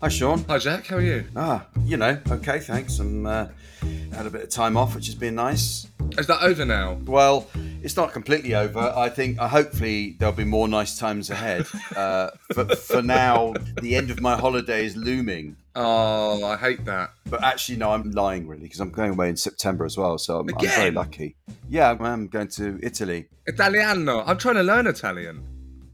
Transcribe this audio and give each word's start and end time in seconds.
Hi, 0.00 0.06
Seann. 0.06 0.46
Hi, 0.46 0.58
Jack. 0.58 0.86
How 0.86 0.96
are 0.98 1.00
you? 1.00 1.24
Ah, 1.34 1.66
you 1.84 1.96
know, 1.96 2.20
okay, 2.30 2.60
thanks. 2.60 3.00
I'm 3.00 3.26
uh, 3.26 3.48
had 4.12 4.26
a 4.26 4.30
bit 4.30 4.42
of 4.44 4.48
time 4.48 4.76
off, 4.76 4.94
which 4.94 5.06
has 5.06 5.16
been 5.16 5.34
nice. 5.34 5.88
Is 6.16 6.28
that 6.28 6.40
over 6.42 6.64
now? 6.64 7.00
Well, 7.04 7.48
it's 7.82 7.96
not 7.96 8.12
completely 8.12 8.54
over. 8.54 8.78
I 8.78 9.08
think 9.08 9.40
uh, 9.40 9.48
hopefully 9.48 10.14
there'll 10.20 10.36
be 10.36 10.44
more 10.44 10.68
nice 10.68 10.96
times 10.96 11.30
ahead. 11.30 11.66
Uh, 11.96 12.30
for, 12.52 12.64
for 12.76 13.02
now, 13.02 13.54
the 13.82 13.96
end 13.96 14.12
of 14.12 14.20
my 14.20 14.36
holiday 14.36 14.84
is 14.86 14.96
looming. 14.96 15.56
Oh, 15.74 16.44
I 16.44 16.56
hate 16.56 16.84
that. 16.84 17.10
But 17.28 17.42
actually, 17.42 17.78
no, 17.78 17.90
I'm 17.90 18.12
lying 18.12 18.46
really 18.46 18.62
because 18.62 18.78
I'm 18.78 18.90
going 18.90 19.12
away 19.12 19.28
in 19.30 19.36
September 19.36 19.84
as 19.84 19.96
well. 19.98 20.16
So 20.18 20.38
I'm, 20.38 20.48
I'm 20.48 20.60
very 20.60 20.80
Again? 20.82 20.94
lucky. 20.94 21.34
Yeah, 21.68 21.90
I'm 21.90 22.28
going 22.28 22.48
to 22.48 22.78
Italy. 22.84 23.26
Italiano. 23.46 24.22
I'm 24.24 24.38
trying 24.38 24.56
to 24.56 24.62
learn 24.62 24.86
Italian. 24.86 25.42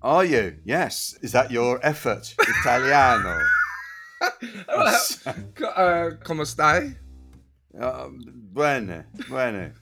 Are 0.02 0.26
you? 0.26 0.58
Yes. 0.62 1.16
Is 1.22 1.32
that 1.32 1.50
your 1.50 1.80
effort? 1.82 2.34
Italiano. 2.38 3.40
Uh, 4.20 6.10
come 6.22 6.38
stai? 6.44 6.96
Um, 7.80 8.20
bene, 8.52 9.06
bene. 9.28 9.72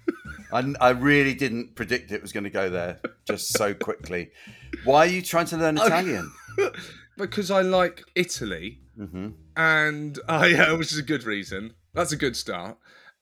I, 0.52 0.74
I 0.80 0.90
really 0.90 1.34
didn't 1.34 1.74
predict 1.74 2.10
it 2.12 2.22
was 2.22 2.32
going 2.32 2.44
to 2.44 2.50
go 2.50 2.70
there 2.70 3.00
just 3.26 3.52
so 3.52 3.74
quickly. 3.74 4.30
Why 4.84 4.98
are 5.06 5.10
you 5.10 5.22
trying 5.22 5.46
to 5.46 5.56
learn 5.56 5.76
Italian? 5.82 6.30
Because 7.18 7.50
I 7.50 7.60
like 7.60 8.02
Italy, 8.14 8.80
hmm 8.96 9.28
and 9.54 10.18
uh, 10.28 10.48
yeah, 10.50 10.72
which 10.72 10.92
is 10.92 10.98
a 10.98 11.02
good 11.02 11.24
reason. 11.24 11.74
That's 11.92 12.10
a 12.12 12.16
good 12.16 12.34
start. 12.36 12.78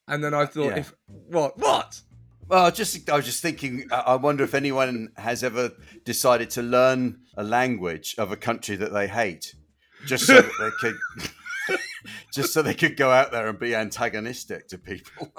And 0.06 0.22
then 0.22 0.32
I 0.32 0.46
thought, 0.46 0.70
Yeah. 0.70 0.78
if 0.78 0.94
what, 1.26 1.58
what? 1.58 2.00
Well, 2.46 2.66
I 2.66 2.70
just 2.70 3.10
I 3.10 3.16
was 3.16 3.24
just 3.24 3.42
thinking. 3.42 3.88
I 3.90 4.12
I 4.12 4.14
wonder 4.14 4.44
if 4.44 4.54
anyone 4.54 5.08
has 5.16 5.42
ever 5.42 5.72
decided 6.04 6.50
to 6.50 6.62
learn 6.62 7.18
a 7.36 7.42
language 7.42 8.14
of 8.16 8.30
a 8.30 8.36
country 8.36 8.76
that 8.76 8.92
they 8.92 9.08
hate, 9.08 9.56
just 10.06 10.26
so 10.26 10.34
that 10.34 10.50
they 10.60 10.70
could, 10.80 11.78
just 12.32 12.52
so 12.52 12.62
they 12.62 12.74
could 12.74 12.96
go 12.96 13.10
out 13.10 13.30
there 13.32 13.48
and 13.48 13.58
be 13.58 13.74
antagonistic 13.74 14.68
to 14.68 14.78
people 14.78 15.32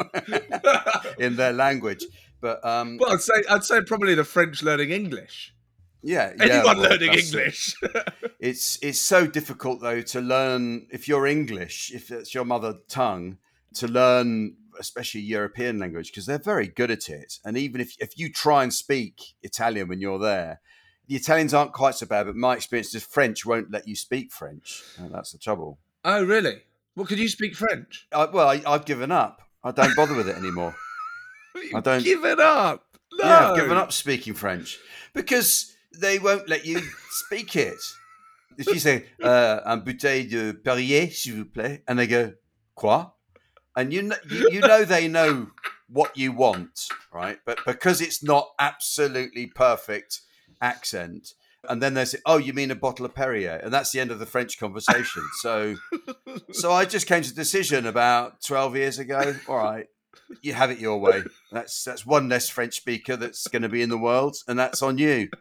in 1.19 1.35
their 1.35 1.53
language. 1.53 2.05
But 2.41 2.63
um, 2.65 2.97
Well, 2.99 3.11
I'd 3.13 3.21
say 3.21 3.43
I'd 3.49 3.63
say 3.63 3.81
probably 3.81 4.15
the 4.15 4.23
French 4.23 4.63
learning 4.63 4.91
English. 4.91 5.53
yeah, 6.01 6.33
yeah, 6.37 6.43
Anyone 6.43 6.77
well, 6.79 6.89
learning 6.89 7.13
English. 7.13 7.75
It's 8.39 8.79
it's 8.81 8.99
so 8.99 9.27
difficult 9.27 9.81
though 9.81 10.01
to 10.01 10.19
learn 10.19 10.87
if 10.89 11.07
you're 11.07 11.27
English, 11.27 11.91
if 11.93 12.09
it's 12.09 12.33
your 12.33 12.43
mother 12.43 12.73
tongue, 12.89 13.37
to 13.75 13.87
learn 13.87 14.55
especially 14.79 15.21
European 15.21 15.77
language 15.77 16.07
because 16.11 16.25
they're 16.25 16.39
very 16.39 16.67
good 16.67 16.89
at 16.89 17.07
it. 17.07 17.37
And 17.45 17.55
even 17.55 17.79
if 17.79 17.95
if 17.99 18.17
you 18.17 18.31
try 18.31 18.63
and 18.63 18.73
speak 18.73 19.21
Italian 19.43 19.87
when 19.89 20.01
you're 20.01 20.17
there, 20.17 20.59
the 21.11 21.17
Italians 21.17 21.53
aren't 21.53 21.73
quite 21.73 21.93
so 21.95 22.05
bad. 22.05 22.25
But 22.27 22.37
my 22.37 22.55
experience 22.55 22.95
is 22.95 23.03
French 23.03 23.45
won't 23.45 23.69
let 23.69 23.85
you 23.85 23.97
speak 23.97 24.31
French, 24.31 24.81
and 24.97 25.13
that's 25.13 25.33
the 25.33 25.37
trouble. 25.37 25.77
oh, 26.05 26.23
really? 26.23 26.61
Well, 26.95 27.05
could 27.05 27.19
you 27.19 27.27
speak 27.27 27.53
French? 27.53 28.07
I, 28.13 28.25
well, 28.25 28.47
I, 28.47 28.61
I've 28.65 28.85
given 28.85 29.11
up. 29.11 29.41
I 29.61 29.71
don't 29.71 29.93
bother 29.93 30.15
with 30.15 30.29
it 30.29 30.37
anymore. 30.37 30.73
I 31.75 31.81
don't- 31.81 32.03
give 32.03 32.23
it 32.23 32.39
up. 32.39 32.85
No. 33.13 33.25
Yeah, 33.25 33.49
I've 33.49 33.55
given 33.57 33.75
up 33.77 33.91
speaking 33.91 34.33
French 34.33 34.79
because 35.13 35.75
they 35.99 36.17
won't 36.17 36.47
let 36.47 36.65
you 36.65 36.79
speak 37.09 37.57
it. 37.57 37.75
If 38.57 38.67
you 38.67 38.79
say 38.79 39.05
uh, 39.21 39.59
un 39.65 39.81
bouteille 39.81 40.29
de 40.29 40.53
Perrier, 40.53 41.09
s'il 41.09 41.35
vous 41.35 41.45
plaît, 41.45 41.81
and 41.89 41.99
they 41.99 42.07
go 42.07 42.31
quoi, 42.73 43.07
and 43.75 43.91
you 43.91 44.03
know, 44.03 44.15
you, 44.29 44.47
you 44.49 44.59
know 44.61 44.85
they 44.85 45.09
know 45.09 45.47
what 45.89 46.15
you 46.15 46.31
want, 46.31 46.87
right? 47.13 47.37
But 47.45 47.59
because 47.65 47.99
it's 47.99 48.23
not 48.23 48.47
absolutely 48.59 49.47
perfect 49.47 50.21
accent, 50.61 51.33
and 51.67 51.81
then 51.81 51.93
they 51.93 52.05
say, 52.05 52.19
"Oh, 52.25 52.37
you 52.37 52.53
mean 52.53 52.71
a 52.71 52.75
bottle 52.75 53.05
of 53.05 53.13
Perrier," 53.15 53.59
and 53.63 53.73
that's 53.73 53.91
the 53.91 53.99
end 53.99 54.11
of 54.11 54.19
the 54.19 54.25
French 54.25 54.59
conversation. 54.59 55.23
So, 55.41 55.75
so 56.51 56.71
I 56.71 56.85
just 56.85 57.07
came 57.07 57.23
to 57.23 57.31
a 57.31 57.33
decision 57.33 57.85
about 57.85 58.41
twelve 58.45 58.75
years 58.75 58.99
ago. 58.99 59.35
All 59.47 59.57
right, 59.57 59.87
you 60.41 60.53
have 60.53 60.71
it 60.71 60.79
your 60.79 60.99
way. 60.99 61.23
That's 61.51 61.83
that's 61.83 62.05
one 62.05 62.29
less 62.29 62.49
French 62.49 62.75
speaker 62.75 63.15
that's 63.15 63.47
going 63.47 63.63
to 63.63 63.69
be 63.69 63.81
in 63.81 63.89
the 63.89 63.97
world, 63.97 64.37
and 64.47 64.57
that's 64.59 64.81
on 64.81 64.97
you. 64.97 65.29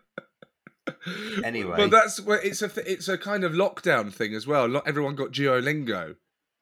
Anyway. 1.44 1.76
well, 1.78 1.88
that's 1.88 2.20
where 2.20 2.40
it's 2.40 2.62
a 2.62 2.70
it's 2.90 3.06
a 3.06 3.16
kind 3.16 3.44
of 3.44 3.52
lockdown 3.52 4.12
thing 4.12 4.34
as 4.34 4.46
well. 4.46 4.66
Not 4.66 4.88
everyone 4.88 5.14
got 5.14 5.30
Duolingo. 5.30 6.16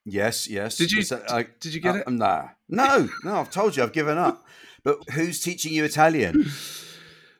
Yes, 0.04 0.48
yes. 0.48 0.76
Did 0.76 0.92
you- 0.92 1.02
that- 1.04 1.30
I- 1.30 1.46
Did 1.60 1.72
you 1.72 1.80
get 1.80 1.94
uh, 1.94 1.98
it? 2.00 2.08
Nah, 2.10 2.48
no, 2.69 3.08
no. 3.25 3.36
I've 3.36 3.50
told 3.50 3.76
you, 3.76 3.82
I've 3.82 3.92
given 3.92 4.19
up. 4.19 4.44
But 4.84 5.10
who's 5.10 5.40
teaching 5.40 5.72
you 5.72 5.84
Italian? 5.84 6.50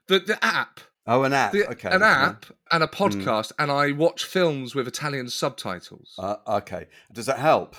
The 0.09 0.19
the 0.19 0.43
app, 0.45 0.81
Oh, 1.11 1.23
an 1.25 1.33
app. 1.33 1.53
the, 1.53 1.69
okay, 1.71 1.89
an 1.91 2.03
app, 2.03 2.45
and 2.71 2.83
a 2.85 2.87
Mm. 2.87 2.93
podcast, 2.93 3.53
and 3.59 3.71
I 3.73 3.93
watch 3.93 4.25
films 4.25 4.75
with 4.75 4.87
Italian 4.87 5.31
subtitles. 5.31 6.15
Uh, 6.19 6.37
okay. 6.47 6.87
Does 7.13 7.27
that 7.27 7.39
help? 7.39 7.75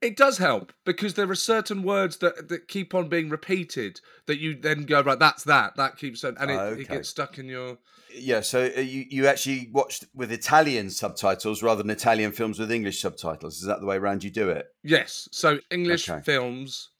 It 0.00 0.16
does 0.16 0.38
help 0.38 0.72
because 0.84 1.14
there 1.14 1.30
are 1.30 1.34
certain 1.34 1.82
words 1.82 2.18
that, 2.18 2.48
that 2.48 2.68
keep 2.68 2.94
on 2.94 3.08
being 3.08 3.28
repeated 3.30 4.00
that 4.26 4.38
you 4.38 4.54
then 4.54 4.84
go 4.84 5.02
right. 5.02 5.18
That's 5.18 5.44
that. 5.44 5.76
That 5.76 5.96
keeps 5.96 6.24
on, 6.24 6.36
and 6.38 6.50
it, 6.50 6.54
Ah, 6.58 6.66
it 6.68 6.88
gets 6.88 7.08
stuck 7.08 7.38
in 7.38 7.46
your. 7.48 7.78
Yeah. 8.14 8.40
So 8.40 8.70
uh, 8.76 8.80
you 8.80 9.04
you 9.08 9.26
actually 9.26 9.70
watched 9.72 10.04
with 10.14 10.30
Italian 10.30 10.90
subtitles 10.90 11.62
rather 11.62 11.82
than 11.82 11.90
Italian 11.90 12.32
films 12.32 12.58
with 12.58 12.70
English 12.70 13.00
subtitles. 13.00 13.56
Is 13.60 13.66
that 13.66 13.80
the 13.80 13.86
way 13.86 13.96
around 13.96 14.24
you 14.24 14.30
do 14.30 14.50
it? 14.50 14.66
Yes. 14.82 15.28
So 15.32 15.58
English 15.70 16.08
Okay. 16.10 16.22
films. 16.22 16.90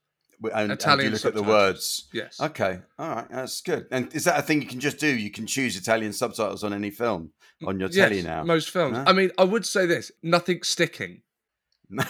And, 0.52 0.70
and 0.70 0.72
Italian 0.72 1.06
you 1.06 1.12
look 1.16 1.24
at 1.24 1.34
the 1.34 1.42
words. 1.42 2.08
Yes. 2.12 2.40
Okay, 2.40 2.80
all 2.98 3.08
right, 3.16 3.28
that's 3.30 3.60
good. 3.60 3.86
And 3.90 4.14
is 4.14 4.24
that 4.24 4.38
a 4.38 4.42
thing 4.42 4.60
you 4.62 4.68
can 4.68 4.80
just 4.80 4.98
do? 4.98 5.06
You 5.06 5.30
can 5.30 5.46
choose 5.46 5.76
Italian 5.76 6.12
subtitles 6.12 6.62
on 6.64 6.72
any 6.72 6.90
film 6.90 7.32
mm, 7.62 7.68
on 7.68 7.80
your 7.80 7.88
telly 7.88 8.16
Yes, 8.16 8.24
now. 8.24 8.44
Most 8.44 8.70
films. 8.70 8.96
Huh? 8.96 9.04
I 9.06 9.12
mean, 9.12 9.30
I 9.38 9.44
would 9.44 9.64
say 9.66 9.86
this: 9.86 10.10
nothing 10.22 10.62
sticking. 10.62 11.22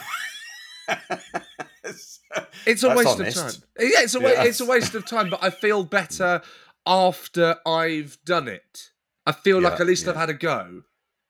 It's- 2.65 2.83
a 2.83 2.87
That's 2.87 2.97
waste 2.97 3.19
honest. 3.19 3.37
of 3.37 3.43
time. 3.43 3.61
Yeah, 3.79 4.01
it's 4.01 4.15
a 4.15 4.19
wa- 4.19 4.29
Yeah. 4.29 4.43
it's 4.43 4.59
a 4.59 4.65
waste 4.65 4.95
of 4.95 5.05
time. 5.05 5.29
But 5.29 5.43
I 5.43 5.49
feel 5.49 5.83
better 5.83 6.41
after 6.85 7.57
I've 7.65 8.17
done 8.25 8.47
it. 8.47 8.89
I 9.25 9.31
feel 9.31 9.61
like 9.61 9.79
at 9.79 9.87
least 9.87 10.05
yeah. 10.05 10.11
I've 10.11 10.17
had 10.17 10.29
a 10.29 10.33
go. 10.33 10.81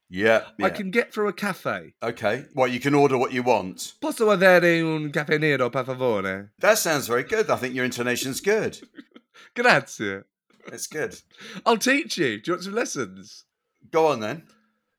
Yeah, 0.09 0.43
I 0.61 0.69
can 0.69 0.91
get 0.91 1.13
through 1.13 1.27
a 1.29 1.33
cafe. 1.33 1.93
Okay, 2.01 2.45
well, 2.53 2.67
you 2.67 2.79
can 2.79 2.93
order 2.93 3.17
what 3.17 3.33
you 3.33 3.43
want. 3.43 3.93
Posso 4.01 4.29
avere 4.29 4.81
un 4.81 5.11
caffè 5.11 5.39
nero, 5.39 5.69
per 5.69 5.83
favore? 5.83 6.51
That 6.59 6.77
sounds 6.77 7.07
very 7.07 7.23
good. 7.23 7.49
I 7.49 7.55
think 7.55 7.75
your 7.75 7.85
intonation's 7.85 8.41
good. 8.41 8.79
Grazie. 9.55 10.21
It's 10.67 10.87
good. 10.87 11.19
I'll 11.65 11.77
teach 11.77 12.17
you. 12.17 12.41
Do 12.41 12.51
you 12.51 12.53
want 12.53 12.63
some 12.63 12.73
lessons? 12.73 13.45
Go 13.91 14.07
on 14.07 14.19
then. 14.19 14.43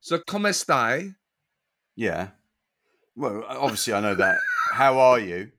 So, 0.01 0.19
come 0.27 0.45
stai? 0.45 1.15
Yeah. 1.97 2.29
Well, 3.17 3.45
obviously 3.49 3.95
I 3.95 4.01
know 4.01 4.15
that. 4.15 4.37
How 4.73 4.99
are 4.99 5.19
you? 5.19 5.51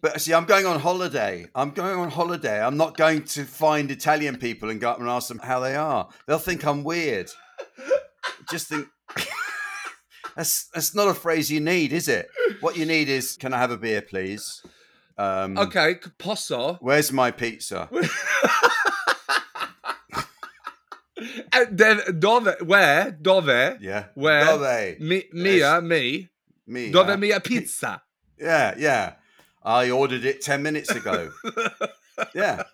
But 0.00 0.20
see, 0.20 0.34
I'm 0.34 0.44
going 0.44 0.66
on 0.66 0.80
holiday. 0.80 1.46
I'm 1.54 1.70
going 1.70 1.98
on 1.98 2.10
holiday. 2.10 2.62
I'm 2.62 2.76
not 2.76 2.96
going 2.96 3.22
to 3.24 3.44
find 3.44 3.90
Italian 3.90 4.36
people 4.36 4.68
and 4.70 4.80
go 4.80 4.90
up 4.90 5.00
and 5.00 5.08
ask 5.08 5.28
them 5.28 5.38
how 5.38 5.60
they 5.60 5.76
are. 5.76 6.08
They'll 6.26 6.38
think 6.38 6.66
I'm 6.66 6.84
weird. 6.84 7.30
Just 8.50 8.68
think 8.68 8.86
that's 10.36 10.66
that's 10.74 10.94
not 10.94 11.08
a 11.08 11.14
phrase 11.14 11.50
you 11.50 11.60
need, 11.60 11.92
is 11.92 12.08
it? 12.08 12.28
What 12.60 12.76
you 12.76 12.86
need 12.86 13.08
is, 13.08 13.36
can 13.36 13.52
I 13.54 13.58
have 13.58 13.70
a 13.70 13.76
beer, 13.76 14.02
please? 14.02 14.62
Um, 15.16 15.56
Okay, 15.56 15.96
posso. 16.18 16.74
Where's 16.80 17.12
my 17.12 17.30
pizza? 17.30 17.88
And 21.52 21.78
then 21.78 22.00
dove? 22.18 22.48
Where? 22.62 23.12
Dove? 23.12 23.80
Yeah. 23.80 24.06
Where? 24.14 24.44
Dove? 24.44 25.00
Mi, 25.00 25.24
mia, 25.32 25.80
me. 25.80 26.28
me. 26.66 26.90
Dove 26.90 27.18
mia 27.18 27.38
pizza. 27.40 28.02
Yeah, 28.38 28.74
yeah. 28.76 29.14
I 29.62 29.90
ordered 29.90 30.24
it 30.24 30.42
10 30.42 30.62
minutes 30.62 30.90
ago. 30.90 31.30
yeah. 32.34 32.64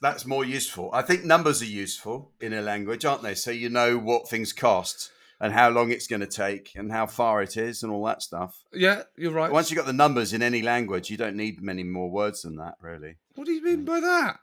That's 0.00 0.26
more 0.26 0.44
useful. 0.44 0.90
I 0.92 1.02
think 1.02 1.24
numbers 1.24 1.60
are 1.62 1.66
useful 1.66 2.32
in 2.40 2.52
a 2.54 2.62
language, 2.62 3.04
aren't 3.04 3.22
they? 3.22 3.34
So 3.34 3.50
you 3.50 3.68
know 3.68 3.98
what 3.98 4.28
things 4.28 4.52
cost 4.52 5.10
and 5.40 5.52
how 5.52 5.70
long 5.70 5.90
it's 5.90 6.06
going 6.06 6.20
to 6.20 6.26
take 6.26 6.72
and 6.76 6.92
how 6.92 7.06
far 7.06 7.42
it 7.42 7.56
is 7.56 7.82
and 7.82 7.90
all 7.90 8.04
that 8.04 8.22
stuff. 8.22 8.62
yeah, 8.72 9.02
you're 9.16 9.32
right. 9.32 9.50
Once 9.50 9.70
you've 9.70 9.78
got 9.78 9.86
the 9.86 9.92
numbers 9.92 10.32
in 10.32 10.42
any 10.42 10.62
language, 10.62 11.10
you 11.10 11.16
don't 11.16 11.36
need 11.36 11.62
many 11.62 11.82
more 11.82 12.10
words 12.10 12.42
than 12.42 12.56
that, 12.56 12.74
really. 12.80 13.16
What 13.34 13.46
do 13.46 13.52
you 13.52 13.64
mean 13.64 13.84
by 13.84 14.00
that? 14.00 14.38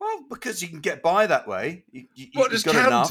Well, 0.00 0.24
because 0.30 0.62
you 0.62 0.68
can 0.68 0.80
get 0.80 1.02
by 1.02 1.26
that 1.26 1.46
way. 1.46 1.84
You, 1.90 2.04
you, 2.14 2.26
What, 2.34 2.50
just 2.50 2.64
got 2.64 2.74
enough. 2.74 3.10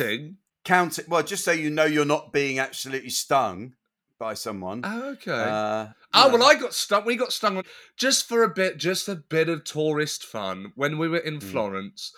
counting? 0.66 1.06
Well, 1.08 1.24
just 1.24 1.46
so 1.46 1.52
you 1.52 1.70
know 1.70 1.86
you're 1.86 2.06
not 2.06 2.34
being 2.34 2.58
absolutely 2.58 3.10
stung 3.12 3.76
by 4.18 4.34
someone. 4.34 4.82
Oh, 4.84 5.10
okay. 5.12 5.32
Uh, 5.32 5.88
Oh 6.16 6.28
know. 6.30 6.38
well, 6.38 6.44
I 6.48 6.56
got 6.56 6.74
stung. 6.74 7.06
We 7.06 7.16
got 7.16 7.34
stung 7.34 7.64
just 7.98 8.28
for 8.28 8.44
a 8.44 8.50
bit, 8.50 8.78
just 8.78 9.08
a 9.10 9.16
bit 9.16 9.50
of 9.50 9.64
tourist 9.64 10.24
fun. 10.26 10.72
When 10.76 10.98
we 10.98 11.08
were 11.10 11.18
in 11.18 11.36
Hmm. 11.36 11.40
Florence, 11.48 12.14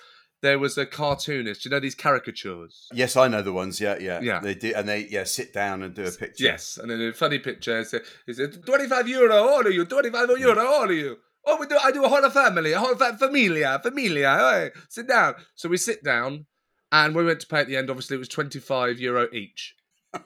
there 0.45 0.59
was 0.59 0.77
a 0.77 0.85
cartoonist. 0.85 1.65
You 1.65 1.71
know 1.71 1.79
these 1.79 1.95
caricatures. 1.95 2.87
Yes, 2.93 3.17
I 3.17 3.27
know 3.27 3.41
the 3.41 3.51
ones. 3.51 3.81
Yeah, 3.81 3.97
yeah, 3.99 4.19
Yeah. 4.21 4.39
They 4.39 4.53
do, 4.53 4.73
and 4.75 4.87
they 4.87 5.07
yeah 5.09 5.23
sit 5.23 5.53
down 5.53 5.81
and 5.81 5.93
do 5.93 6.05
a 6.05 6.11
picture. 6.11 6.43
Yes, 6.43 6.77
and 6.77 6.89
then 6.89 7.01
a 7.01 7.13
funny 7.13 7.39
picture. 7.39 7.79
Is 7.79 7.93
it 8.39 8.65
twenty 8.65 8.87
five 8.87 9.07
euro? 9.07 9.35
All 9.35 9.65
of 9.65 9.73
you, 9.73 9.85
twenty 9.85 10.11
five 10.11 10.29
euro, 10.29 10.55
mm. 10.55 10.69
all 10.69 10.85
of 10.85 10.91
you. 10.91 11.17
Oh, 11.47 11.57
we 11.59 11.67
do. 11.67 11.77
I 11.83 11.91
do 11.91 12.03
a 12.03 12.07
whole 12.09 12.29
family, 12.29 12.71
a 12.73 12.79
whole 12.79 12.95
fa- 12.95 13.17
familia, 13.17 13.79
familia. 13.83 14.37
Hey, 14.37 14.81
sit 14.89 15.07
down. 15.07 15.35
So 15.55 15.69
we 15.69 15.77
sit 15.77 16.03
down, 16.03 16.45
and 16.91 17.15
we 17.15 17.23
went 17.25 17.39
to 17.41 17.47
pay 17.47 17.59
at 17.59 17.67
the 17.67 17.77
end. 17.77 17.89
Obviously, 17.89 18.15
it 18.15 18.19
was 18.19 18.29
twenty 18.29 18.59
five 18.59 18.99
euro 18.99 19.27
each. 19.33 19.75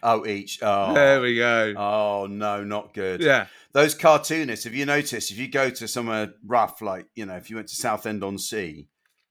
Oh, 0.00 0.24
each. 0.24 0.60
Oh, 0.62 0.94
There 0.94 1.20
we 1.20 1.36
go. 1.36 1.74
oh 1.76 2.26
no, 2.30 2.62
not 2.62 2.94
good. 2.94 3.20
Yeah. 3.20 3.46
Those 3.72 3.94
cartoonists. 3.94 4.64
Have 4.64 4.74
you 4.74 4.86
noticed? 4.86 5.32
if 5.32 5.38
you 5.38 5.48
go 5.48 5.70
to 5.70 5.88
somewhere 5.88 6.34
rough, 6.46 6.80
like 6.80 7.06
you 7.16 7.26
know, 7.26 7.34
if 7.34 7.50
you 7.50 7.56
went 7.56 7.68
to 7.68 7.74
Southend 7.74 8.22
on 8.22 8.38
Sea, 8.38 8.86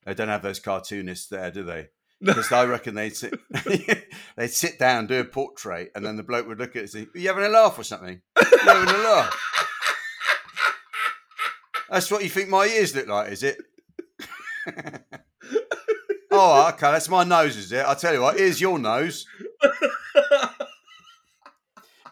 they 0.08 0.14
don't 0.14 0.28
have 0.28 0.42
those 0.42 0.58
cartoonists 0.58 1.28
there, 1.28 1.50
do 1.50 1.62
they? 1.62 1.88
Because 2.20 2.50
I 2.50 2.64
reckon 2.64 2.96
they'd 2.96 3.14
sit, 3.14 3.38
they'd 4.36 4.50
sit 4.50 4.76
down, 4.76 5.06
do 5.06 5.20
a 5.20 5.24
portrait, 5.24 5.92
and 5.94 6.04
then 6.04 6.16
the 6.16 6.24
bloke 6.24 6.48
would 6.48 6.58
look 6.58 6.70
at 6.70 6.76
it 6.76 6.80
and 6.80 6.90
say, 6.90 7.06
"Are 7.14 7.18
you 7.18 7.28
having 7.28 7.44
a 7.44 7.48
laugh 7.48 7.78
or 7.78 7.84
something? 7.84 8.20
you 8.36 8.58
having 8.64 8.92
a 8.92 8.98
laugh?" 8.98 9.32
That's 11.90 12.10
what 12.10 12.24
you 12.24 12.28
think 12.28 12.48
my 12.48 12.66
ears 12.66 12.92
look 12.96 13.06
like, 13.06 13.30
is 13.30 13.44
it? 13.44 13.58
oh, 16.32 16.68
okay, 16.70 16.90
that's 16.90 17.08
my 17.08 17.22
nose, 17.22 17.56
is 17.56 17.70
it? 17.70 17.86
I'll 17.86 17.94
tell 17.96 18.12
you 18.12 18.20
what, 18.20 18.36
here's 18.36 18.60
your 18.60 18.80
nose. 18.80 19.24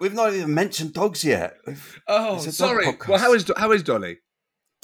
We've 0.01 0.15
not 0.15 0.33
even 0.33 0.55
mentioned 0.55 0.95
dogs 0.95 1.25
yet. 1.25 1.57
oh, 2.07 2.37
dog 2.37 2.53
sorry. 2.53 2.87
podcast. 2.87 3.09
Well, 3.09 3.19
how 3.19 3.35
is 3.35 3.53
how 3.57 3.73
is 3.73 3.83
Dolly? 3.83 4.19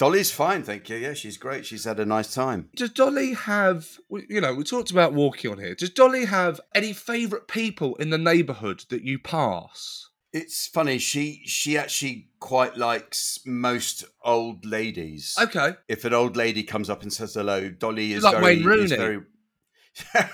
Dolly's 0.03 0.31
fine, 0.31 0.63
thank 0.63 0.89
you. 0.89 0.97
Yeah, 0.97 1.13
she's 1.13 1.37
great. 1.37 1.65
She's 1.65 1.85
had 1.85 1.97
a 1.97 2.05
nice 2.05 2.33
time. 2.33 2.67
Does 2.75 2.89
Dolly 2.89 3.35
have, 3.35 3.87
you 4.27 4.41
know, 4.41 4.53
we 4.53 4.65
talked 4.65 4.91
about 4.91 5.13
walking 5.13 5.49
on 5.49 5.59
here. 5.59 5.75
Does 5.75 5.91
Dolly 5.91 6.25
have 6.25 6.59
any 6.75 6.91
favourite 6.91 7.47
people 7.47 7.95
in 7.95 8.09
the 8.09 8.17
neighbourhood 8.17 8.83
that 8.89 9.03
you 9.03 9.17
pass? 9.17 10.09
It's 10.33 10.67
funny. 10.67 10.97
She 10.97 11.43
she 11.45 11.77
actually 11.77 12.27
quite 12.41 12.75
likes 12.75 13.39
most 13.45 14.03
old 14.25 14.65
ladies. 14.65 15.37
Okay. 15.39 15.75
If 15.87 16.03
an 16.03 16.13
old 16.13 16.35
lady 16.35 16.63
comes 16.63 16.89
up 16.89 17.01
and 17.03 17.13
says 17.13 17.35
hello, 17.35 17.69
Dolly 17.69 18.11
is 18.11 18.23
like 18.23 18.33
very, 18.33 18.57
Wayne 18.57 18.65
Rooney. 18.65 18.83
is 18.83 18.91
very 18.91 19.21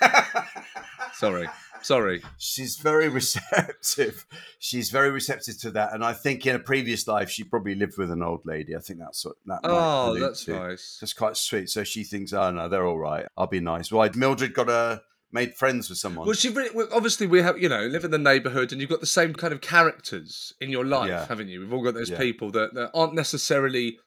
Sorry. 1.13 1.48
Sorry. 1.81 2.22
she's 2.38 2.78
very 2.78 3.10
receptive. 3.10 4.26
She's 4.60 4.90
very 4.90 5.12
receptive 5.12 5.60
to 5.62 5.72
that, 5.72 5.94
and 5.94 6.04
I 6.04 6.14
think 6.14 6.46
in 6.46 6.56
a 6.56 6.60
previous 6.60 7.08
life 7.08 7.30
she 7.30 7.44
probably 7.44 7.76
lived 7.76 7.98
with 7.98 8.12
an 8.12 8.22
old 8.24 8.42
lady. 8.46 8.76
I 8.76 8.80
think 8.80 9.00
that's 9.00 9.26
what 9.26 9.36
that. 9.46 9.60
Oh, 9.64 10.18
that's 10.20 10.46
to. 10.46 10.54
nice. 10.54 10.98
That's 11.00 11.14
quite 11.14 11.38
sweet. 11.38 11.70
So 11.70 11.84
she 11.84 12.04
thinks, 12.04 12.34
oh 12.34 12.52
no, 12.52 12.68
they're 12.70 12.86
all 12.86 12.98
right. 13.00 13.26
I'll 13.38 13.48
be 13.48 13.60
nice. 13.60 13.92
Why? 13.92 14.10
Mildred 14.16 14.54
got 14.54 14.70
a 14.70 15.02
made 15.31 15.54
friends 15.54 15.90
with 15.90 16.00
someone. 16.00 16.26
Well, 16.26 16.36
she 16.36 16.50
really, 16.50 16.72
well, 16.74 16.88
obviously 16.92 17.28
we 17.28 17.42
have, 17.44 17.58
you 17.60 17.70
know, 17.70 17.86
live 17.86 18.04
in 18.04 18.10
the 18.12 18.18
neighbourhood, 18.18 18.72
and 18.72 18.81
you've 18.81 18.90
got 18.90 19.00
the 19.00 19.06
same 19.06 19.34
kind 19.34 19.54
of 19.54 19.62
characters 19.62 20.54
in 20.60 20.70
your 20.72 20.86
life, 20.86 21.10
Yeah. 21.10 21.28
haven't 21.28 21.50
you? 21.50 21.60
We've 21.60 21.72
all 21.72 21.84
got 21.84 21.94
those 21.94 22.10
Yeah. 22.10 22.18
people 22.18 22.50
that, 22.52 22.74
that 22.74 22.90
aren't 22.96 23.14
necessarily 23.14 24.00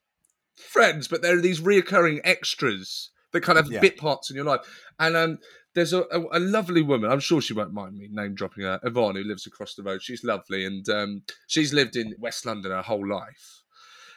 friends, 0.56 1.06
but 1.08 1.22
they're 1.22 1.40
these 1.40 1.60
reoccurring 1.60 2.20
extras 2.24 3.10
that 3.32 3.42
kind 3.42 3.56
of 3.58 3.70
Yeah. 3.70 3.80
bit 3.80 3.96
parts 3.96 4.30
in 4.30 4.36
your 4.36 4.44
life. 4.44 4.60
And 4.98 5.16
um, 5.16 5.38
there's 5.74 5.92
a, 5.92 6.02
a, 6.12 6.38
a 6.38 6.40
lovely 6.40 6.82
woman. 6.82 7.10
I'm 7.10 7.20
sure 7.20 7.40
she 7.40 7.54
won't 7.54 7.72
mind 7.72 7.96
me 7.96 8.08
name 8.10 8.34
dropping 8.34 8.64
her, 8.64 8.78
Yvonne, 8.82 9.16
who 9.16 9.24
lives 9.24 9.46
across 9.46 9.74
the 9.74 9.82
road. 9.82 10.02
She's 10.02 10.24
lovely, 10.24 10.64
and 10.64 10.86
um, 10.88 11.22
she's 11.46 11.72
lived 11.72 11.96
in 11.96 12.14
West 12.18 12.44
London 12.46 12.70
her 12.72 12.82
whole 12.82 13.06
life. 13.08 13.62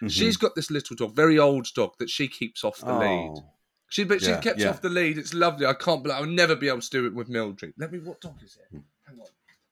Mhm. 0.02 0.12
She's 0.12 0.36
got 0.38 0.56
this 0.56 0.70
little 0.70 0.96
dog, 0.96 1.16
very 1.16 1.40
old 1.40 1.68
dog, 1.74 1.94
that 2.00 2.10
she 2.10 2.28
keeps 2.28 2.64
off 2.64 2.80
the 2.80 2.94
lead. 2.94 3.34
Oh. 3.38 3.52
She 3.90 4.04
but 4.04 4.20
she 4.22 4.30
Yeah, 4.32 4.42
kept 4.42 4.60
yeah. 4.60 4.70
off 4.72 4.82
the 4.82 4.90
lead. 4.90 5.18
It's 5.18 5.34
lovely. 5.34 5.66
I 5.66 5.74
can't 5.74 6.04
believe 6.04 6.18
I'll 6.18 6.26
never 6.26 6.56
be 6.56 6.68
able 6.68 6.82
to 6.82 6.90
do 6.90 7.06
it 7.06 7.14
with 7.14 7.30
Mildred. 7.30 7.74
Let 7.78 7.92
me. 7.94 8.00
What 8.00 8.20
dog 8.20 8.36
is 8.44 8.58
Hmm. 8.72 8.78
it? 8.78 8.84
Hang 9.08 9.20
on. 9.20 9.28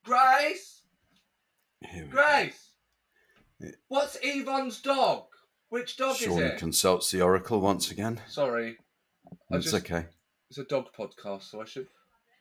Grace. 0.06 0.82
Go. 1.84 2.08
Grace. 2.10 2.70
What's 3.88 4.18
Yvonne's 4.22 4.82
dog? 4.82 5.26
Which 5.70 5.98
dog 5.98 6.16
Seann 6.18 6.32
is 6.32 6.38
it? 6.38 6.58
consults 6.60 7.12
the 7.12 7.22
oracle 7.22 7.60
once 7.60 7.92
again. 7.92 8.22
Sorry, 8.30 8.78
It's 9.52 9.72
just- 9.72 9.76
okay. 9.86 10.06
It's 10.54 10.60
a 10.60 10.64
dog 10.66 10.90
podcast, 10.96 11.50
so 11.50 11.62
I 11.62 11.66
should. 11.66 11.88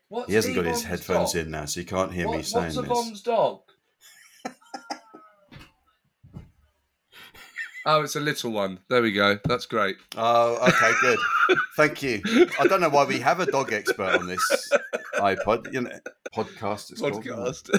What's 0.08 0.28
He 0.28 0.34
hasn't 0.34 0.54
got 0.54 0.66
his 0.66 0.80
Yvonne's 0.84 1.06
headphones 1.06 1.32
dog? 1.32 1.46
in 1.46 1.50
now, 1.50 1.64
so 1.64 1.80
you 1.80 1.86
can't 1.86 2.12
hear 2.12 2.26
What- 2.26 2.36
me 2.36 2.42
saying 2.42 2.64
what's 2.64 2.76
this. 2.76 2.84
Yvonne's 2.84 3.22
dog? 3.22 3.60
oh, 7.86 8.02
it's 8.02 8.14
a 8.16 8.20
little 8.20 8.50
one. 8.52 8.80
There 8.90 9.00
we 9.00 9.12
go. 9.12 9.38
That's 9.46 9.64
great. 9.64 9.96
Oh, 10.18 10.58
okay, 10.68 10.92
good. 11.00 11.18
Thank 11.78 12.02
you. 12.02 12.20
I 12.60 12.66
don't 12.66 12.82
know 12.82 12.90
why 12.90 13.06
we 13.06 13.18
have 13.20 13.40
a 13.40 13.46
dog 13.46 13.72
expert 13.72 14.18
on 14.20 14.26
this 14.26 14.70
iPod, 15.14 15.72
you 15.72 15.80
know, 15.80 15.98
podcast. 16.34 16.90
It's 16.92 17.00
called, 17.00 17.26
isn't 17.26 17.70
it? 17.70 17.72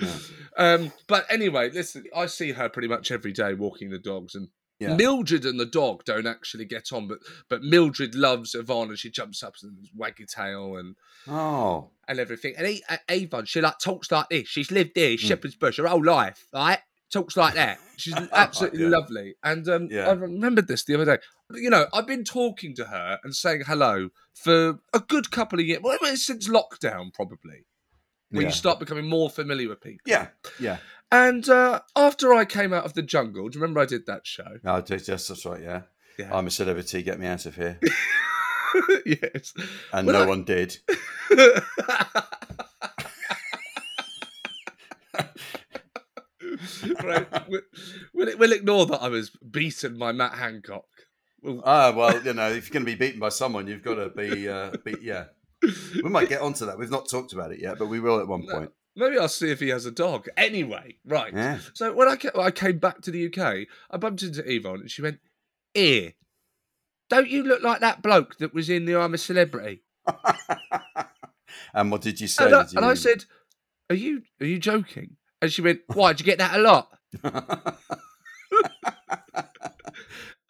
podcast. 0.00 0.32
um, 0.56 0.90
but 1.08 1.26
anyway, 1.28 1.68
listen, 1.70 2.04
I 2.16 2.24
see 2.24 2.52
her 2.52 2.70
pretty 2.70 2.88
much 2.88 3.10
every 3.10 3.32
day 3.32 3.52
walking 3.52 3.90
the 3.90 3.98
dogs, 3.98 4.34
and 4.34 4.48
Yeah. 4.82 4.96
Mildred 4.96 5.44
and 5.44 5.58
the 5.60 5.66
dog 5.66 6.04
don't 6.04 6.26
actually 6.26 6.64
get 6.64 6.92
on, 6.92 7.08
but 7.08 7.18
but 7.48 7.62
Mildred 7.62 8.14
loves 8.14 8.54
and 8.54 8.98
she 8.98 9.10
jumps 9.10 9.42
up 9.42 9.54
and 9.62 9.88
waggy 9.98 10.26
tail 10.26 10.76
and 10.76 10.96
Oh, 11.28 11.90
and 12.08 12.18
everything. 12.18 12.54
And 12.56 12.66
A- 12.66 12.82
A- 13.08 13.22
Yvonne, 13.22 13.46
she 13.46 13.60
like 13.60 13.78
talks 13.78 14.10
like 14.10 14.28
this. 14.28 14.48
She's 14.48 14.70
lived 14.70 14.92
here, 14.94 15.16
Mm. 15.16 15.20
Shepherd's 15.20 15.54
Bush, 15.56 15.78
her 15.78 15.86
whole 15.86 16.04
life, 16.04 16.46
right? 16.52 16.80
Talks 17.12 17.36
like 17.36 17.54
that. 17.54 17.78
She's 17.96 18.14
absolutely 18.32 18.82
Yeah. 18.82 18.88
lovely. 18.88 19.34
And 19.44 19.68
um, 19.68 19.88
Yeah. 19.90 20.08
I 20.08 20.12
remembered 20.12 20.66
this 20.66 20.84
the 20.84 20.94
other 20.94 21.04
day. 21.04 21.18
You 21.54 21.70
know, 21.70 21.86
I've 21.92 22.06
been 22.06 22.24
talking 22.24 22.74
to 22.76 22.86
her 22.86 23.18
and 23.22 23.34
saying 23.36 23.62
hello 23.66 24.08
for 24.34 24.80
a 24.94 25.00
good 25.00 25.30
couple 25.30 25.60
of 25.60 25.66
years, 25.66 25.80
well, 25.82 25.98
since 26.16 26.48
lockdown, 26.48 27.12
probably, 27.12 27.66
when 28.30 28.46
you 28.46 28.50
start 28.52 28.78
becoming 28.80 29.06
more 29.06 29.28
familiar 29.28 29.68
with 29.68 29.82
people. 29.82 30.00
yeah, 30.06 30.28
yeah. 30.58 30.78
And 31.12 31.46
uh, 31.48 31.80
after 31.94 32.32
I 32.32 32.44
came 32.46 32.72
out 32.72 32.84
of 32.86 32.94
the 32.94 33.02
jungle, 33.02 33.48
do 33.50 33.56
you 33.58 33.62
remember 33.62 33.80
I 33.80 33.84
did 33.86 34.06
that 34.06 34.26
show? 34.26 34.58
No, 34.64 34.80
just, 34.80 35.06
just 35.06 35.28
that's 35.28 35.44
right. 35.44 35.60
Yeah. 35.62 35.82
Yeah. 36.18 36.34
I'm 36.34 36.46
a 36.46 36.50
celebrity. 36.50 37.02
Get 37.02 37.20
me 37.20 37.26
out 37.26 37.44
of 37.46 37.54
here. 37.54 37.78
yes. 39.06 39.52
And 39.92 40.06
Well, 40.06 40.16
no 40.18 40.22
I- 40.24 40.26
one 40.26 40.44
did. 40.44 40.78
right. 47.02 47.26
We'll, 47.48 47.60
we'll, 48.14 48.38
we'll 48.38 48.52
ignore 48.52 48.86
that 48.86 49.02
I 49.02 49.08
was 49.08 49.30
beaten 49.30 49.98
by 49.98 50.12
Matt 50.12 50.34
Hancock. 50.34 50.84
We'll, 51.42 51.62
Ah, 51.64 51.92
well, 51.94 52.22
you 52.22 52.32
know, 52.34 52.48
if 52.50 52.68
you're 52.68 52.72
going 52.74 52.86
to 52.86 52.92
be 52.92 52.94
beaten 52.96 53.20
by 53.20 53.30
someone, 53.30 53.66
you've 53.66 53.82
got 53.82 53.94
to 53.96 54.10
be, 54.10 54.48
uh, 54.48 54.70
be, 54.84 54.94
yeah. 55.02 55.24
We 56.02 56.10
might 56.10 56.28
get 56.28 56.40
onto 56.40 56.66
that. 56.66 56.78
We've 56.78 56.90
not 56.90 57.08
talked 57.08 57.32
about 57.32 57.52
it 57.52 57.60
yet, 57.60 57.78
but 57.78 57.86
we 57.86 58.00
will 58.00 58.18
at 58.20 58.26
one 58.28 58.44
No. 58.46 58.52
point. 58.52 58.70
Maybe 58.96 59.18
I'll 59.18 59.28
see 59.28 59.50
if 59.50 59.60
he 59.60 59.68
has 59.68 59.86
a 59.86 59.90
dog. 59.90 60.28
Anyway, 60.36 60.96
right. 61.04 61.32
Yeah. 61.32 61.58
So 61.74 61.92
when 61.92 62.08
I, 62.08 62.16
ca- 62.16 62.38
I 62.40 62.50
came 62.50 62.78
back 62.78 63.00
to 63.02 63.10
the 63.10 63.26
UK, 63.26 63.66
I 63.90 63.96
bumped 63.96 64.22
into 64.22 64.42
Yvonne 64.50 64.80
and 64.80 64.90
she 64.90 65.02
went, 65.02 65.18
Here, 65.74 66.14
don't 67.08 67.28
you 67.28 67.42
look 67.42 67.62
like 67.62 67.80
that 67.80 68.02
bloke 68.02 68.38
that 68.38 68.54
was 68.54 68.70
in 68.70 68.84
the 68.84 68.98
I'm 68.98 69.14
a 69.14 69.18
Celebrity? 69.18 69.82
and 71.74 71.90
what 71.90 72.02
did 72.02 72.20
you 72.20 72.26
say? 72.28 72.44
And 72.46 72.54
I, 72.54 72.60
you... 72.62 72.68
and 72.76 72.84
I 72.84 72.94
said, 72.94 73.24
Are 73.90 73.96
you 73.96 74.22
are 74.40 74.46
you 74.46 74.58
joking? 74.58 75.16
And 75.40 75.52
she 75.52 75.62
went, 75.62 75.80
Why, 75.86 76.12
did 76.12 76.20
you 76.20 76.26
get 76.26 76.38
that 76.38 76.58
a 76.58 76.62
lot? 76.62 76.88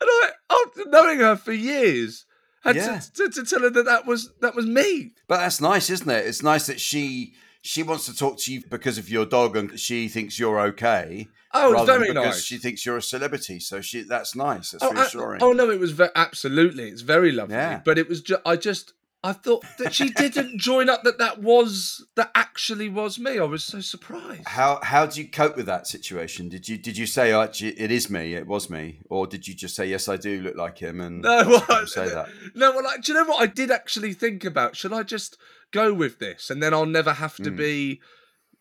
And 0.03 0.11
I, 0.11 0.31
after 0.51 0.91
knowing 0.91 1.21
her 1.21 1.37
for 1.37 1.53
years, 1.53 2.27
had 2.65 2.75
Yeah. 2.77 2.99
to, 2.99 3.29
to, 3.29 3.31
to 3.31 3.45
tell 3.45 3.61
her 3.61 3.71
that 3.71 3.85
that 3.85 4.05
was 4.07 4.33
that 4.41 4.55
was 4.55 4.67
me. 4.67 5.13
But 5.29 5.39
that's 5.39 5.61
nice, 5.61 5.91
isn't 5.91 6.11
it? 6.11 6.27
It's 6.27 6.43
nice 6.43 6.67
that 6.67 6.81
she 6.81 7.35
she 7.63 7.83
wants 7.83 8.07
to 8.07 8.15
talk 8.15 8.39
to 8.41 8.53
you 8.53 8.63
because 8.69 8.99
of 8.99 9.09
your 9.09 9.25
dog 9.25 9.57
and 9.57 9.79
she 9.79 10.09
thinks 10.09 10.39
you're 10.39 10.61
okay. 10.61 11.29
Oh, 11.55 11.73
it 11.73 11.77
was 11.77 11.87
than 11.87 12.01
very 12.01 12.09
because 12.13 12.25
nice. 12.37 12.45
she 12.45 12.59
thinks 12.59 12.85
you're 12.85 12.97
a 12.97 13.03
celebrity. 13.03 13.61
So 13.61 13.81
she 13.81 14.03
that's 14.03 14.35
nice. 14.35 14.73
That's 14.73 14.83
oh, 14.85 14.91
I- 14.95 15.01
reassuring. 15.03 15.43
oh 15.43 15.53
no, 15.53 15.71
it 15.71 15.79
was 15.79 15.93
ve- 15.93 16.09
absolutely. 16.17 16.89
It's 16.89 17.03
very 17.03 17.31
lovely. 17.33 17.55
Yeah. 17.55 17.81
But 17.85 17.99
it 17.99 18.09
was 18.09 18.21
just 18.21 18.43
I 18.45 18.57
just 18.57 18.95
I 19.25 19.33
thought 19.33 19.65
that 19.79 19.95
she 19.95 20.09
didn't 20.17 20.59
join 20.59 20.89
up 20.89 21.05
that 21.05 21.19
that 21.19 21.41
was 21.41 22.05
that 22.17 22.33
actually 22.35 22.89
was 22.89 23.19
me. 23.21 23.39
I 23.39 23.45
was 23.45 23.63
so 23.63 23.81
surprised. 23.81 24.49
How 24.49 24.81
how 24.83 25.07
do 25.07 25.21
you 25.23 25.29
cope 25.29 25.57
with 25.57 25.67
that 25.67 25.87
situation? 25.87 26.49
Did 26.49 26.69
you 26.69 26.79
did 26.79 26.97
you 26.99 27.07
say 27.07 27.33
oh, 27.33 27.43
it 27.43 27.91
is 27.93 28.11
me, 28.11 28.35
it 28.35 28.47
was 28.47 28.69
me, 28.69 29.01
or 29.09 29.27
did 29.27 29.47
you 29.47 29.55
just 29.55 29.77
say 29.77 29.87
yes, 29.87 30.09
I 30.09 30.17
do 30.17 30.41
look 30.41 30.57
like 30.57 30.79
him 30.79 31.01
and 31.01 31.23
No, 31.23 31.45
well, 31.47 31.65
I- 31.69 31.85
say 31.85 32.09
that? 32.09 32.29
No, 32.55 32.73
well, 32.73 32.83
like, 32.83 33.03
do 33.03 33.13
you 33.13 33.19
know 33.19 33.27
what 33.27 33.41
I 33.41 33.47
did 33.47 33.71
actually 33.71 34.15
think 34.15 34.45
about? 34.45 34.75
Should 34.75 34.93
I 34.93 35.03
just 35.05 35.37
go 35.73 35.93
with 35.93 36.19
this, 36.19 36.51
and 36.51 36.63
then 36.63 36.73
I'll 36.75 36.87
never 36.87 37.13
have 37.15 37.37
to 37.37 37.51
Mm. 37.51 37.57
be 37.57 38.01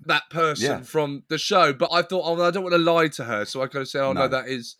that 0.05 0.29
person 0.29 0.79
Yeah. 0.79 0.81
from 0.81 1.23
the 1.29 1.37
show? 1.37 1.73
But 1.73 1.91
I 1.91 2.01
thought, 2.01 2.23
oh, 2.25 2.41
I 2.41 2.51
don't 2.51 2.63
want 2.63 2.73
to 2.73 2.79
lie 2.79 3.07
to 3.09 3.23
her, 3.25 3.45
so 3.45 3.61
I 3.61 3.67
could 3.67 3.87
say, 3.87 3.99
oh 3.99 4.13
no, 4.13 4.21
No. 4.21 4.27
that 4.29 4.47
is 4.47 4.75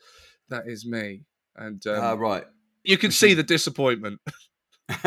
that 0.50 0.63
is 0.67 0.85
me, 0.85 1.23
and 1.55 1.85
um, 1.88 2.00
Ah, 2.03 2.13
right. 2.13 2.45
you 2.83 2.97
can 2.97 3.11
see 3.11 3.33
the 3.33 3.43
disappointment. 3.43 4.19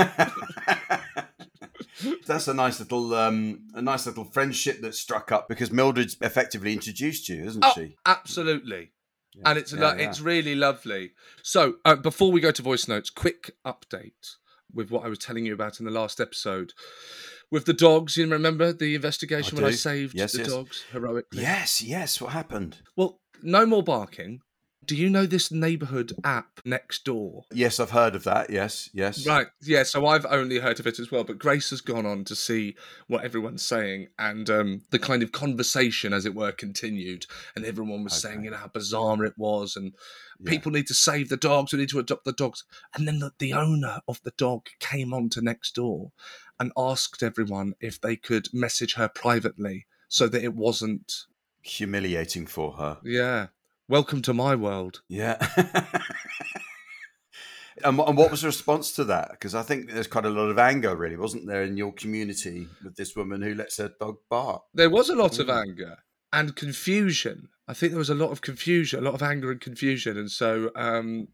That's 2.27 2.49
a 2.49 2.55
nice 2.55 2.81
little 2.81 3.15
um, 3.15 3.67
a 3.75 3.83
nice 3.83 4.07
little 4.07 4.25
friendship 4.25 4.81
that 4.83 4.95
struck 4.95 5.31
up 5.33 5.49
because 5.49 5.71
Mildred's 5.71 6.17
effectively 6.21 6.73
introduced 6.73 7.29
you, 7.29 7.45
isn't 7.45 7.65
Oh, 7.65 7.73
she? 7.75 7.97
Absolutely. 8.05 8.93
Yeah, 9.35 9.43
and 9.51 9.59
it's 9.59 9.73
yeah, 9.73 9.81
lo- 9.81 9.97
it's 9.97 10.21
really 10.21 10.55
lovely. 10.55 11.13
So 11.43 11.77
uh, 11.85 11.97
before 11.97 12.33
we 12.33 12.41
go 12.41 12.51
to 12.51 12.63
voice 12.63 12.89
notes, 12.89 13.11
quick 13.11 13.53
update 13.65 14.37
with 14.75 14.91
what 14.91 15.05
I 15.05 15.09
was 15.09 15.19
telling 15.19 15.47
you 15.47 15.55
about 15.55 15.79
in 15.81 15.87
the 15.87 15.93
last 15.93 16.21
episode 16.21 16.73
with 17.51 17.65
the 17.67 17.73
dogs. 17.73 18.17
You 18.17 18.29
remember 18.29 18.73
the 18.73 18.95
investigation 18.95 19.59
I 19.59 19.63
when 19.63 19.73
I 19.73 19.77
saved 19.77 20.15
Yes, 20.17 20.33
the 20.33 20.39
yes. 20.39 20.49
dogs 20.49 20.85
heroically? 20.93 21.43
yes, 21.43 21.83
yes. 21.83 22.21
What 22.21 22.33
happened? 22.33 22.79
Well, 22.97 23.21
no 23.43 23.67
more 23.67 23.83
barking. 23.83 24.41
Do 24.87 24.97
you 24.97 25.09
know 25.09 25.25
this 25.25 25.51
neighbourhood 25.51 26.13
app 26.25 26.61
next 26.67 27.05
door? 27.05 27.45
Yes, 27.51 27.81
I've 27.81 27.93
heard 27.93 28.15
of 28.15 28.25
that. 28.25 28.51
Yes, 28.51 28.91
yes. 28.93 29.27
Right, 29.27 29.47
yeah. 29.63 29.83
So 29.83 30.05
I've 30.05 30.27
only 30.27 30.59
heard 30.59 30.79
of 30.79 30.87
it 30.87 30.99
as 30.99 31.11
well, 31.11 31.25
but 31.25 31.39
Grace 31.39 31.71
has 31.71 31.81
gone 31.81 32.05
on 32.05 32.25
to 32.25 32.37
see 32.37 32.77
what 33.07 33.25
everyone's 33.25 33.65
saying, 33.65 34.09
and 34.19 34.51
um, 34.51 34.83
the 34.91 34.99
kind 34.99 35.23
of 35.23 35.33
conversation, 35.33 36.13
as 36.13 36.27
it 36.27 36.35
were, 36.35 36.53
continued. 36.53 37.25
And 37.57 37.65
everyone 37.65 38.05
was 38.05 38.13
saying, 38.13 38.45
you 38.45 38.51
know, 38.51 38.59
how 38.59 38.69
bizarre 38.69 39.25
it 39.25 39.33
was, 39.39 39.75
and 39.75 39.95
Yeah. 40.41 40.51
people 40.51 40.73
need 40.73 40.87
to 40.89 40.95
save 40.95 41.29
the 41.29 41.37
dogs. 41.37 41.73
We 41.73 41.79
need 41.79 41.89
to 41.91 41.99
adopt 41.99 42.25
the 42.25 42.33
dogs. 42.33 42.65
And 42.95 43.07
then 43.07 43.19
the, 43.21 43.33
the 43.39 43.53
owner 43.53 44.01
of 44.09 44.21
the 44.23 44.33
dog 44.37 44.67
came 44.81 45.13
on 45.15 45.29
to 45.31 45.41
next 45.43 45.75
door 45.75 46.13
and 46.59 46.73
asked 46.77 47.23
everyone 47.23 47.75
if 47.81 48.01
they 48.01 48.17
could 48.17 48.49
message 48.53 48.95
her 48.95 49.09
privately 49.09 49.87
so 50.09 50.29
that 50.29 50.43
it 50.45 50.55
wasn't. 50.55 51.13
Humiliating 51.63 52.47
for 52.47 52.73
her. 52.75 52.99
Yeah, 53.05 53.47
welcome 53.89 54.23
to 54.23 54.35
my 54.35 54.55
world. 54.55 55.03
Yeah. 55.09 55.37
and, 57.85 57.99
what- 57.99 58.09
and 58.09 58.17
what 58.17 58.31
was 58.31 58.43
the 58.43 58.49
response 58.49 58.93
to 58.93 59.05
that? 59.05 59.31
Because 59.33 59.55
I 59.55 59.63
think 59.63 59.91
there's 59.91 60.07
quite 60.07 60.25
a 60.27 60.31
lot 60.31 60.49
of 60.51 60.59
anger, 60.59 60.95
really, 60.97 61.17
wasn't 61.17 61.47
there, 61.47 61.63
in 61.63 61.77
your 61.77 61.93
community 61.93 62.69
with 62.85 62.97
this 62.97 63.17
woman 63.17 63.43
who 63.43 63.55
lets 63.55 63.79
her 63.79 63.93
dog 64.01 64.17
bark? 64.31 64.63
There 64.75 64.91
was 64.91 65.09
a 65.09 65.17
lot 65.17 65.39
of 65.39 65.49
anger 65.51 65.99
and 66.33 66.55
confusion. 66.55 67.49
I 67.67 67.75
think 67.75 67.93
there 67.93 67.99
was 67.99 68.11
a 68.11 68.15
lot 68.15 68.31
of 68.31 68.41
confusion, 68.43 68.99
a 69.01 69.03
lot 69.03 69.15
of 69.15 69.23
anger 69.23 69.51
and 69.51 69.61
confusion, 69.61 70.19
and 70.19 70.31
so 70.31 70.71
um, 70.77 71.29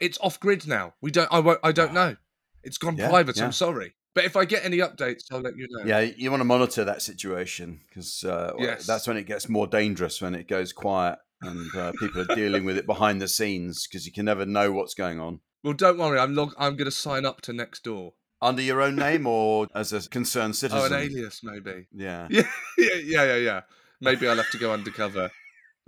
it's 0.00 0.18
off 0.20 0.40
grid 0.40 0.66
now. 0.66 0.94
We 1.00 1.10
don't. 1.10 1.28
I 1.32 1.38
won't. 1.40 1.60
I 1.62 1.72
don't 1.72 1.92
know. 1.94 2.16
It's 2.64 2.78
gone 2.78 2.96
Yeah, 2.96 3.08
private. 3.08 3.36
yeah. 3.36 3.44
I'm 3.44 3.52
sorry, 3.52 3.94
but 4.14 4.24
if 4.24 4.36
I 4.36 4.44
get 4.44 4.64
any 4.64 4.78
updates, 4.78 5.22
I'll 5.30 5.40
let 5.40 5.56
you 5.56 5.66
know. 5.70 5.84
Yeah, 5.84 6.00
you 6.00 6.30
want 6.30 6.40
to 6.40 6.44
monitor 6.44 6.84
that 6.84 7.02
situation 7.02 7.80
because 7.88 8.24
uh, 8.24 8.52
Yes. 8.58 8.86
that's 8.86 9.06
when 9.06 9.16
it 9.16 9.26
gets 9.26 9.48
more 9.48 9.66
dangerous 9.68 10.20
when 10.20 10.34
it 10.34 10.48
goes 10.48 10.72
quiet 10.72 11.18
and 11.40 11.72
uh, 11.76 11.92
people 12.00 12.22
are 12.22 12.34
dealing 12.34 12.64
with 12.64 12.76
it 12.76 12.84
behind 12.84 13.22
the 13.22 13.28
scenes 13.28 13.86
because 13.86 14.04
you 14.04 14.12
can 14.12 14.24
never 14.24 14.44
know 14.44 14.72
what's 14.72 14.94
going 14.94 15.20
on. 15.20 15.38
Well, 15.62 15.72
don't 15.74 15.98
worry. 15.98 16.18
I'm 16.18 16.34
log- 16.34 16.54
I'm 16.58 16.74
going 16.76 16.86
to 16.86 16.96
sign 16.96 17.24
up 17.24 17.40
to 17.42 17.52
next 17.52 17.84
door 17.84 18.14
Under 18.42 18.60
your 18.62 18.80
own 18.82 18.96
name 18.96 19.24
or 19.28 19.68
as 19.72 19.92
a 19.92 20.08
concerned 20.08 20.56
citizen. 20.56 20.92
Oh, 20.92 20.96
an 20.96 21.00
alias 21.00 21.40
maybe. 21.44 21.86
Yeah. 21.92 22.26
Yeah, 22.28 22.42
yeah, 22.78 22.94
yeah, 23.04 23.24
yeah, 23.24 23.36
yeah. 23.36 23.60
Maybe 24.00 24.26
I'll 24.28 24.36
have 24.36 24.50
to 24.50 24.58
go 24.58 24.72
undercover. 24.72 25.30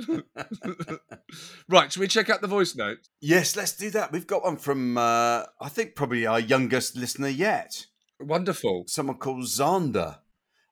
right, 1.69 1.93
should 1.93 2.01
we 2.01 2.09
check 2.09 2.31
out 2.31 2.41
the 2.41 2.47
voice 2.47 2.75
note? 2.75 3.09
yes, 3.21 3.57
let's 3.57 3.73
do 3.73 3.91
that. 3.91 4.13
We've 4.13 4.27
got 4.27 4.45
one 4.45 4.57
from, 4.57 4.99
uh, 4.99 5.45
I 5.61 5.69
think, 5.69 5.95
probably 5.95 6.27
our 6.27 6.41
youngest 6.41 6.97
listener 6.97 7.29
yet. 7.29 7.87
Wonderful. 8.21 8.85
Someone 8.87 9.17
called 9.17 9.45
Zander. 9.45 10.19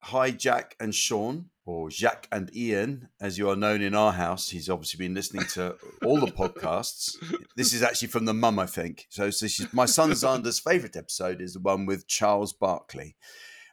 Hi, 0.02 0.30
Jack 0.30 0.76
and 0.78 0.92
Seann, 0.92 1.46
or 1.66 1.90
Jacques 1.90 2.28
and 2.30 2.54
Ian, 2.54 3.08
as 3.20 3.36
you 3.36 3.50
are 3.50 3.56
known 3.56 3.82
in 3.82 3.94
our 3.94 4.12
house. 4.12 4.50
He's 4.50 4.70
obviously 4.70 5.04
been 5.04 5.14
listening 5.14 5.44
to 5.54 5.76
all 6.04 6.18
the 6.18 6.26
podcasts. 6.26 7.16
This 7.56 7.72
is 7.72 7.82
actually 7.82 8.08
from 8.08 8.24
the 8.24 8.34
mum, 8.34 8.58
I 8.58 8.66
think. 8.66 9.06
So 9.10 9.24
is 9.24 9.66
my 9.72 9.86
son 9.86 10.10
Zander's 10.12 10.60
favourite 10.60 10.96
episode 10.96 11.40
is 11.40 11.54
the 11.54 11.60
one 11.60 11.84
with 11.84 12.06
Charles 12.06 12.52
Barkley. 12.52 13.16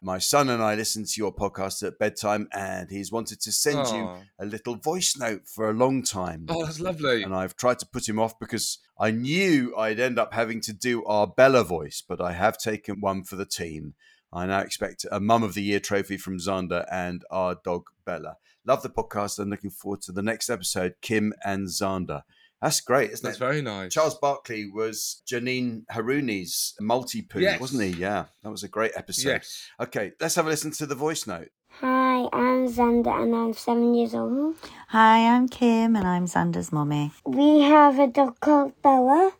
My 0.05 0.19
son 0.19 0.50
and 0.50 0.62
I 0.62 0.75
listen 0.75 1.03
to 1.03 1.13
your 1.17 1.33
podcast 1.33 1.81
at 1.81 1.97
bedtime, 1.97 2.47
and 2.53 2.91
he's 2.91 3.12
wanted 3.12 3.41
to 3.41 3.51
send 3.51 3.88
you 3.88 4.07
a 4.38 4.45
little 4.45 4.75
voice 4.75 5.17
note 5.17 5.47
for 5.47 5.67
a 5.67 5.74
long 5.74 6.03
time. 6.03 6.45
Oh, 6.47 6.63
that's 6.63 6.79
lovely. 6.79 7.24
And 7.24 7.33
I've 7.33 7.55
tried 7.55 7.79
to 7.79 7.88
put 7.88 8.07
him 8.07 8.19
off 8.19 8.38
because 8.38 8.77
I 9.00 9.09
knew 9.09 9.75
I'd 9.75 10.00
end 10.00 10.19
up 10.19 10.31
having 10.31 10.62
to 10.62 10.74
do 10.74 11.03
our 11.05 11.25
Bella 11.25 11.63
voice, 11.63 12.03
but 12.07 12.21
I 12.21 12.33
have 12.33 12.59
taken 12.59 13.01
one 13.01 13.24
for 13.24 13.35
the 13.35 13.47
team. 13.47 13.95
I 14.31 14.45
now 14.45 14.59
expect 14.59 15.07
a 15.12 15.19
Mum 15.19 15.41
of 15.41 15.55
the 15.55 15.63
Year 15.63 15.79
trophy 15.79 16.17
from 16.17 16.38
Zander 16.38 16.85
and 16.91 17.24
our 17.31 17.55
dog 17.55 17.88
Bella. 18.05 18.38
Love 18.63 18.83
the 18.83 18.91
podcast 18.91 19.39
and 19.39 19.50
looking 19.50 19.71
forward 19.71 20.03
to 20.03 20.12
the 20.12 20.21
next 20.21 20.51
episode, 20.51 20.93
Kim 21.01 21.33
and 21.43 21.65
Zander. 21.67 22.21
That's 22.62 22.81
great, 22.81 23.12
isn't 23.12 23.24
That's 23.24 23.38
it? 23.38 23.39
very 23.39 23.62
nice. 23.62 23.93
Charles 23.93 24.15
Barkley 24.15 24.69
was 24.71 25.21
Janine 25.27 25.85
Harouni's 25.91 26.74
multi 26.79 27.21
poo, 27.21 27.39
Yes. 27.41 27.59
wasn't 27.59 27.83
he? 27.83 27.89
Yeah, 28.01 28.25
that 28.43 28.50
was 28.50 28.63
a 28.63 28.67
great 28.67 28.91
episode. 28.95 29.29
Yes. 29.29 29.67
Okay, 29.79 30.13
let's 30.19 30.35
have 30.35 30.47
a 30.47 30.50
listen 30.50 30.71
to 30.71 30.85
the 30.85 30.95
voice 30.95 31.27
note. 31.27 31.50
Hi, 31.81 32.27
I'm 32.31 32.67
Xander 32.67 33.21
and 33.21 33.35
I'm 33.35 33.53
seven 33.53 33.93
years 33.93 34.15
old. 34.15 34.55
Hi, 34.88 35.35
I'm 35.35 35.47
Kim 35.50 35.95
and 35.95 36.07
I'm 36.07 36.25
Xander's 36.25 36.71
mummy. 36.71 37.12
We 37.25 37.59
have 37.62 38.00
a 38.00 38.07
dog 38.07 38.39
called 38.39 38.81
Bella 38.81 39.31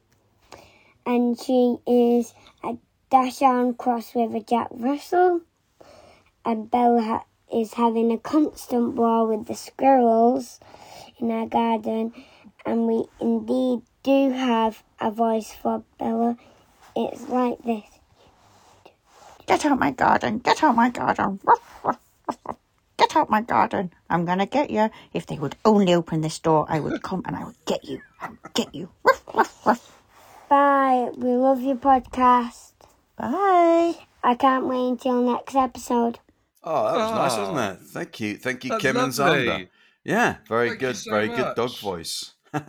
and 1.06 1.40
she 1.40 1.78
is 1.88 2.34
a 2.64 2.78
Dachshund 3.10 3.78
cross 3.78 4.14
with 4.14 4.36
a 4.36 4.42
Jack 4.42 4.68
Russell. 4.72 5.42
And 6.44 6.70
Bella 6.70 7.02
ha- 7.02 7.26
is 7.52 7.74
having 7.74 8.12
a 8.12 8.18
constant 8.18 8.96
war 8.96 9.26
with 9.28 9.48
the 9.48 9.56
squirrels 9.56 10.60
in 11.20 11.32
our 11.32 11.48
garden. 11.48 12.14
And 12.66 12.88
we 12.88 13.06
indeed 13.20 13.82
do 14.04 14.32
have 14.32 14.84
a 15.00 15.12
voice 15.12 15.54
for 15.54 15.84
Bella. 16.00 16.38
It's 16.96 17.28
like 17.30 17.62
this. 17.64 17.84
Get 19.46 19.66
out 19.66 19.78
my 19.80 19.92
garden, 19.92 20.40
get 20.40 20.64
out 20.64 20.76
my 20.76 20.90
garden. 20.90 21.40
Get 22.98 23.16
out 23.16 23.30
my 23.30 23.42
garden. 23.42 23.92
I'm 24.10 24.26
gonna 24.26 24.46
get 24.48 24.70
you. 24.72 24.90
If 25.14 25.28
they 25.28 25.38
would 25.38 25.56
only 25.66 25.94
open 25.94 26.22
this 26.22 26.40
door, 26.40 26.66
I 26.70 26.80
would 26.80 27.04
come 27.04 27.22
and 27.26 27.36
I 27.36 27.44
would 27.44 27.66
get 27.66 27.84
you. 27.84 28.02
I 28.22 28.30
would 28.30 28.54
get 28.54 28.74
you. 28.74 28.90
Bye. 30.50 31.10
We 31.18 31.30
love 31.36 31.62
your 31.62 31.76
podcast. 31.76 32.72
Bye. 33.18 33.96
I 34.24 34.36
can't 34.36 34.66
wait 34.66 34.88
until 34.90 35.22
next 35.22 35.56
episode. 35.56 36.20
Oh, 36.64 36.86
that 36.86 36.98
was 36.98 37.12
nice, 37.12 37.32
Ah. 37.34 37.52
wasn't 37.54 37.82
it? 37.82 37.88
Thank 37.90 38.20
you. 38.20 38.38
Thank 38.38 38.64
you, 38.64 38.70
That's 38.72 38.82
Kim 38.82 38.98
and. 38.98 39.12
Zander. 39.14 39.68
Yeah, 40.04 40.38
very 40.48 40.70
Thank 40.70 40.80
good, 40.80 40.96
so 40.98 41.12
very 41.12 41.28
good 41.28 41.56
dog 41.56 41.76
voice. 41.80 42.35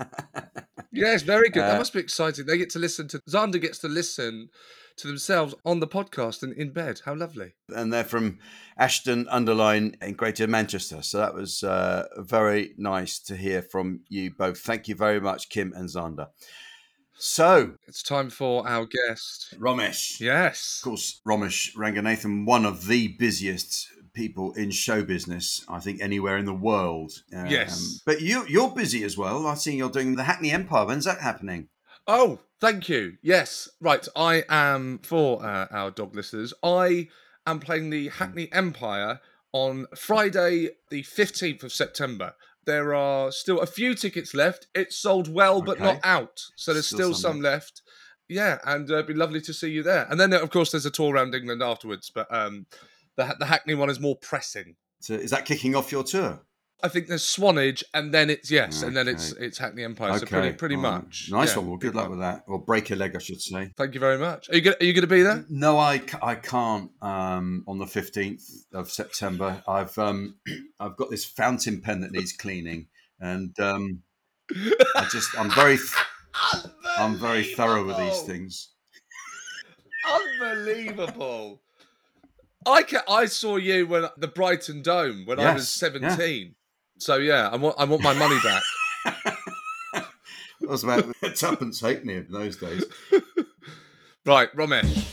Yes, 0.93 1.23
very 1.23 1.51
good. 1.51 1.63
Uh, 1.63 1.73
that 1.73 1.79
must 1.79 1.93
be 1.93 2.01
exciting. 2.01 2.47
They 2.47 2.57
get 2.57 2.71
to 2.71 2.79
listen 2.79 3.07
to 3.09 3.19
Xander 3.29 3.61
gets 3.61 3.79
to 3.81 3.89
listen 3.89 4.49
to 4.97 5.07
themselves 5.07 5.55
on 5.63 5.81
the 5.81 5.87
podcast 5.87 6.43
and 6.43 6.55
in 6.55 6.71
bed. 6.73 7.03
How 7.05 7.15
lovely. 7.15 7.53
and 7.69 7.93
they're 7.93 8.03
from 8.03 8.39
Ashton-under-Lyne 8.79 9.97
in 10.01 10.15
Greater 10.15 10.47
Manchester. 10.47 11.03
So 11.03 11.19
that 11.19 11.35
was 11.35 11.63
uh, 11.63 12.07
very 12.17 12.73
nice 12.79 13.19
to 13.25 13.37
hear 13.37 13.61
from 13.61 14.01
you 14.09 14.31
both. 14.31 14.59
Thank 14.61 14.89
you 14.89 14.95
very 14.95 15.21
much, 15.21 15.51
Kim 15.51 15.75
and 15.77 15.91
Zander. 15.91 16.29
So, 17.19 17.75
It's 17.87 18.03
time 18.03 18.31
for 18.31 18.67
our 18.67 18.87
guest. 18.87 19.55
Romesh. 19.59 20.19
Yes. 20.21 20.81
Of 20.81 20.85
course, 20.91 21.21
Romesh 21.27 21.75
Ranganathan, 21.77 22.47
one 22.47 22.65
of 22.65 22.87
the 22.87 23.09
busiest 23.09 23.89
people 24.17 24.53
in 24.55 24.71
show 24.73 25.05
business, 25.05 25.65
I 25.69 25.79
think, 25.79 26.01
anywhere 26.03 26.37
in 26.39 26.47
the 26.47 26.53
world. 26.55 27.13
Um, 27.33 27.47
Yes. 27.47 28.01
But 28.05 28.21
you, 28.23 28.45
you're 28.49 28.71
busy 28.71 29.05
as 29.05 29.17
well. 29.17 29.47
I 29.47 29.55
see 29.55 29.77
you're 29.77 29.91
doing 29.91 30.17
the 30.17 30.25
Hackney 30.25 30.51
Empire. 30.51 30.87
When's 30.87 31.05
that 31.05 31.21
happening? 31.21 31.69
Oh, 32.09 32.41
thank 32.61 32.89
you. 32.89 33.19
Yes, 33.23 33.69
right. 33.81 34.07
I 34.17 34.43
am 34.49 34.99
for 35.05 35.45
uh, 35.45 35.67
our 35.71 35.91
dog 35.91 36.17
listeners. 36.17 36.53
I 36.63 37.09
am 37.47 37.61
playing 37.61 37.91
the 37.91 38.09
Hackney 38.09 38.49
Empire 38.53 39.21
on 39.53 39.87
Friday, 39.97 40.71
the 40.91 41.03
fifteenth 41.03 41.63
of 41.63 41.73
September. 41.73 42.35
There 42.65 42.95
are 42.95 43.31
still 43.31 43.61
a 43.61 43.67
few 43.67 43.95
tickets 43.95 44.35
left. 44.35 44.67
It's 44.75 44.97
sold 44.97 45.33
well, 45.33 45.63
but 45.63 45.77
Okay. 45.77 45.85
not 45.85 46.01
out. 46.03 46.43
So 46.57 46.73
there's 46.73 46.87
Still 46.87 46.99
still, 46.99 47.15
some 47.15 47.33
some 47.35 47.41
left. 47.43 47.83
Yeah, 48.29 48.59
and 48.65 48.91
uh, 48.91 48.95
it'd 48.95 49.07
be 49.07 49.15
lovely 49.15 49.41
to 49.43 49.53
see 49.55 49.71
you 49.71 49.83
there. 49.85 50.07
And 50.11 50.19
then, 50.19 50.33
of 50.33 50.51
course, 50.51 50.73
there's 50.73 50.85
a 50.87 50.91
tour 50.91 51.15
around 51.15 51.33
England 51.35 51.63
afterwards. 51.63 52.11
But 52.13 52.27
um, 52.35 52.67
the 53.17 53.37
the 53.39 53.47
Hackney 53.47 53.75
one 53.75 53.91
is 53.91 54.01
more 54.01 54.17
pressing. 54.17 54.77
So 55.01 55.15
is 55.15 55.31
that 55.31 55.45
kicking 55.45 55.75
off 55.75 55.93
your 55.93 56.05
tour? 56.05 56.41
I 56.83 56.89
think 56.89 57.07
there's 57.07 57.25
Swanage, 57.25 57.83
and 57.95 58.13
then 58.13 58.29
it's 58.29 58.51
yes, 58.51 58.83
and 58.83 58.95
then 58.95 59.09
it's 59.09 59.33
it's 59.33 59.57
Hackney 59.57 59.83
Empire. 59.83 60.19
So 60.19 60.27
pretty 60.27 60.53
pretty 60.53 60.75
um, 60.75 60.83
much. 60.83 61.29
Nice 61.31 61.53
Yeah, 61.53 61.59
one. 61.59 61.69
Well, 61.69 61.77
good 61.79 61.95
luck 61.95 62.11
with 62.11 62.19
that. 62.19 62.45
Or 62.47 62.59
break 62.59 62.91
a 62.91 62.97
leg, 62.97 63.17
I 63.17 63.19
should 63.19 63.41
say. 63.41 63.71
Thank 63.79 63.95
you 63.95 64.01
very 64.01 64.19
much. 64.19 64.51
Are 64.51 64.57
you 64.57 64.61
gonna, 64.61 64.77
are 64.81 64.85
you 64.85 64.93
going 64.93 65.03
to 65.03 65.07
be 65.09 65.23
there? 65.23 65.47
No, 65.49 65.79
I, 65.79 66.03
I 66.23 66.35
can't. 66.35 66.91
Um, 67.01 67.65
on 67.67 67.79
the 67.79 67.87
fifteenth 67.87 68.45
of 68.75 68.91
September, 68.91 69.63
I've 69.67 69.97
um, 69.97 70.37
I've 70.81 70.97
got 70.97 71.11
this 71.11 71.25
fountain 71.25 71.81
pen 71.81 72.01
that 72.01 72.13
needs 72.13 72.33
cleaning, 72.33 72.89
and 73.19 73.59
um, 73.59 74.03
I 74.97 75.09
just 75.11 75.37
I'm 75.39 75.51
very 75.51 75.79
I'm 76.99 77.17
very 77.17 77.45
thorough 77.45 77.87
with 77.87 77.97
these 77.97 78.21
things. 78.27 78.69
Unbelievable. 80.07 81.63
I 82.67 82.83
ca- 82.83 83.05
I 83.09 83.27
saw 83.27 83.57
you 83.57 83.87
when 83.87 84.07
the 84.17 84.29
Brighton 84.29 84.83
Dome 84.83 85.25
when 85.25 85.39
I 85.39 85.55
was 85.55 85.81
Yes, 85.81 85.93
yeah. 86.01 86.09
17. 86.11 86.55
So 86.99 87.17
yeah, 87.17 87.49
I 87.49 87.57
want 87.57 87.77
I 87.79 87.85
want 87.85 88.03
my 88.03 88.15
money 88.15 88.39
back. 88.43 88.63
That 90.61 90.71
was 90.71 90.85
about 90.85 91.05
tuppence 91.37 91.81
halfpenny 91.81 92.15
in 92.15 92.29
those 92.31 92.57
days. 92.57 92.85
right, 94.27 94.51
Romesh. 94.57 95.07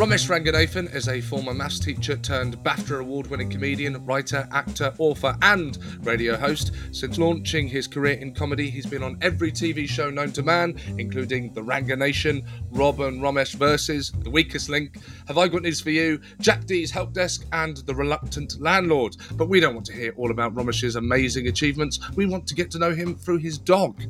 Romesh 0.00 0.30
Ranganathan 0.30 0.94
is 0.94 1.08
a 1.08 1.20
former 1.20 1.52
maths 1.52 1.78
teacher 1.78 2.16
turned 2.16 2.56
BAFTA 2.64 3.00
award 3.00 3.26
winning 3.26 3.50
comedian, 3.50 4.02
writer, 4.06 4.48
actor, 4.50 4.94
author, 4.96 5.36
and 5.42 5.76
radio 6.00 6.38
host. 6.38 6.72
Since 6.90 7.18
launching 7.18 7.68
his 7.68 7.86
career 7.86 8.14
in 8.14 8.32
comedy, 8.32 8.70
he's 8.70 8.86
been 8.86 9.02
on 9.02 9.18
every 9.20 9.52
TV 9.52 9.86
show 9.86 10.08
known 10.08 10.32
to 10.32 10.42
man, 10.42 10.80
including 10.96 11.52
The 11.52 11.62
Ranganation, 11.62 12.46
Rob 12.70 13.00
and 13.00 13.20
Romesh 13.20 13.56
Versus, 13.56 14.10
The 14.22 14.30
Weakest 14.30 14.70
Link, 14.70 14.96
Have 15.28 15.36
I 15.36 15.48
Got 15.48 15.64
News 15.64 15.82
for 15.82 15.90
You, 15.90 16.18
Jack 16.40 16.64
Dee's 16.64 16.90
Help 16.90 17.12
Desk, 17.12 17.44
and 17.52 17.76
The 17.76 17.94
Reluctant 17.94 18.58
Landlord. 18.58 19.16
But 19.32 19.50
we 19.50 19.60
don't 19.60 19.74
want 19.74 19.86
to 19.88 19.92
hear 19.92 20.14
all 20.16 20.30
about 20.30 20.54
Romesh's 20.54 20.96
amazing 20.96 21.48
achievements. 21.48 22.00
We 22.16 22.24
want 22.24 22.46
to 22.46 22.54
get 22.54 22.70
to 22.70 22.78
know 22.78 22.94
him 22.94 23.16
through 23.16 23.40
his 23.40 23.58
dog. 23.58 24.02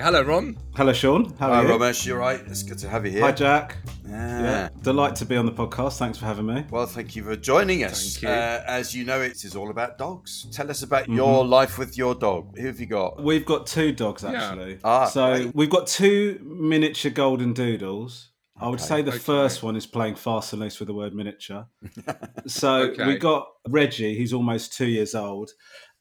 Hello, 0.00 0.22
Ron. 0.22 0.56
Hello, 0.76 0.92
Seann. 0.92 1.36
How 1.38 1.48
Hi, 1.48 1.58
are 1.60 1.66
you? 1.66 1.70
Romesh. 1.74 2.06
You're 2.06 2.18
right. 2.18 2.40
It's 2.46 2.62
good 2.62 2.78
to 2.78 2.88
have 2.88 3.04
you 3.04 3.10
here. 3.12 3.22
Hi, 3.22 3.32
Jack. 3.32 3.76
Yeah. 4.08 4.42
Yeah. 4.42 4.68
Delight 4.82 5.16
to 5.16 5.24
be 5.24 5.36
on 5.36 5.44
the 5.46 5.52
podcast. 5.52 5.98
Thanks 5.98 6.18
for 6.18 6.24
having 6.26 6.46
me. 6.46 6.64
Well, 6.70 6.86
thank 6.86 7.16
you 7.16 7.24
for 7.24 7.34
joining 7.36 7.84
us. 7.84 8.14
Thank 8.16 8.22
you. 8.22 8.28
Uh, 8.28 8.62
as 8.66 8.94
you 8.94 9.04
know, 9.04 9.20
it 9.20 9.44
is 9.44 9.56
all 9.56 9.70
about 9.70 9.98
dogs. 9.98 10.46
Tell 10.52 10.70
us 10.70 10.82
about 10.82 11.04
Mm-hmm. 11.04 11.14
your 11.16 11.44
life 11.44 11.78
with 11.78 11.96
your 11.98 12.14
dog. 12.14 12.56
Who 12.58 12.66
have 12.66 12.80
you 12.80 12.86
got? 12.86 13.22
We've 13.22 13.44
got 13.46 13.66
two 13.66 13.92
dogs 13.92 14.24
actually. 14.24 14.78
Ah, 14.84 15.06
so 15.06 15.36
great. 15.36 15.54
we've 15.54 15.70
got 15.70 15.86
two 15.86 16.40
miniature 16.44 17.10
golden 17.10 17.52
doodles. 17.52 18.30
I 18.60 18.68
would 18.68 18.80
say 18.80 19.02
the 19.02 19.10
Okay. 19.12 19.18
first 19.20 19.62
one 19.62 19.76
is 19.76 19.86
playing 19.86 20.16
fast 20.16 20.52
and 20.52 20.60
loose 20.60 20.80
with 20.80 20.88
the 20.88 20.94
word 20.94 21.14
miniature. 21.14 21.66
so 22.46 22.90
Okay. 22.90 23.06
we 23.06 23.16
got 23.16 23.46
Reggie, 23.68 24.16
he's 24.16 24.32
almost 24.32 24.72
two 24.72 24.86
years 24.88 25.14
old. 25.14 25.50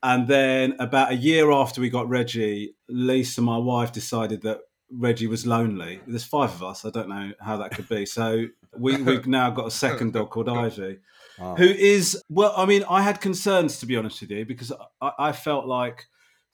And 0.03 0.27
then 0.27 0.75
about 0.79 1.11
a 1.11 1.15
year 1.15 1.51
after 1.51 1.81
we 1.81 1.89
got 1.89 2.07
Reggie, 2.07 2.75
Lisa, 2.87 3.41
my 3.41 3.57
wife, 3.57 3.91
decided 3.91 4.43
that 4.43 4.59
Reggie 4.89 5.27
was 5.27 5.45
lonely. 5.45 5.99
There's 6.07 6.23
five 6.23 6.51
of 6.51 6.63
us. 6.63 6.85
I 6.85 6.91
don't 6.91 7.09
know 7.09 7.31
how 7.39 7.57
that 7.57 7.71
could 7.71 7.89
be. 7.89 8.05
So 8.05 8.45
we, 8.77 9.01
we've 9.01 9.27
now 9.27 9.49
got 9.49 9.67
a 9.67 9.71
second 9.71 10.13
dog 10.13 10.29
called 10.29 10.49
Ivy. 10.49 10.99
Ah. 11.39 11.53
who 11.53 11.65
is 11.65 12.19
well 12.29 12.51
i 12.57 12.65
mean 12.65 12.83
i 12.89 13.03
had 13.03 13.21
concerns 13.21 13.77
to 13.77 13.85
be 13.85 13.95
honest 13.95 14.21
with 14.21 14.31
you 14.31 14.43
because 14.43 14.73
i, 14.99 15.11
I 15.19 15.31
felt 15.33 15.67
like 15.67 16.07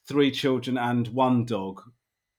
three 0.09 0.29
children 0.29 0.77
and 0.77 1.07
one 1.07 1.45
dog 1.45 1.81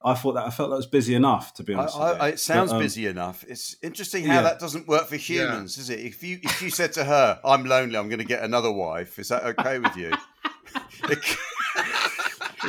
i 0.04 0.12
thought 0.12 0.34
that 0.34 0.46
i 0.46 0.50
felt 0.50 0.68
that 0.68 0.76
was 0.76 0.86
busy 0.86 1.14
enough 1.14 1.54
to 1.54 1.62
be 1.62 1.72
honest 1.72 1.96
I, 1.96 2.12
you. 2.12 2.18
I, 2.18 2.28
it 2.28 2.40
sounds 2.40 2.70
But, 2.70 2.76
um, 2.76 2.82
busy 2.82 3.06
enough. 3.06 3.46
It's 3.48 3.76
interesting 3.82 4.26
how 4.26 4.34
yeah. 4.34 4.42
that 4.42 4.58
doesn't 4.58 4.86
work 4.86 5.06
for 5.06 5.16
humans, 5.16 5.78
is 5.78 5.88
it? 5.88 6.00
If 6.00 6.22
you 6.22 6.38
if 6.42 6.60
you 6.60 6.68
said 6.68 6.92
to 6.94 7.04
her, 7.04 7.40
"I'm 7.42 7.64
lonely, 7.64 7.96
I'm 7.96 8.08
going 8.08 8.18
to 8.18 8.26
get 8.26 8.42
another 8.42 8.70
wife," 8.70 9.18
is 9.18 9.28
that 9.28 9.44
okay 9.44 9.78
with 9.78 9.96
you? 9.96 10.12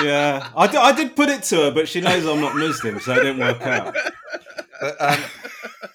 Yeah 0.02 0.50
I, 0.58 0.68
d- 0.68 0.78
I 0.78 0.92
did 0.92 1.16
put 1.16 1.30
it 1.30 1.44
to 1.44 1.56
her 1.58 1.72
but 1.72 1.88
she 1.88 2.02
knows 2.02 2.26
i'm 2.26 2.42
not 2.42 2.56
muslim 2.56 3.00
so 3.00 3.14
it 3.14 3.24
didn't 3.24 3.40
work 3.40 3.62
out 3.62 3.96
but, 4.82 5.02
um, 5.02 5.20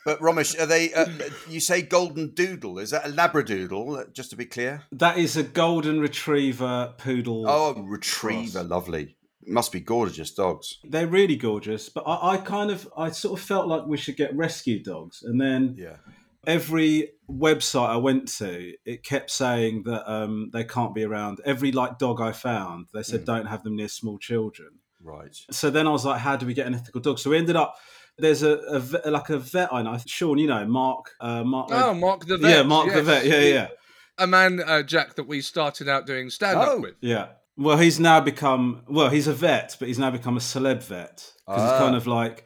but 0.06 0.18
Romesh, 0.20 0.58
are 0.58 0.64
they? 0.64 0.94
Uh, 0.94 1.04
you 1.46 1.60
say 1.60 1.82
golden 1.82 2.28
doodle? 2.30 2.78
Is 2.78 2.90
that 2.92 3.06
a 3.06 3.10
labradoodle? 3.10 4.00
uh, 4.00 4.04
Just 4.14 4.30
to 4.30 4.36
be 4.36 4.46
clear. 4.46 4.84
that 4.90 5.18
is 5.18 5.36
a 5.36 5.42
golden 5.42 6.00
retriever 6.00 6.94
poodle 6.96 7.44
Oh, 7.46 7.74
retriever, 7.82 8.62
lovely. 8.62 9.16
Must 9.46 9.70
be 9.70 9.80
gorgeous 9.80 10.30
dogs. 10.30 10.78
they're 10.84 11.06
really 11.06 11.36
gorgeous 11.36 11.90
but 11.90 12.04
I, 12.06 12.32
I 12.32 12.36
kind 12.38 12.70
of 12.70 12.88
i 12.96 13.10
sort 13.10 13.38
of 13.38 13.44
felt 13.44 13.66
like 13.68 13.84
we 13.86 13.98
should 13.98 14.16
get 14.16 14.34
rescue 14.34 14.82
dogs 14.82 15.22
and 15.22 15.38
then 15.38 15.74
Yeah. 15.76 15.96
Every 16.46 17.10
website 17.30 17.88
I 17.88 17.96
went 17.96 18.28
to, 18.38 18.72
it 18.84 19.04
kept 19.04 19.30
saying 19.30 19.82
that 19.84 20.10
um, 20.10 20.50
they 20.52 20.64
can't 20.64 20.94
be 20.94 21.04
around. 21.04 21.40
Every 21.44 21.70
like 21.70 21.98
dog 21.98 22.20
I 22.20 22.32
found, 22.32 22.86
they 22.94 23.02
said 23.02 23.22
Mm. 23.22 23.26
don't 23.26 23.46
have 23.46 23.62
them 23.62 23.76
near 23.76 23.88
small 23.88 24.18
children. 24.18 24.68
Right. 25.02 25.36
So 25.50 25.70
then 25.70 25.86
I 25.86 25.90
was 25.90 26.04
like, 26.04 26.20
how 26.20 26.36
do 26.36 26.46
we 26.46 26.54
get 26.54 26.66
an 26.66 26.74
ethical 26.74 27.00
dog? 27.00 27.18
So 27.18 27.30
we 27.30 27.36
ended 27.38 27.56
up. 27.56 27.76
There's 28.18 28.42
a, 28.42 28.58
a 29.04 29.10
like 29.10 29.30
a 29.30 29.38
vet 29.38 29.72
I 29.72 29.82
know, 29.82 29.92
Seann. 29.92 30.38
You 30.40 30.46
know 30.46 30.66
Mark. 30.66 31.10
Uh, 31.20 31.42
Mark. 31.44 31.68
Oh, 31.72 31.94
Mark 31.94 32.26
the 32.26 32.36
Vet. 32.36 32.50
yeah, 32.50 32.62
Mark 32.62 32.92
the 32.92 33.02
vet. 33.02 33.24
Yeah, 33.24 33.40
yeah, 33.40 33.68
A 34.18 34.26
man, 34.26 34.60
uh, 34.60 34.82
Jack, 34.82 35.14
that 35.14 35.26
we 35.26 35.40
started 35.40 35.88
out 35.88 36.06
doing 36.06 36.28
stand 36.28 36.58
up 36.58 36.68
Oh. 36.72 36.80
with. 36.80 36.94
yeah. 37.00 37.28
Well, 37.56 37.78
he's 37.78 37.98
now 38.00 38.20
become. 38.20 38.82
Well, 38.88 39.08
he's 39.10 39.26
a 39.26 39.32
vet, 39.34 39.76
but 39.78 39.88
he's 39.88 39.98
now 39.98 40.10
become 40.10 40.36
a 40.36 40.40
celeb 40.40 40.82
vet 40.82 41.32
because 41.46 41.62
Ah. 41.62 41.72
he's 41.72 41.80
kind 41.80 41.96
of 41.96 42.06
like. 42.06 42.44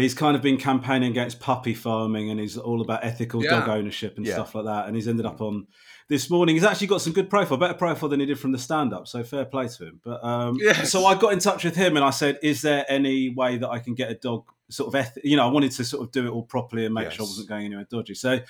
He's 0.00 0.14
kind 0.14 0.34
of 0.36 0.42
been 0.42 0.56
campaigning 0.56 1.10
against 1.10 1.40
puppy 1.40 1.74
farming 1.74 2.30
and 2.30 2.40
he's 2.40 2.56
all 2.56 2.80
about 2.80 3.04
ethical 3.04 3.42
Yeah. 3.44 3.50
dog 3.50 3.68
ownership 3.68 4.16
and 4.16 4.26
Yeah. 4.26 4.34
stuff 4.34 4.54
like 4.54 4.64
that. 4.64 4.86
And 4.86 4.96
he's 4.96 5.06
ended 5.08 5.26
up 5.26 5.40
on 5.40 5.66
this 6.08 6.28
morning. 6.30 6.56
He's 6.56 6.64
actually 6.64 6.88
got 6.88 7.00
some 7.00 7.12
good 7.12 7.30
profile, 7.30 7.58
better 7.58 7.74
profile 7.74 8.08
than 8.08 8.20
he 8.20 8.26
did 8.26 8.38
from 8.38 8.52
the 8.52 8.58
stand 8.58 8.92
up. 8.92 9.06
So 9.06 9.22
fair 9.22 9.44
play 9.44 9.68
to 9.68 9.86
him. 9.86 10.00
But 10.02 10.24
um, 10.24 10.56
Yes. 10.60 10.90
so 10.90 11.06
I 11.06 11.14
got 11.14 11.32
in 11.32 11.38
touch 11.38 11.62
with 11.64 11.76
him 11.76 11.96
and 11.96 12.04
I 12.04 12.10
said, 12.10 12.38
Is 12.42 12.62
there 12.62 12.84
any 12.88 13.28
way 13.30 13.58
that 13.58 13.68
I 13.68 13.78
can 13.78 13.94
get 13.94 14.10
a 14.10 14.14
dog 14.14 14.44
sort 14.68 14.88
of, 14.88 14.94
eth- 15.00 15.18
you 15.24 15.36
know, 15.36 15.46
I 15.48 15.50
wanted 15.50 15.72
to 15.72 15.84
sort 15.84 16.02
of 16.06 16.12
do 16.12 16.26
it 16.26 16.30
all 16.30 16.44
properly 16.44 16.84
and 16.84 16.94
make 16.94 17.10
sure 17.10 17.24
I 17.24 17.28
wasn't 17.28 17.48
going 17.48 17.66
anywhere 17.66 17.86
dodgy. 17.90 18.14
So 18.14 18.40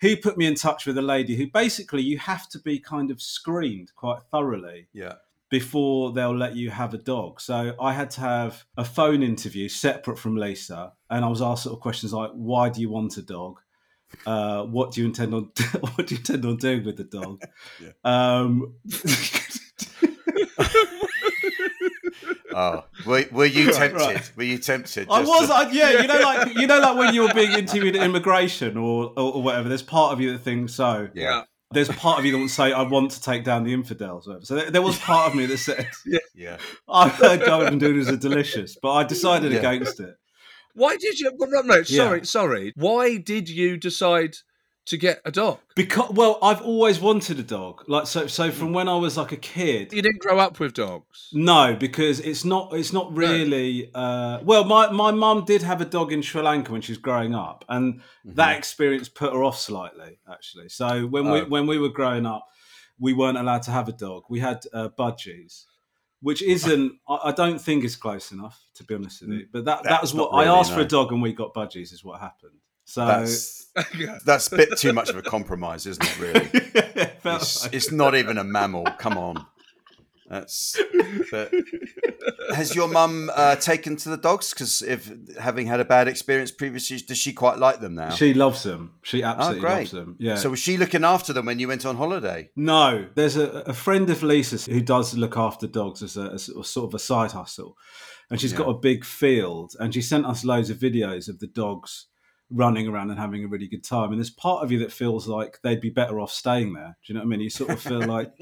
he 0.00 0.16
put 0.16 0.36
me 0.36 0.46
in 0.46 0.54
touch 0.54 0.86
with 0.86 0.98
a 0.98 1.02
lady 1.02 1.36
who 1.36 1.46
basically 1.48 2.02
you 2.02 2.18
have 2.18 2.48
to 2.50 2.58
be 2.60 2.78
kind 2.78 3.10
of 3.10 3.20
screened 3.22 3.92
quite 3.94 4.22
thoroughly 4.30 4.88
Yeah. 4.92 5.14
Before 5.58 6.12
they'll 6.12 6.36
let 6.36 6.54
you 6.56 6.68
have 6.70 6.92
a 6.94 6.98
dog. 6.98 7.40
So 7.40 7.56
I 7.80 7.92
had 7.92 8.10
to 8.16 8.20
have 8.20 8.64
a 8.76 8.84
phone 8.84 9.22
interview 9.22 9.68
separate 9.68 10.18
from 10.18 10.36
Lisa, 10.36 10.92
and 11.10 11.24
I 11.24 11.28
was 11.28 11.40
asked 11.40 11.62
sort 11.64 11.74
of 11.76 11.80
questions 11.80 12.12
like, 12.12 12.30
"Why 12.32 12.68
do 12.70 12.80
you 12.80 12.90
want 12.90 13.16
a 13.18 13.22
dog? 13.22 13.60
Uh, 14.26 14.62
what 14.64 14.86
do 14.92 15.00
you 15.00 15.06
intend 15.06 15.32
on 15.34 15.50
What 15.94 16.06
do 16.06 16.14
you 16.14 16.18
intend 16.18 16.44
on 16.44 16.56
doing 16.56 16.84
with 16.84 16.96
the 16.96 17.04
dog?" 17.04 17.42
Yeah. 17.82 17.92
Um, 18.04 18.74
Oh, 22.56 22.84
were, 23.06 23.24
were 23.32 23.46
you 23.46 23.72
tempted? 23.72 23.96
right. 23.98 24.32
Were 24.36 24.44
you 24.44 24.58
tempted? 24.58 25.08
I 25.10 25.20
was, 25.22 25.48
to- 25.48 25.54
I, 25.54 25.70
yeah, 25.72 26.02
you 26.02 26.06
know, 26.06 26.20
like 26.20 26.54
you 26.54 26.66
know, 26.68 26.78
like 26.78 26.96
when 26.96 27.14
you 27.14 27.22
were 27.22 27.34
being 27.34 27.52
interviewed 27.52 27.96
at 27.96 28.02
immigration 28.04 28.76
or, 28.76 29.12
or, 29.16 29.34
or 29.34 29.42
whatever. 29.42 29.68
There's 29.68 29.82
part 29.82 30.12
of 30.12 30.20
you 30.20 30.32
that 30.32 30.38
thinks 30.38 30.72
so. 30.74 31.08
yeah. 31.14 31.42
There's 31.74 31.88
part 31.88 32.18
of 32.18 32.24
you 32.24 32.32
that 32.32 32.38
would 32.38 32.50
say, 32.50 32.72
"I 32.72 32.82
want 32.82 33.10
to 33.12 33.20
take 33.20 33.44
down 33.44 33.64
the 33.64 33.72
infidels." 33.72 34.28
So 34.42 34.54
there, 34.54 34.70
there 34.70 34.82
was 34.82 34.98
part 34.98 35.28
of 35.30 35.34
me 35.36 35.46
that 35.46 35.58
said, 35.58 35.88
Yeah. 36.34 36.58
"I've 36.88 37.12
heard 37.12 37.44
golden 37.44 37.78
doodles 37.78 38.08
are 38.08 38.16
delicious," 38.16 38.76
but 38.80 38.92
I 38.92 39.04
decided 39.04 39.52
Yeah. 39.52 39.58
against 39.58 40.00
it. 40.00 40.14
Why 40.74 40.96
did 40.96 41.20
you? 41.20 41.30
No, 41.38 41.60
no, 41.62 41.76
Yeah. 41.76 41.82
sorry, 41.84 42.26
sorry. 42.26 42.72
Why 42.76 43.16
did 43.18 43.48
you 43.48 43.76
decide 43.76 44.36
to 44.86 44.96
get 44.96 45.20
a 45.24 45.30
dog? 45.30 45.58
Because 45.74 46.10
well, 46.10 46.38
I've 46.42 46.60
always 46.62 47.00
wanted 47.00 47.38
a 47.38 47.42
dog. 47.42 47.84
Like 47.88 48.06
so, 48.06 48.26
so 48.26 48.50
from 48.50 48.72
when 48.72 48.88
I 48.88 48.96
was 48.96 49.16
like 49.16 49.32
a 49.32 49.36
kid. 49.36 49.92
You 49.92 50.02
didn't 50.02 50.20
grow 50.20 50.38
up 50.38 50.60
with 50.60 50.74
dogs. 50.74 51.30
No, 51.32 51.74
because 51.74 52.20
it's 52.20 52.44
not. 52.44 52.72
It's 52.74 52.92
not 52.92 53.14
really. 53.16 53.90
Uh, 53.94 54.40
well, 54.42 54.64
my 54.64 54.90
my 54.90 55.10
mum 55.10 55.44
did 55.44 55.62
have 55.62 55.80
a 55.80 55.84
dog 55.84 56.12
in 56.12 56.22
Sri 56.22 56.42
Lanka 56.42 56.72
when 56.72 56.80
she 56.82 56.92
was 56.92 56.98
growing 56.98 57.34
up, 57.34 57.64
and 57.68 58.00
that 58.24 58.56
experience 58.58 59.08
put 59.08 59.32
her 59.32 59.42
off 59.42 59.58
slightly. 59.58 60.18
Actually, 60.30 60.68
so 60.68 61.06
when 61.06 61.30
we 61.30 61.40
Oh. 61.40 61.44
when 61.46 61.66
we 61.66 61.78
were 61.78 61.88
growing 61.88 62.26
up, 62.26 62.46
we 62.98 63.12
weren't 63.12 63.38
allowed 63.38 63.62
to 63.62 63.70
have 63.70 63.88
a 63.88 63.92
dog. 63.92 64.24
We 64.28 64.40
had 64.40 64.64
uh, 64.72 64.90
budgies, 64.98 65.64
which 66.20 66.42
isn't. 66.42 66.92
I, 67.08 67.18
I 67.24 67.32
don't 67.32 67.60
think 67.60 67.84
is 67.84 67.96
close 67.96 68.32
enough 68.32 68.60
to 68.74 68.84
be 68.84 68.94
honest 68.94 69.22
with 69.22 69.30
you. 69.30 69.46
But 69.52 69.64
that 69.64 69.82
that 69.84 69.88
That's 69.88 70.02
was 70.02 70.14
not 70.14 70.32
what 70.32 70.38
I 70.40 70.44
really, 70.46 70.58
asked 70.58 70.72
for 70.74 70.80
a 70.80 70.84
dog, 70.84 71.10
and 71.12 71.22
we 71.22 71.32
got 71.32 71.54
budgies. 71.54 71.92
Is 71.92 72.04
what 72.04 72.20
happened. 72.20 72.52
So 72.84 73.06
That's 73.06 73.66
that's 74.24 74.52
a 74.52 74.56
bit 74.56 74.78
too 74.78 74.92
much 74.92 75.10
of 75.10 75.16
a 75.16 75.22
compromise, 75.22 75.86
isn't 75.86 76.04
it? 76.04 76.18
Really. 76.20 76.40
it 76.52 77.18
It's, 77.24 77.64
like- 77.64 77.74
it's 77.74 77.90
not 77.90 78.14
even 78.14 78.38
a 78.38 78.44
mammal. 78.44 78.84
Come 78.98 79.18
on. 79.18 79.46
That's. 80.28 80.80
But 81.30 81.52
has 82.54 82.74
your 82.74 82.88
mum 82.88 83.30
uh, 83.34 83.56
taken 83.56 83.96
to 83.96 84.08
the 84.08 84.16
dogs? 84.16 84.54
Because 84.54 84.80
if 84.80 85.12
having 85.38 85.66
had 85.66 85.80
a 85.80 85.84
bad 85.84 86.08
experience 86.08 86.50
previously, 86.50 86.98
does 86.98 87.18
she 87.18 87.32
quite 87.32 87.58
like 87.58 87.80
them 87.80 87.94
now? 87.94 88.10
She 88.10 88.32
loves 88.32 88.62
them. 88.62 88.94
She 89.02 89.22
oh, 89.22 89.28
absolutely 89.28 89.60
great. 89.60 89.76
loves 89.76 89.90
them. 89.90 90.16
Yeah. 90.18 90.36
So 90.36 90.50
was 90.50 90.60
she 90.60 90.76
looking 90.76 91.04
after 91.04 91.32
them 91.32 91.46
when 91.46 91.58
you 91.58 91.68
went 91.68 91.84
on 91.84 91.96
holiday? 91.96 92.50
no, 92.56 93.06
there's 93.14 93.36
a, 93.36 93.48
a 93.66 93.74
friend 93.74 94.08
of 94.08 94.22
Lisa's 94.22 94.66
who 94.66 94.80
does 94.80 95.14
look 95.14 95.36
after 95.36 95.66
dogs 95.66 96.02
as 96.02 96.16
a, 96.16 96.30
as 96.32 96.48
a 96.48 96.64
sort 96.64 96.90
of 96.90 96.94
a 96.94 96.98
side 96.98 97.32
hustle, 97.32 97.76
and 98.30 98.40
she's 98.40 98.52
got 98.54 98.68
a 98.68 98.74
big 98.74 99.04
field, 99.04 99.74
and 99.78 99.92
she 99.92 100.00
sent 100.00 100.24
us 100.26 100.44
loads 100.44 100.70
of 100.70 100.78
videos 100.78 101.28
of 101.28 101.38
the 101.40 101.46
dogs 101.46 102.06
running 102.54 102.86
around 102.86 103.10
and 103.10 103.18
having 103.18 103.44
a 103.44 103.48
really 103.48 103.66
good 103.66 103.82
time. 103.84 104.10
And 104.10 104.18
there's 104.18 104.30
part 104.30 104.62
of 104.62 104.70
you 104.70 104.78
that 104.80 104.92
feels 104.92 105.26
like 105.26 105.60
they'd 105.62 105.80
be 105.80 105.90
better 105.90 106.20
off 106.20 106.30
staying 106.30 106.72
there. 106.72 106.96
Do 107.04 107.12
you 107.12 107.14
know 107.14 107.20
what 107.20 107.26
I 107.26 107.28
mean? 107.30 107.40
You 107.40 107.50
sort 107.50 107.70
of 107.70 107.80
feel 107.80 108.00
like 108.06 108.32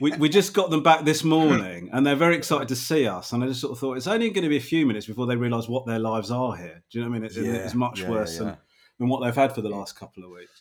we, 0.00 0.12
we 0.16 0.28
just 0.28 0.52
got 0.52 0.70
them 0.70 0.82
back 0.82 1.04
this 1.04 1.22
morning 1.22 1.88
and 1.92 2.04
they're 2.04 2.16
very 2.16 2.36
excited 2.36 2.68
to 2.68 2.76
see 2.76 3.06
us. 3.06 3.32
And 3.32 3.44
I 3.44 3.46
just 3.46 3.60
sort 3.60 3.72
of 3.72 3.78
thought 3.78 3.96
it's 3.96 4.06
only 4.06 4.30
going 4.30 4.42
to 4.42 4.48
be 4.48 4.56
a 4.56 4.60
few 4.60 4.84
minutes 4.84 5.06
before 5.06 5.26
they 5.26 5.36
realise 5.36 5.68
what 5.68 5.86
their 5.86 5.98
lives 6.00 6.30
are 6.30 6.56
here. 6.56 6.82
Do 6.90 6.98
you 6.98 7.04
know 7.04 7.10
what 7.10 7.16
I 7.16 7.18
mean? 7.20 7.26
It's, 7.26 7.36
it's 7.36 7.74
much 7.74 8.00
yeah, 8.00 8.10
worse 8.10 8.34
yeah. 8.38 8.44
Than, 8.44 8.56
than 8.98 9.08
what 9.08 9.22
they've 9.24 9.34
had 9.34 9.54
for 9.54 9.62
the 9.62 9.70
last 9.70 9.98
couple 9.98 10.24
of 10.24 10.30
weeks. 10.30 10.60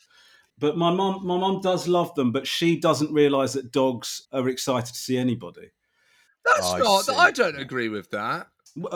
But 0.59 0.77
my 0.77 0.91
mom, 0.93 1.25
my 1.25 1.37
mum 1.37 1.59
does 1.61 1.87
love 1.87 2.13
them, 2.13 2.31
but 2.31 2.45
she 2.45 2.79
doesn't 2.79 3.11
realise 3.11 3.53
that 3.53 3.71
dogs 3.71 4.27
are 4.31 4.47
excited 4.47 4.93
to 4.93 4.99
see 4.99 5.17
anybody. 5.17 5.71
That's 6.45 6.59
Oh, 6.61 6.75
I 6.75 6.79
not. 6.79 7.05
see. 7.05 7.15
I 7.15 7.31
don't 7.31 7.59
agree 7.59 7.89
with 7.89 8.11
that. 8.11 8.47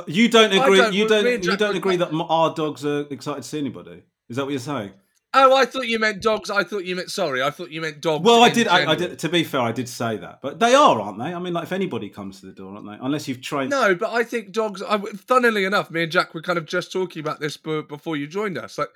You 0.08 0.30
don't 0.30 0.54
agree. 0.54 0.78
don't- 0.78 0.94
you 0.94 1.08
don't. 1.08 1.44
You 1.44 1.58
don't 1.58 1.76
agree 1.76 1.98
that 1.98 2.10
our 2.14 2.54
dogs 2.54 2.86
are 2.86 3.02
excited 3.10 3.44
to 3.44 3.48
see 3.50 3.60
anybody. 3.60 4.04
Is 4.30 4.38
that 4.38 4.46
what 4.46 4.52
you're 4.52 4.60
saying? 4.60 4.92
Oh, 5.38 5.54
I 5.54 5.66
thought 5.66 5.88
you 5.88 6.00
meant 6.00 6.22
dogs. 6.22 6.50
I 6.50 6.64
thought 6.64 6.86
you 6.86 6.96
meant. 6.96 7.12
Sorry, 7.12 7.44
I 7.44 7.50
thought 7.50 7.70
you 7.70 7.82
meant 7.82 8.00
dogs. 8.00 8.24
Well, 8.24 8.42
I 8.42 8.50
did. 8.50 8.70
I, 8.70 8.92
I 8.92 8.96
did. 8.96 9.20
To 9.20 9.28
be 9.28 9.44
fair, 9.44 9.60
I 9.60 9.74
did 9.74 9.90
say 9.90 10.16
that, 10.16 10.40
but 10.42 10.60
they 10.60 10.74
are, 10.74 11.00
aren't 11.02 11.20
they? 11.20 11.34
I 11.34 11.40
mean, 11.40 11.54
like 11.54 11.66
if 11.66 11.74
anybody 11.74 12.10
comes 12.10 12.40
to 12.40 12.46
the 12.46 12.54
door, 12.54 12.74
aren't 12.74 12.88
they? 12.88 12.98
Unless 13.02 13.28
you've 13.28 13.42
trained. 13.42 13.70
No, 13.70 13.94
but 13.96 14.12
I 14.14 14.24
think 14.24 14.54
dogs. 14.54 14.82
I, 14.82 14.98
funnily 15.28 15.66
enough, 15.66 15.92
me 15.92 16.04
and 16.04 16.12
Jack 16.12 16.34
were 16.34 16.42
kind 16.42 16.58
of 16.58 16.66
just 16.66 16.90
talking 16.94 17.20
about 17.20 17.42
this 17.42 17.58
before 17.58 18.16
you 18.16 18.28
joined 18.28 18.58
us. 18.58 18.78
Like 18.78 18.88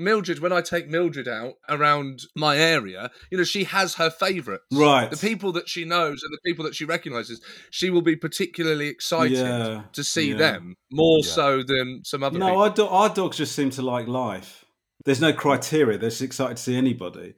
Mildred, 0.00 0.40
when 0.40 0.52
I 0.52 0.62
take 0.62 0.88
Mildred 0.88 1.28
out 1.28 1.54
around 1.68 2.22
my 2.34 2.56
area, 2.56 3.10
you 3.30 3.38
know, 3.38 3.44
she 3.44 3.64
has 3.64 3.94
her 3.94 4.10
favourites. 4.10 4.64
Right. 4.72 5.10
The 5.10 5.16
people 5.16 5.52
that 5.52 5.68
she 5.68 5.84
knows 5.84 6.22
and 6.22 6.32
the 6.32 6.40
people 6.44 6.64
that 6.64 6.74
she 6.74 6.84
recognises, 6.84 7.40
she 7.70 7.90
will 7.90 8.02
be 8.02 8.16
particularly 8.16 8.88
excited 8.88 9.36
Yeah, 9.38 9.82
to 9.92 10.02
see 10.02 10.30
yeah. 10.30 10.36
them 10.38 10.76
more 10.90 11.20
Yeah. 11.22 11.30
so 11.30 11.62
than 11.62 12.00
some 12.04 12.22
other 12.24 12.38
No, 12.38 12.46
people. 12.46 12.62
our, 12.62 12.70
do- 12.70 12.86
our 12.86 13.08
dogs 13.14 13.36
just 13.36 13.54
seem 13.54 13.70
to 13.70 13.82
like 13.82 14.08
life. 14.08 14.64
There's 15.04 15.20
no 15.20 15.32
criteria. 15.32 15.98
They're 15.98 16.10
just 16.10 16.22
excited 16.22 16.56
to 16.56 16.62
see 16.62 16.76
anybody. 16.76 17.34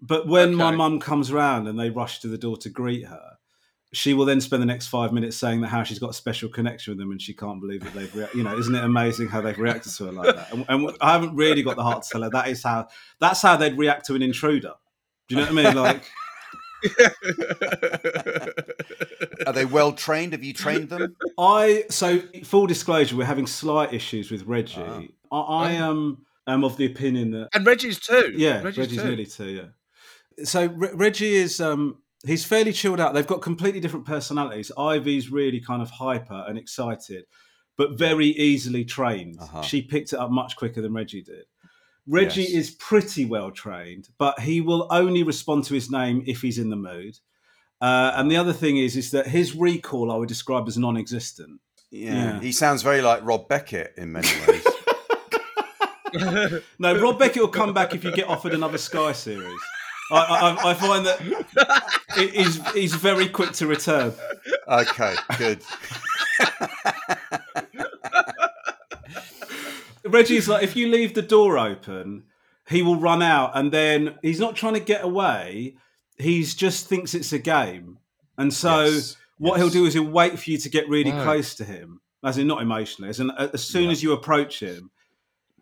But 0.00 0.26
when 0.26 0.54
my 0.54 0.68
Okay. 0.68 0.76
mum 0.76 1.00
comes 1.00 1.32
round 1.32 1.68
and 1.68 1.78
they 1.78 1.90
rush 1.90 2.18
to 2.20 2.28
the 2.28 2.36
door 2.38 2.56
to 2.58 2.68
greet 2.68 3.06
her, 3.06 3.32
she 3.96 4.12
will 4.14 4.26
then 4.26 4.40
spend 4.40 4.60
the 4.62 4.66
next 4.66 4.88
five 4.88 5.12
minutes 5.12 5.36
saying 5.36 5.62
that 5.62 5.68
how 5.68 5.82
she's 5.82 5.98
got 5.98 6.10
a 6.10 6.14
special 6.14 6.48
connection 6.48 6.90
with 6.92 6.98
them 6.98 7.10
and 7.10 7.20
she 7.20 7.32
can't 7.32 7.60
believe 7.60 7.82
that 7.82 7.94
they've, 7.94 8.14
rea- 8.14 8.28
you 8.34 8.42
know, 8.42 8.56
isn't 8.58 8.74
it 8.74 8.84
amazing 8.84 9.26
how 9.28 9.40
they've 9.40 9.58
reacted 9.58 9.92
to 9.94 10.04
her 10.04 10.12
like 10.12 10.36
that? 10.36 10.52
And, 10.52 10.66
and 10.68 10.96
I 11.00 11.12
haven't 11.12 11.34
really 11.34 11.62
got 11.62 11.76
the 11.76 11.82
heart 11.82 12.02
to 12.02 12.08
tell 12.10 12.22
her 12.22 12.30
that 12.30 12.48
is 12.48 12.62
how 12.62 12.88
that's 13.20 13.40
how 13.40 13.56
they'd 13.56 13.78
react 13.78 14.04
to 14.06 14.14
an 14.14 14.22
intruder. 14.22 14.74
Do 15.28 15.34
you 15.34 15.40
know 15.40 15.50
what 15.52 15.64
I 15.64 15.64
mean? 15.64 15.76
Like, 15.82 16.02
Are 19.46 19.52
they 19.52 19.64
well 19.64 19.92
trained? 19.92 20.32
Have 20.32 20.44
you 20.44 20.52
trained 20.52 20.90
them? 20.90 21.16
I 21.38 21.84
so 21.90 22.20
full 22.44 22.66
disclosure, 22.66 23.16
we're 23.16 23.24
having 23.24 23.46
slight 23.46 23.92
issues 23.94 24.30
with 24.30 24.44
Reggie. 24.44 24.82
Ah. 24.82 25.00
I, 25.32 25.68
I 25.68 25.70
am 25.72 26.18
am 26.46 26.64
of 26.64 26.76
the 26.76 26.86
opinion 26.86 27.30
that 27.32 27.48
and 27.54 27.66
Reggie's 27.66 27.98
too. 27.98 28.32
Yeah, 28.36 28.62
Reggie's, 28.62 28.78
Reggie's, 28.78 28.98
too. 28.98 29.04
nearly 29.08 29.26
two. 29.26 29.48
Yeah. 29.48 30.44
So 30.44 30.66
Re- 30.66 30.90
Reggie 30.94 31.34
is 31.36 31.60
um 31.60 31.98
he's 32.24 32.44
fairly 32.44 32.72
chilled 32.72 33.00
out. 33.00 33.14
They've 33.14 33.26
got 33.26 33.42
completely 33.42 33.80
different 33.80 34.06
personalities. 34.06 34.70
Ivy's 34.78 35.30
really 35.30 35.60
kind 35.60 35.82
of 35.82 35.90
hyper 35.90 36.44
and 36.48 36.56
excited, 36.56 37.24
but 37.76 37.98
very 37.98 38.28
easily 38.28 38.84
trained. 38.84 39.36
Uh-huh. 39.40 39.62
She 39.62 39.82
picked 39.82 40.12
it 40.12 40.18
up 40.18 40.30
much 40.30 40.56
quicker 40.56 40.80
than 40.80 40.94
Reggie 40.94 41.22
did. 41.22 41.44
Reggie 42.08 42.42
Yes. 42.42 42.50
is 42.52 42.70
pretty 42.72 43.24
well 43.24 43.50
trained, 43.50 44.08
but 44.18 44.38
he 44.40 44.60
will 44.60 44.86
only 44.90 45.22
respond 45.24 45.64
to 45.64 45.74
his 45.74 45.90
name 45.90 46.22
if 46.26 46.40
he's 46.40 46.58
in 46.58 46.70
the 46.70 46.76
mood. 46.76 47.18
Uh, 47.80 48.12
and 48.14 48.30
the 48.30 48.36
other 48.36 48.52
thing 48.52 48.76
is, 48.78 48.96
is 48.96 49.10
that 49.10 49.26
his 49.26 49.54
recall 49.56 50.10
I 50.12 50.16
would 50.16 50.28
describe 50.28 50.66
as 50.68 50.78
non-existent. 50.78 51.60
Yeah. 51.90 52.14
Yeah. 52.14 52.40
He 52.40 52.52
sounds 52.52 52.82
very 52.82 53.02
like 53.02 53.24
Rob 53.24 53.48
Beckett 53.48 53.92
in 53.96 54.12
many 54.12 54.28
ways. 54.46 54.64
No, 56.78 56.98
Rob 56.98 57.18
Beckett 57.18 57.42
will 57.42 57.48
come 57.48 57.74
back 57.74 57.94
if 57.94 58.02
you 58.02 58.10
get 58.10 58.26
offered 58.26 58.54
another 58.54 58.78
Sky 58.78 59.12
series. 59.12 59.58
I, 60.12 60.56
I, 60.62 60.70
I 60.70 60.74
find 60.74 61.04
that 61.06 61.20
he's, 62.14 62.72
he's 62.72 62.94
very 62.94 63.28
quick 63.28 63.52
to 63.54 63.66
return. 63.66 64.12
okay, 64.68 65.14
good. 65.38 65.62
Reggie's 70.04 70.48
like, 70.48 70.62
if 70.62 70.76
you 70.76 70.88
leave 70.88 71.14
the 71.14 71.22
door 71.22 71.58
open, 71.58 72.24
he 72.68 72.82
will 72.82 72.96
run 72.96 73.22
out, 73.22 73.52
and 73.54 73.72
then 73.72 74.16
he's 74.22 74.38
not 74.40 74.54
trying 74.56 74.74
to 74.74 74.80
get 74.80 75.02
away. 75.02 75.76
He's 76.18 76.54
just 76.54 76.86
thinks 76.88 77.14
it's 77.14 77.32
a 77.32 77.38
game, 77.38 77.98
and 78.38 78.52
so 78.54 78.84
Yes, 78.84 79.16
what 79.38 79.52
yes. 79.54 79.58
he'll 79.60 79.70
do 79.82 79.86
is 79.86 79.94
he'll 79.94 80.04
wait 80.10 80.38
for 80.38 80.50
you 80.50 80.58
to 80.58 80.68
get 80.68 80.88
really 80.88 81.10
Right. 81.12 81.22
close 81.24 81.54
to 81.56 81.64
him, 81.64 82.00
as 82.24 82.38
in 82.38 82.46
not 82.46 82.62
emotionally, 82.62 83.08
as 83.10 83.18
in 83.20 83.30
uh, 83.32 83.50
as 83.52 83.64
soon 83.64 83.84
Yeah. 83.86 83.90
as 83.90 84.02
you 84.02 84.12
approach 84.12 84.60
him, 84.60 84.90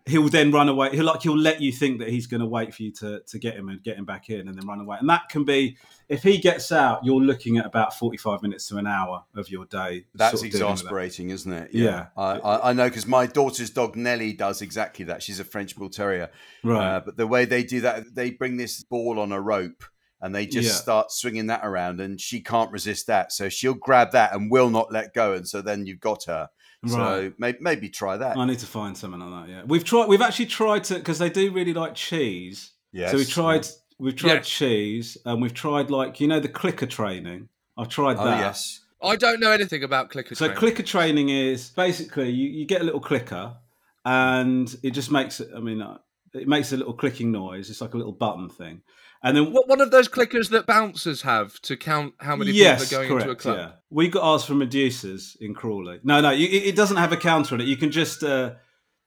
he'll 0.05 0.29
then 0.29 0.51
run 0.51 0.69
away. 0.69 0.89
He'll 0.91 1.05
like 1.05 1.21
he'll 1.23 1.37
let 1.37 1.61
you 1.61 1.71
think 1.71 1.99
that 1.99 2.09
he's 2.09 2.27
going 2.27 2.41
to 2.41 2.47
wait 2.47 2.73
for 2.73 2.83
you 2.83 2.91
to 2.93 3.21
to 3.27 3.39
get 3.39 3.55
him 3.55 3.69
and 3.69 3.81
get 3.83 3.97
him 3.97 4.05
back 4.05 4.29
in, 4.29 4.47
and 4.47 4.57
then 4.57 4.67
run 4.67 4.79
away. 4.79 4.97
And 4.99 5.09
that 5.09 5.29
can 5.29 5.43
be 5.43 5.77
if 6.07 6.21
he 6.21 6.37
gets 6.37 6.71
out, 6.71 7.03
you're 7.03 7.19
looking 7.21 7.57
at 7.57 7.65
about 7.65 7.93
forty 7.93 8.17
five 8.17 8.41
minutes 8.41 8.67
to 8.67 8.77
an 8.77 8.87
hour 8.87 9.23
of 9.35 9.49
your 9.49 9.65
day. 9.65 10.05
That's 10.13 10.39
sort 10.39 10.45
of 10.45 10.51
dealing 10.51 10.51
with 10.51 10.59
that. 10.59 10.71
exasperating, 10.73 11.29
isn't 11.31 11.51
it? 11.51 11.69
Yeah. 11.73 12.07
I, 12.15 12.37
I, 12.37 12.69
I 12.69 12.73
know 12.73 12.87
because 12.87 13.07
my 13.07 13.25
daughter's 13.25 13.69
dog 13.71 13.95
Nellie 13.95 14.33
does 14.33 14.61
exactly 14.61 15.05
that. 15.05 15.23
She's 15.23 15.39
a 15.39 15.45
French 15.45 15.75
Bull 15.75 15.89
Terrier. 15.89 16.29
Right. 16.63 16.95
Uh, 16.95 16.99
but 16.99 17.17
the 17.17 17.27
way 17.27 17.45
they 17.45 17.63
do 17.63 17.81
that, 17.81 18.03
they 18.13 18.31
bring 18.31 18.57
this 18.57 18.83
ball 18.83 19.19
on 19.19 19.31
a 19.31 19.41
rope 19.41 19.83
and 20.21 20.33
they 20.33 20.45
just 20.45 20.69
Yeah. 20.69 20.75
start 20.75 21.11
swinging 21.11 21.47
that 21.47 21.61
around, 21.63 21.99
and 21.99 22.19
she 22.21 22.39
can't 22.41 22.71
resist 22.71 23.07
that. 23.07 23.31
So 23.31 23.49
she'll 23.49 23.73
grab 23.73 24.11
that 24.11 24.33
and 24.33 24.49
will 24.49 24.69
not 24.69 24.91
let 24.91 25.13
go. 25.13 25.33
And 25.33 25.47
so 25.47 25.61
then 25.61 25.85
you've 25.85 25.99
got 25.99 26.23
her. 26.25 26.49
So 26.87 26.97
Right. 26.97 27.33
maybe, 27.37 27.57
maybe 27.61 27.89
try 27.89 28.17
that. 28.17 28.37
I 28.37 28.45
need 28.45 28.59
to 28.59 28.65
find 28.65 28.97
something 28.97 29.19
like 29.19 29.47
that. 29.47 29.51
Yeah, 29.51 29.63
we've 29.65 29.83
tried. 29.83 30.07
We've 30.07 30.21
actually 30.21 30.45
tried 30.47 30.83
to 30.85 30.95
because 30.95 31.19
they 31.19 31.29
do 31.29 31.51
really 31.51 31.73
like 31.73 31.95
cheese. 31.95 32.71
Yes, 32.91 33.11
so 33.11 33.17
we 33.17 33.25
tried. 33.25 33.67
We've 33.97 34.15
tried 34.15 34.33
Yes. 34.33 34.49
cheese, 34.49 35.17
and 35.25 35.41
we've 35.41 35.53
tried 35.53 35.89
like 35.89 36.19
you 36.19 36.27
know 36.27 36.39
the 36.39 36.49
clicker 36.49 36.85
training. 36.85 37.49
I've 37.77 37.89
tried 37.89 38.17
Oh, 38.17 38.25
that. 38.25 38.39
yes. 38.39 38.81
I 39.01 39.15
don't 39.15 39.39
know 39.39 39.51
anything 39.51 39.83
about 39.83 40.09
clicker 40.09 40.33
So 40.35 40.45
training. 40.45 40.59
clicker 40.59 40.83
training 40.83 41.29
is 41.29 41.69
basically 41.69 42.29
you, 42.29 42.49
you 42.49 42.65
get 42.65 42.81
a 42.81 42.83
little 42.83 42.99
clicker, 43.01 43.55
and 44.03 44.73
it 44.83 44.91
just 44.91 45.11
makes 45.11 45.39
it. 45.39 45.49
I 45.55 45.59
mean, 45.59 45.81
uh, 45.81 45.97
it 46.33 46.47
makes 46.47 46.71
a 46.73 46.77
little 46.77 46.93
clicking 46.93 47.31
noise. 47.31 47.69
It's 47.69 47.81
like 47.81 47.93
a 47.93 47.97
little 47.97 48.11
button 48.11 48.49
thing, 48.49 48.81
and 49.25 49.35
then 49.35 49.51
What 49.51 49.67
one 49.67 49.81
of 49.81 49.89
those 49.89 50.07
clickers 50.07 50.49
that 50.51 50.67
bouncers 50.67 51.23
have 51.23 51.59
to 51.61 51.75
count 51.75 52.13
how 52.19 52.35
many 52.35 52.51
yes, 52.51 52.83
people 52.83 52.95
are 52.95 53.07
going 53.07 53.09
correct. 53.09 53.23
into 53.23 53.31
a 53.31 53.35
club? 53.35 53.57
Yeah, 53.57 53.71
we 53.89 54.07
got 54.07 54.23
ours 54.23 54.45
from 54.45 54.59
Medusas 54.59 55.35
in 55.41 55.55
Crawley. 55.55 55.99
No, 56.03 56.21
no, 56.21 56.29
you, 56.29 56.47
it 56.47 56.75
doesn't 56.75 56.97
have 56.97 57.11
a 57.11 57.17
counter 57.17 57.55
on 57.55 57.61
it. 57.61 57.67
You 57.67 57.75
can 57.75 57.89
just 57.89 58.23
uh, 58.23 58.53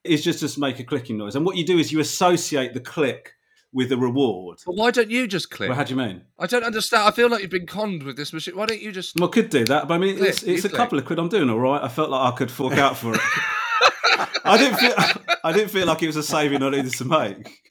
it's 0.02 0.24
just 0.24 0.40
just 0.40 0.58
make 0.58 0.80
a 0.80 0.84
clicking 0.84 1.18
noise, 1.18 1.36
and 1.36 1.46
what 1.46 1.56
you 1.56 1.64
do 1.64 1.78
is 1.78 1.92
you 1.92 2.00
associate 2.00 2.74
the 2.74 2.80
click 2.80 3.34
with 3.72 3.90
the 3.90 3.96
reward. 3.96 4.58
But 4.66 4.74
why 4.74 4.90
don't 4.90 5.10
you 5.10 5.28
just 5.28 5.50
click? 5.50 5.68
Well, 5.68 5.76
how 5.76 5.84
do 5.84 5.94
you 5.94 5.98
mean? 5.98 6.22
I 6.36 6.46
don't 6.46 6.64
understand. 6.64 7.06
I 7.06 7.12
feel 7.12 7.28
like 7.28 7.42
you've 7.42 7.50
been 7.50 7.66
conned 7.66 8.02
with 8.02 8.16
this 8.16 8.32
machine. 8.32 8.56
Why 8.56 8.66
don't 8.66 8.82
you 8.82 8.90
just? 8.90 9.14
Well, 9.16 9.28
I 9.28 9.32
could 9.32 9.50
do 9.50 9.64
that, 9.66 9.86
but 9.86 9.94
I 9.94 9.98
mean, 9.98 10.18
it's, 10.18 10.40
Click, 10.40 10.56
it's 10.56 10.64
you 10.64 10.70
a 10.70 10.72
couple 10.72 10.98
of 10.98 11.04
quid. 11.04 11.20
I'm 11.20 11.28
doing 11.28 11.48
all 11.48 11.60
right. 11.60 11.80
I 11.80 11.88
felt 11.88 12.10
like 12.10 12.32
I 12.32 12.36
could 12.36 12.50
fork 12.50 12.74
out 12.74 12.96
for 12.96 13.14
it. 13.14 13.20
I 14.44 14.58
didn't 14.58 14.78
feel. 14.78 14.94
I 15.44 15.52
didn't 15.52 15.70
feel 15.70 15.86
like 15.86 16.02
it 16.02 16.08
was 16.08 16.16
a 16.16 16.22
saving 16.22 16.62
I 16.62 16.70
needed 16.70 16.92
to 16.94 17.04
make. 17.04 17.62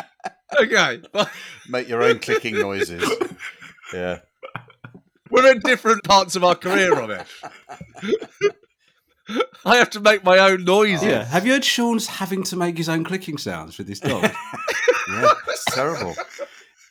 Okay, 0.60 1.02
Make 1.68 1.88
your 1.88 2.02
own 2.02 2.18
clicking 2.20 2.58
noises. 2.58 3.02
Yeah. 3.92 4.20
we're 5.30 5.50
in 5.50 5.60
different 5.60 6.04
parts 6.04 6.36
of 6.36 6.44
our 6.44 6.54
career 6.54 6.98
on 7.00 7.10
it. 7.10 7.26
I 9.64 9.76
have 9.76 9.90
to 9.90 10.00
make 10.00 10.22
my 10.22 10.38
own 10.38 10.64
noises. 10.64 11.02
Yeah. 11.04 11.24
Have 11.24 11.44
you 11.46 11.52
heard 11.52 11.64
Seann's 11.64 12.06
having 12.06 12.44
to 12.44 12.56
make 12.56 12.76
his 12.78 12.88
own 12.88 13.02
clicking 13.04 13.38
sounds 13.38 13.76
with 13.78 13.88
his 13.88 14.00
dog? 14.00 14.30
Yeah. 15.08 15.30
It's 15.46 15.64
terrible. 15.66 16.16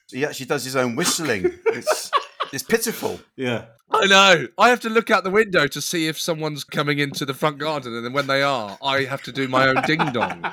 He 0.09 0.23
actually 0.25 0.45
does 0.45 0.63
his 0.63 0.77
own 0.77 0.95
whistling. 0.95 1.51
It's, 1.65 2.09
it's 2.53 2.63
pitiful. 2.63 3.19
yeah. 3.35 3.65
I 3.91 4.05
know. 4.07 4.47
I 4.57 4.69
have 4.69 4.79
to 4.81 4.89
look 4.89 5.11
out 5.11 5.25
the 5.25 5.29
window 5.31 5.67
to 5.67 5.81
see 5.81 6.07
if 6.07 6.17
someone's 6.17 6.63
coming 6.63 6.99
into 6.99 7.25
the 7.25 7.33
front 7.33 7.57
garden, 7.57 7.93
and 7.93 8.05
then 8.05 8.13
when 8.13 8.27
they 8.27 8.41
are, 8.41 8.77
I 8.81 9.03
have 9.03 9.21
to 9.23 9.33
do 9.33 9.49
my 9.49 9.67
own 9.67 9.81
ding 9.85 9.99
dong. 10.13 10.45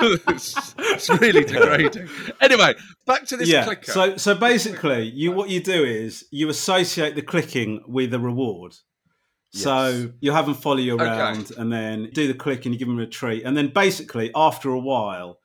it's, 0.00 0.74
it's 0.78 1.08
really 1.20 1.44
degrading. 1.44 2.08
Anyway, 2.40 2.74
back 3.06 3.24
to 3.26 3.36
this 3.36 3.48
yeah. 3.48 3.64
clicker. 3.64 3.92
So 3.92 4.16
so 4.16 4.34
basically, 4.34 5.04
you 5.04 5.32
what 5.32 5.48
you 5.48 5.60
do 5.60 5.84
is 5.84 6.24
you 6.30 6.48
associate 6.48 7.14
the 7.14 7.22
clicking 7.22 7.82
with 7.86 8.12
a 8.14 8.18
reward. 8.18 8.74
So 9.52 9.88
Yes. 9.88 10.08
you 10.20 10.32
have 10.32 10.46
them 10.46 10.54
follow 10.54 10.78
you 10.78 10.94
Okay. 10.94 11.04
around 11.04 11.52
and 11.56 11.72
then 11.72 12.10
do 12.12 12.28
the 12.28 12.34
click 12.34 12.66
and 12.66 12.74
you 12.74 12.78
give 12.78 12.88
them 12.88 12.98
a 12.98 13.06
treat. 13.06 13.44
And 13.44 13.56
then 13.56 13.68
basically, 13.68 14.30
after 14.34 14.70
a 14.70 14.78
while, 14.78 15.38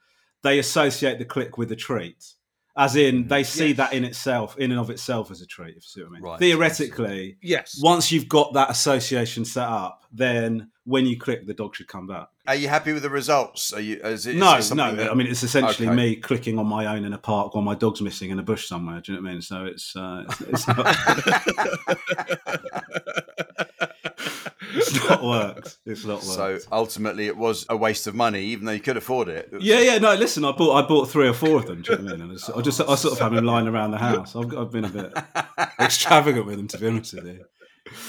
they 0.44 0.60
associate 0.60 1.18
the 1.20 1.26
click 1.26 1.58
with 1.58 1.70
the 1.70 1.76
treat. 1.76 2.34
As 2.76 2.96
in, 2.96 3.20
mm-hmm. 3.20 3.28
they 3.28 3.44
see 3.44 3.70
Yes. 3.70 3.78
that 3.78 3.94
in 3.94 4.04
itself, 4.04 4.58
in 4.58 4.72
and 4.72 4.80
of 4.80 4.90
itself, 4.90 5.30
as 5.30 5.42
a 5.42 5.46
treat, 5.46 5.72
if 5.72 5.76
you 5.76 5.82
see 5.82 6.02
what 6.02 6.10
I 6.10 6.14
mean. 6.14 6.24
Right. 6.24 6.40
Theoretically, 6.40 7.38
yes. 7.42 7.80
once 7.82 8.12
you've 8.12 8.30
got 8.30 8.54
that 8.54 8.70
association 8.70 9.46
set 9.46 9.68
up, 9.68 10.04
then 10.12 10.72
when 10.86 11.06
you 11.06 11.18
click, 11.18 11.46
the 11.46 11.54
dog 11.54 11.76
should 11.76 11.88
come 11.88 12.08
back. 12.08 12.28
Are 12.48 12.56
you 12.56 12.68
happy 12.70 12.92
with 12.92 13.04
the 13.04 13.10
results? 13.10 13.72
Are 13.72 13.80
you? 13.80 13.98
Is 14.04 14.26
it, 14.26 14.36
is 14.36 14.42
no, 14.42 14.56
it 14.58 14.74
no. 14.74 14.96
that- 14.96 15.12
I 15.12 15.14
mean, 15.14 15.28
it's 15.28 15.44
essentially 15.44 15.88
Okay. 15.88 15.96
me 15.96 16.16
clicking 16.16 16.58
on 16.58 16.66
my 16.66 16.88
own 16.88 17.06
in 17.06 17.14
a 17.14 17.18
park 17.18 17.54
while 17.54 17.64
my 17.64 17.76
dog's 17.76 18.02
missing 18.02 18.32
in 18.32 18.40
a 18.40 18.44
bush 18.44 18.68
somewhere. 18.68 19.00
Do 19.00 19.12
you 19.14 19.20
know 19.20 19.24
what 19.24 19.30
I 19.30 19.34
mean? 19.34 19.42
So 19.44 19.66
it's, 19.66 19.96
uh, 19.96 20.24
it's, 20.28 20.42
it's 20.42 20.68
not, 20.68 20.88
It's 24.74 25.10
not 25.10 25.24
worked. 25.24 25.78
It's 25.86 26.06
not 26.06 26.24
worked. 26.24 26.64
So 26.64 26.70
ultimately, 26.72 27.28
it 27.28 27.36
was 27.36 27.66
a 27.70 27.76
waste 27.76 28.08
of 28.08 28.16
money, 28.16 28.42
even 28.46 28.66
though 28.66 28.72
you 28.72 28.80
could 28.80 28.98
afford 28.98 29.28
it. 29.28 29.50
It 29.52 29.56
was- 29.58 29.64
yeah, 29.64 29.80
yeah. 29.82 29.98
No, 29.98 30.14
listen. 30.16 30.46
I 30.46 30.52
bought 30.54 30.84
I 30.84 30.88
bought 30.88 31.10
three 31.10 31.28
or 31.28 31.34
four 31.34 31.58
of 31.58 31.68
them. 31.68 31.82
Do 31.82 31.92
you 31.92 31.98
know 32.00 32.04
what 32.06 32.14
I 32.14 32.16
mean? 32.16 32.22
And 32.24 32.32
it's, 32.34 32.50
I 32.50 32.62
just 32.62 32.80
I 32.82 32.96
sort 32.96 33.14
of 33.14 33.20
have 33.20 33.34
them 33.34 33.46
lying 33.46 33.68
around 33.68 33.92
the 33.92 33.98
house. 33.98 34.36
I've, 34.36 34.56
I've 34.58 34.72
been 34.72 34.86
a 34.86 34.90
bit 34.90 35.14
extravagant 35.80 36.46
with 36.46 36.58
them, 36.58 36.68
to 36.70 36.78
be 36.78 36.88
honest 36.88 37.14
with 37.14 37.26
you. 37.28 37.46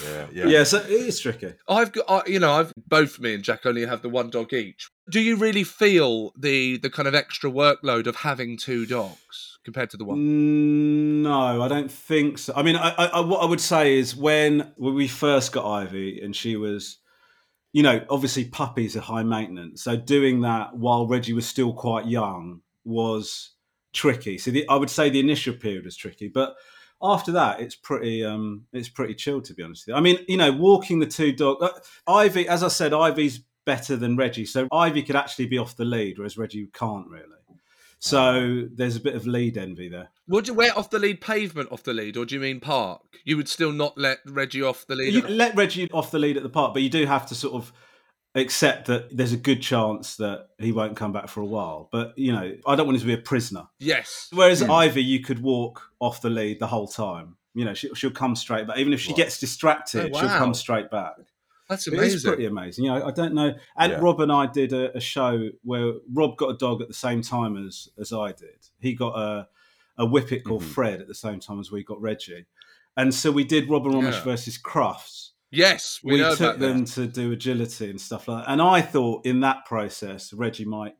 Yeah, 0.04 0.26
yeah. 0.32 0.46
Yeah, 0.46 0.64
so 0.64 0.78
it 0.78 0.90
is 0.90 1.20
tricky. 1.20 1.54
I've 1.68 1.92
got, 1.92 2.04
I, 2.08 2.22
you 2.28 2.38
know, 2.38 2.52
I've 2.52 2.72
both 2.88 3.18
me 3.20 3.34
and 3.34 3.42
Jack 3.44 3.66
only 3.66 3.86
have 3.86 4.02
the 4.02 4.08
one 4.08 4.30
dog 4.30 4.52
each. 4.52 4.88
Do 5.10 5.20
you 5.20 5.36
really 5.36 5.64
feel 5.64 6.32
the 6.38 6.78
the 6.78 6.90
kind 6.90 7.08
of 7.08 7.14
extra 7.14 7.50
workload 7.50 8.06
of 8.06 8.16
having 8.16 8.56
two 8.56 8.86
dogs 8.86 9.58
compared 9.64 9.90
to 9.90 9.96
the 9.96 10.04
one? 10.04 10.18
Mm, 10.18 11.22
No, 11.22 11.62
I 11.62 11.68
don't 11.68 11.90
think 11.90 12.38
so. 12.38 12.52
I 12.54 12.62
mean, 12.62 12.76
I, 12.76 12.90
I, 12.90 13.06
I, 13.06 13.20
what 13.20 13.42
I 13.42 13.46
would 13.46 13.60
say 13.60 13.98
is 13.98 14.14
when 14.16 14.72
when 14.76 14.94
we 14.94 15.08
first 15.08 15.52
got 15.52 15.66
Ivy 15.66 16.20
and 16.20 16.34
she 16.34 16.56
was, 16.56 16.98
you 17.72 17.82
know, 17.82 18.04
obviously 18.08 18.44
puppies 18.44 18.96
are 18.96 19.00
high 19.00 19.22
maintenance. 19.22 19.82
So 19.82 19.96
doing 19.96 20.42
that 20.42 20.76
while 20.76 21.06
Reggie 21.06 21.32
was 21.32 21.46
still 21.46 21.72
quite 21.72 22.06
young 22.06 22.60
was 22.84 23.50
tricky. 23.92 24.38
So 24.38 24.50
the, 24.50 24.68
I 24.68 24.76
would 24.76 24.90
say 24.90 25.10
the 25.10 25.20
initial 25.20 25.54
period 25.54 25.84
was 25.84 25.96
tricky, 25.96 26.28
but 26.28 26.54
after 27.02 27.32
that, 27.32 27.60
it's 27.60 27.74
pretty 27.74 28.24
um, 28.24 28.66
it's 28.72 28.88
pretty 28.88 29.14
chill 29.14 29.40
to 29.42 29.54
be 29.54 29.62
honest. 29.62 29.86
With 29.86 29.94
you. 29.94 29.98
I 29.98 30.00
mean, 30.00 30.18
you 30.28 30.36
know, 30.36 30.52
walking 30.52 31.00
the 31.00 31.06
two 31.06 31.32
dogs. 31.32 31.62
Uh, 31.62 31.70
Ivy, 32.06 32.48
as 32.48 32.62
I 32.62 32.68
said, 32.68 32.92
Ivy's 32.92 33.40
better 33.64 33.96
than 33.96 34.16
Reggie, 34.16 34.46
so 34.46 34.68
Ivy 34.72 35.02
could 35.02 35.16
actually 35.16 35.46
be 35.46 35.58
off 35.58 35.76
the 35.76 35.84
lead, 35.84 36.18
whereas 36.18 36.38
Reggie 36.38 36.68
can't 36.72 37.08
really. 37.08 37.26
So 38.04 38.66
there's 38.74 38.96
a 38.96 39.00
bit 39.00 39.14
of 39.14 39.28
lead 39.28 39.56
envy 39.56 39.88
there. 39.88 40.08
Would 40.26 40.48
you 40.48 40.54
wear 40.54 40.76
off 40.76 40.90
the 40.90 40.98
lead 40.98 41.20
pavement 41.20 41.70
off 41.70 41.84
the 41.84 41.94
lead, 41.94 42.16
or 42.16 42.24
do 42.24 42.34
you 42.34 42.40
mean 42.40 42.58
park? 42.58 43.00
You 43.24 43.36
would 43.36 43.48
still 43.48 43.70
not 43.70 43.96
let 43.96 44.18
Reggie 44.26 44.60
off 44.60 44.84
the 44.88 44.96
lead. 44.96 45.14
You 45.14 45.22
can 45.22 45.36
let 45.36 45.54
Reggie 45.54 45.88
off 45.92 46.10
the 46.10 46.18
lead 46.18 46.36
at 46.36 46.42
the 46.42 46.48
park, 46.48 46.74
but 46.74 46.82
you 46.82 46.90
do 46.90 47.06
have 47.06 47.26
to 47.26 47.36
sort 47.36 47.54
of 47.54 47.72
accept 48.34 48.86
that 48.86 49.14
there's 49.14 49.32
a 49.32 49.36
good 49.36 49.60
chance 49.60 50.16
that 50.16 50.48
he 50.58 50.72
won't 50.72 50.96
come 50.96 51.12
back 51.12 51.28
for 51.28 51.40
a 51.40 51.46
while. 51.46 51.88
But 51.92 52.16
you 52.18 52.32
know, 52.32 52.52
I 52.66 52.74
don't 52.76 52.86
want 52.86 52.96
him 52.96 53.00
to 53.02 53.06
be 53.06 53.14
a 53.14 53.18
prisoner. 53.18 53.64
yes. 53.78 54.28
Whereas 54.32 54.62
Ivy, 54.62 55.02
you 55.02 55.20
could 55.20 55.40
walk 55.42 55.82
off 56.00 56.22
the 56.22 56.30
lead 56.30 56.58
the 56.60 56.66
whole 56.66 56.88
time. 56.88 57.36
You 57.54 57.66
know, 57.66 57.74
she, 57.74 57.90
she'll 57.94 58.10
come 58.10 58.34
straight 58.34 58.66
back. 58.66 58.78
Even 58.78 58.94
if 58.94 59.00
she 59.00 59.10
Right. 59.12 59.18
gets 59.18 59.38
distracted, 59.38 60.12
Oh, 60.14 60.18
she'll 60.18 60.28
come 60.30 60.54
straight 60.54 60.90
back. 60.90 61.12
That's 61.68 61.86
It 61.86 61.92
is 61.94 61.98
amazing. 61.98 62.28
pretty 62.30 62.46
amazing. 62.46 62.84
You 62.86 62.92
know, 62.92 63.06
I 63.06 63.10
don't 63.10 63.34
know. 63.34 63.54
And 63.76 63.92
Yeah. 63.92 63.98
Rob 64.00 64.20
and 64.20 64.32
I 64.32 64.46
did 64.46 64.72
a, 64.72 64.96
a 64.96 65.00
show 65.00 65.50
where 65.62 65.92
Rob 66.12 66.36
got 66.38 66.48
a 66.48 66.56
dog 66.56 66.80
at 66.82 66.88
the 66.88 66.94
same 66.94 67.20
time 67.22 67.56
as 67.66 67.88
as 67.98 68.12
I 68.12 68.32
did. 68.32 68.68
He 68.80 68.94
got 68.94 69.16
a 69.18 69.48
a 69.98 70.06
whippet 70.06 70.42
called 70.44 70.62
Mhm. 70.62 70.66
Fred 70.72 71.00
at 71.02 71.08
the 71.08 71.14
same 71.14 71.38
time 71.38 71.60
as 71.60 71.70
we 71.70 71.84
got 71.84 72.00
Reggie. 72.00 72.46
And 72.96 73.14
so 73.14 73.30
we 73.30 73.44
did 73.44 73.68
Rob 73.68 73.84
and 73.86 73.94
Romesh 73.94 74.12
Yeah. 74.14 74.24
versus 74.24 74.56
Crufts. 74.58 75.31
Yes, 75.52 76.00
we, 76.02 76.14
We, 76.14 76.36
took 76.36 76.58
them 76.58 76.84
that. 76.84 76.92
to 76.94 77.06
do 77.06 77.32
agility 77.32 77.90
and 77.90 78.00
stuff 78.00 78.26
like 78.26 78.44
that. 78.44 78.50
And 78.50 78.62
I 78.62 78.80
thought 78.80 79.26
in 79.26 79.40
that 79.40 79.66
process, 79.66 80.32
Reggie 80.32 80.64
might 80.64 80.94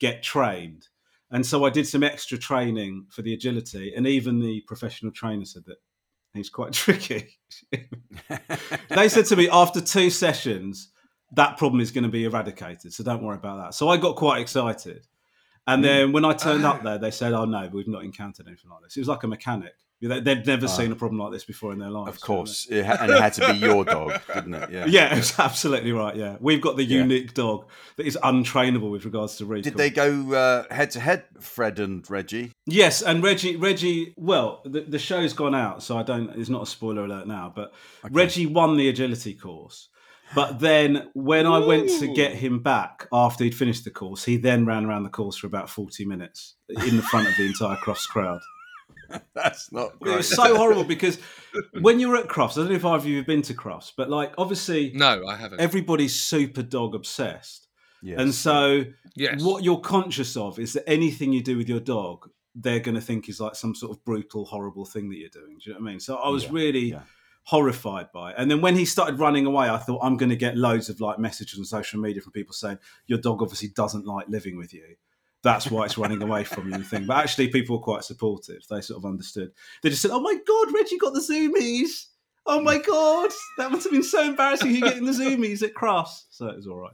get 0.00 0.22
trained. 0.22 0.88
And 1.30 1.44
so 1.44 1.64
I 1.64 1.70
did 1.70 1.86
some 1.86 2.02
extra 2.02 2.38
training 2.38 3.06
for 3.10 3.22
the 3.22 3.34
agility. 3.34 3.92
And 3.94 4.06
even 4.06 4.40
the 4.40 4.62
professional 4.62 5.12
trainer 5.12 5.44
said 5.44 5.64
that 5.66 5.76
he's 6.32 6.48
quite 6.48 6.72
tricky. 6.72 7.38
they 8.88 9.08
said 9.08 9.26
to 9.26 9.36
me 9.36 9.48
after 9.50 9.82
two 9.82 10.08
sessions, 10.08 10.90
that 11.32 11.58
problem 11.58 11.80
is 11.80 11.90
going 11.90 12.04
to 12.04 12.10
be 12.10 12.24
eradicated. 12.24 12.92
So 12.92 13.04
don't 13.04 13.22
worry 13.22 13.36
about 13.36 13.62
that. 13.62 13.74
So 13.74 13.90
I 13.90 13.98
got 13.98 14.16
quite 14.16 14.40
excited. 14.40 15.06
And 15.66 15.84
then 15.84 16.12
when 16.12 16.24
I 16.24 16.32
turned 16.32 16.64
up 16.64 16.82
there, 16.84 16.98
they 16.98 17.10
said, 17.10 17.32
"Oh 17.32 17.44
no, 17.44 17.68
we've 17.72 17.86
not 17.86 18.02
encountered 18.02 18.48
anything 18.48 18.70
like 18.70 18.82
this." 18.82 18.96
It 18.96 19.00
was 19.00 19.08
like 19.08 19.22
a 19.22 19.28
mechanic. 19.28 19.74
They- 20.02 20.20
They'd 20.20 20.46
never 20.46 20.66
seen 20.66 20.92
a 20.92 20.96
problem 20.96 21.18
like 21.20 21.30
this 21.32 21.44
before 21.44 21.72
in 21.74 21.78
their 21.78 21.90
lives. 21.90 22.16
Of 22.16 22.20
course, 22.22 22.66
it 22.70 22.86
ha- 22.86 22.96
and 23.00 23.12
it 23.12 23.20
had 23.20 23.34
to 23.34 23.52
be 23.52 23.58
your 23.58 23.84
dog, 23.84 24.18
didn't 24.32 24.54
it? 24.54 24.70
Yeah. 24.70 24.86
Yeah, 24.86 25.14
it's 25.18 25.38
absolutely 25.38 25.92
right. 25.92 26.16
Yeah, 26.16 26.36
we've 26.40 26.60
got 26.62 26.76
the 26.76 26.84
Yeah. 26.84 27.00
unique 27.02 27.34
dog 27.34 27.66
that 27.96 28.06
is 28.06 28.16
untrainable 28.22 28.90
with 28.90 29.04
regards 29.04 29.36
to 29.36 29.44
recall. 29.44 29.62
Did 29.62 29.76
they 29.76 29.90
go 29.90 30.32
uh, 30.32 30.74
head 30.74 30.90
to 30.92 31.00
head, 31.00 31.24
Fred 31.38 31.78
and 31.78 32.08
Reggie? 32.08 32.52
Yes, 32.64 33.02
and 33.02 33.22
Reggie, 33.22 33.56
Reggie. 33.56 34.14
Well, 34.16 34.62
the, 34.64 34.80
the 34.80 34.98
show's 34.98 35.34
gone 35.34 35.54
out, 35.54 35.82
so 35.82 35.98
I 35.98 36.02
don't. 36.02 36.30
It's 36.30 36.48
not 36.48 36.62
a 36.62 36.66
spoiler 36.66 37.04
alert 37.04 37.26
now, 37.26 37.52
but 37.54 37.72
Reggie 38.10 38.46
won 38.46 38.76
the 38.78 38.88
agility 38.88 39.34
course. 39.34 39.88
But 40.34 40.60
then, 40.60 41.10
when 41.12 41.44
I 41.44 41.58
went 41.58 41.90
to 41.98 42.14
get 42.14 42.36
him 42.36 42.62
back 42.62 43.08
after 43.12 43.42
he'd 43.42 43.54
finished 43.54 43.82
the 43.84 43.90
course, 43.90 44.24
he 44.24 44.36
then 44.36 44.64
ran 44.64 44.84
around 44.86 45.02
the 45.02 45.10
course 45.10 45.36
for 45.36 45.46
about 45.48 45.68
forty 45.68 46.04
minutes 46.06 46.54
in 46.68 46.96
the 46.96 47.02
front 47.02 47.26
of 47.28 47.36
the 47.36 47.46
entire 47.46 47.76
cross 47.76 48.06
crowd. 48.06 48.40
That's 49.34 49.72
not 49.72 49.92
It 50.00 50.08
was 50.16 50.28
so 50.28 50.56
horrible 50.62 50.84
because 50.84 51.18
when 51.80 52.00
you're 52.00 52.16
at 52.16 52.28
Crufts, 52.28 52.52
I 52.52 52.62
don't 52.62 52.68
know 52.70 52.74
if 52.76 52.84
either 52.84 52.96
of 52.96 53.06
you 53.06 53.16
have 53.18 53.26
been 53.26 53.42
to 53.42 53.54
Crufts, 53.54 53.92
but 53.96 54.08
like 54.10 54.32
obviously 54.38 54.92
No, 54.94 55.26
I 55.26 55.36
haven't. 55.36 55.60
everybody's 55.60 56.14
super 56.18 56.62
dog 56.62 56.94
obsessed. 56.94 57.68
Yes. 58.02 58.18
And 58.20 58.34
so, 58.34 58.84
Yes. 59.14 59.42
what 59.42 59.62
you're 59.64 59.80
conscious 59.80 60.36
of 60.36 60.58
is 60.58 60.72
that 60.74 60.88
anything 60.88 61.32
you 61.32 61.42
do 61.42 61.56
with 61.58 61.68
your 61.68 61.80
dog, 61.80 62.30
they're 62.54 62.80
going 62.80 62.94
to 62.94 63.00
think 63.00 63.28
is 63.28 63.40
like 63.40 63.54
some 63.54 63.74
sort 63.74 63.92
of 63.92 64.04
brutal, 64.04 64.44
horrible 64.46 64.84
thing 64.86 65.10
that 65.10 65.16
you're 65.18 65.28
doing. 65.28 65.58
Do 65.58 65.70
you 65.70 65.72
know 65.74 65.80
what 65.80 65.88
I 65.88 65.90
mean? 65.92 66.00
So 66.00 66.16
I 66.16 66.28
was 66.30 66.44
Yeah, 66.44 66.50
really 66.52 66.90
yeah. 66.92 67.00
horrified 67.44 68.10
by 68.12 68.30
it. 68.30 68.36
And 68.38 68.50
then 68.50 68.60
when 68.60 68.76
he 68.76 68.84
started 68.84 69.18
running 69.18 69.46
away, 69.46 69.68
I 69.68 69.78
thought 69.78 70.00
I'm 70.02 70.16
going 70.16 70.30
to 70.30 70.36
get 70.36 70.56
loads 70.56 70.88
of 70.88 71.00
like 71.00 71.18
messages 71.18 71.58
on 71.58 71.64
social 71.64 72.00
media 72.00 72.22
from 72.22 72.32
people 72.32 72.54
saying 72.54 72.78
your 73.06 73.18
dog 73.18 73.42
obviously 73.42 73.68
doesn't 73.68 74.06
like 74.06 74.28
living 74.28 74.56
with 74.56 74.72
you. 74.72 74.96
That's 75.42 75.70
why 75.70 75.84
it's 75.86 75.96
running 75.96 76.22
away 76.22 76.44
from 76.44 76.68
you 76.68 76.74
and 76.74 76.86
thing. 76.86 77.06
But 77.06 77.16
actually, 77.18 77.48
people 77.48 77.76
were 77.78 77.82
quite 77.82 78.04
supportive. 78.04 78.62
They 78.68 78.80
sort 78.82 78.98
of 78.98 79.06
understood. 79.06 79.52
They 79.82 79.88
just 79.90 80.02
said, 80.02 80.10
"Oh 80.10 80.20
my 80.20 80.34
god, 80.46 80.74
Reggie 80.74 80.98
got 80.98 81.14
the 81.14 81.20
zoomies." 81.20 82.06
Oh 82.46 82.60
my 82.60 82.78
god, 82.78 83.30
that 83.58 83.70
must 83.70 83.84
have 83.84 83.92
been 83.92 84.02
so 84.02 84.22
embarrassing. 84.24 84.74
You 84.74 84.80
getting 84.82 85.04
the 85.04 85.12
zoomies 85.12 85.62
at 85.62 85.74
Crufts, 85.74 86.24
so 86.30 86.46
it 86.48 86.56
was 86.56 86.66
all 86.66 86.76
right. 86.78 86.92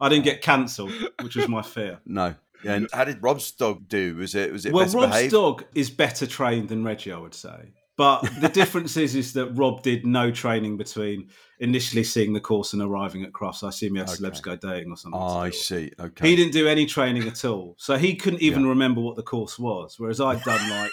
I 0.00 0.08
didn't 0.08 0.24
get 0.24 0.42
cancelled, 0.42 0.92
which 1.22 1.36
was 1.36 1.48
my 1.48 1.62
fear. 1.62 2.00
no. 2.06 2.34
Yeah, 2.64 2.72
and 2.74 2.88
how 2.92 3.04
did 3.04 3.22
Rob's 3.22 3.52
dog 3.52 3.86
do? 3.88 4.16
Was 4.16 4.34
it 4.34 4.52
was 4.52 4.66
it 4.66 4.72
Well, 4.72 4.84
Rob's 4.86 4.96
behaved? 5.12 5.32
dog 5.32 5.64
is 5.76 5.90
better 5.90 6.26
trained 6.26 6.68
than 6.68 6.82
Reggie, 6.82 7.12
I 7.12 7.18
would 7.18 7.34
say. 7.34 7.72
But 7.98 8.20
the 8.40 8.48
difference 8.60 8.96
is, 8.96 9.14
is 9.14 9.34
that 9.34 9.48
Rob 9.48 9.82
did 9.82 10.06
no 10.06 10.30
training 10.30 10.76
between 10.78 11.28
initially 11.58 12.04
seeing 12.04 12.32
the 12.32 12.40
course 12.40 12.72
and 12.72 12.80
arriving 12.80 13.24
at 13.24 13.32
Crufts. 13.32 13.64
I 13.64 13.68
assume 13.68 13.94
he 13.94 13.98
had 13.98 14.08
Okay. 14.08 14.22
celebs 14.22 14.40
go 14.40 14.54
dating 14.56 14.90
or 14.92 14.96
something. 14.96 15.20
Oh, 15.20 15.38
I 15.40 15.50
see. 15.50 15.90
Okay. 15.98 16.30
He 16.30 16.36
didn't 16.36 16.52
do 16.52 16.68
any 16.68 16.86
training 16.86 17.24
at 17.28 17.44
all, 17.44 17.74
so 17.76 17.98
he 17.98 18.14
couldn't 18.14 18.40
even 18.40 18.66
remember 18.66 19.00
what 19.00 19.16
the 19.16 19.22
course 19.24 19.58
was. 19.58 19.96
Whereas 19.98 20.20
I'd 20.20 20.40
done 20.44 20.70
like 20.70 20.90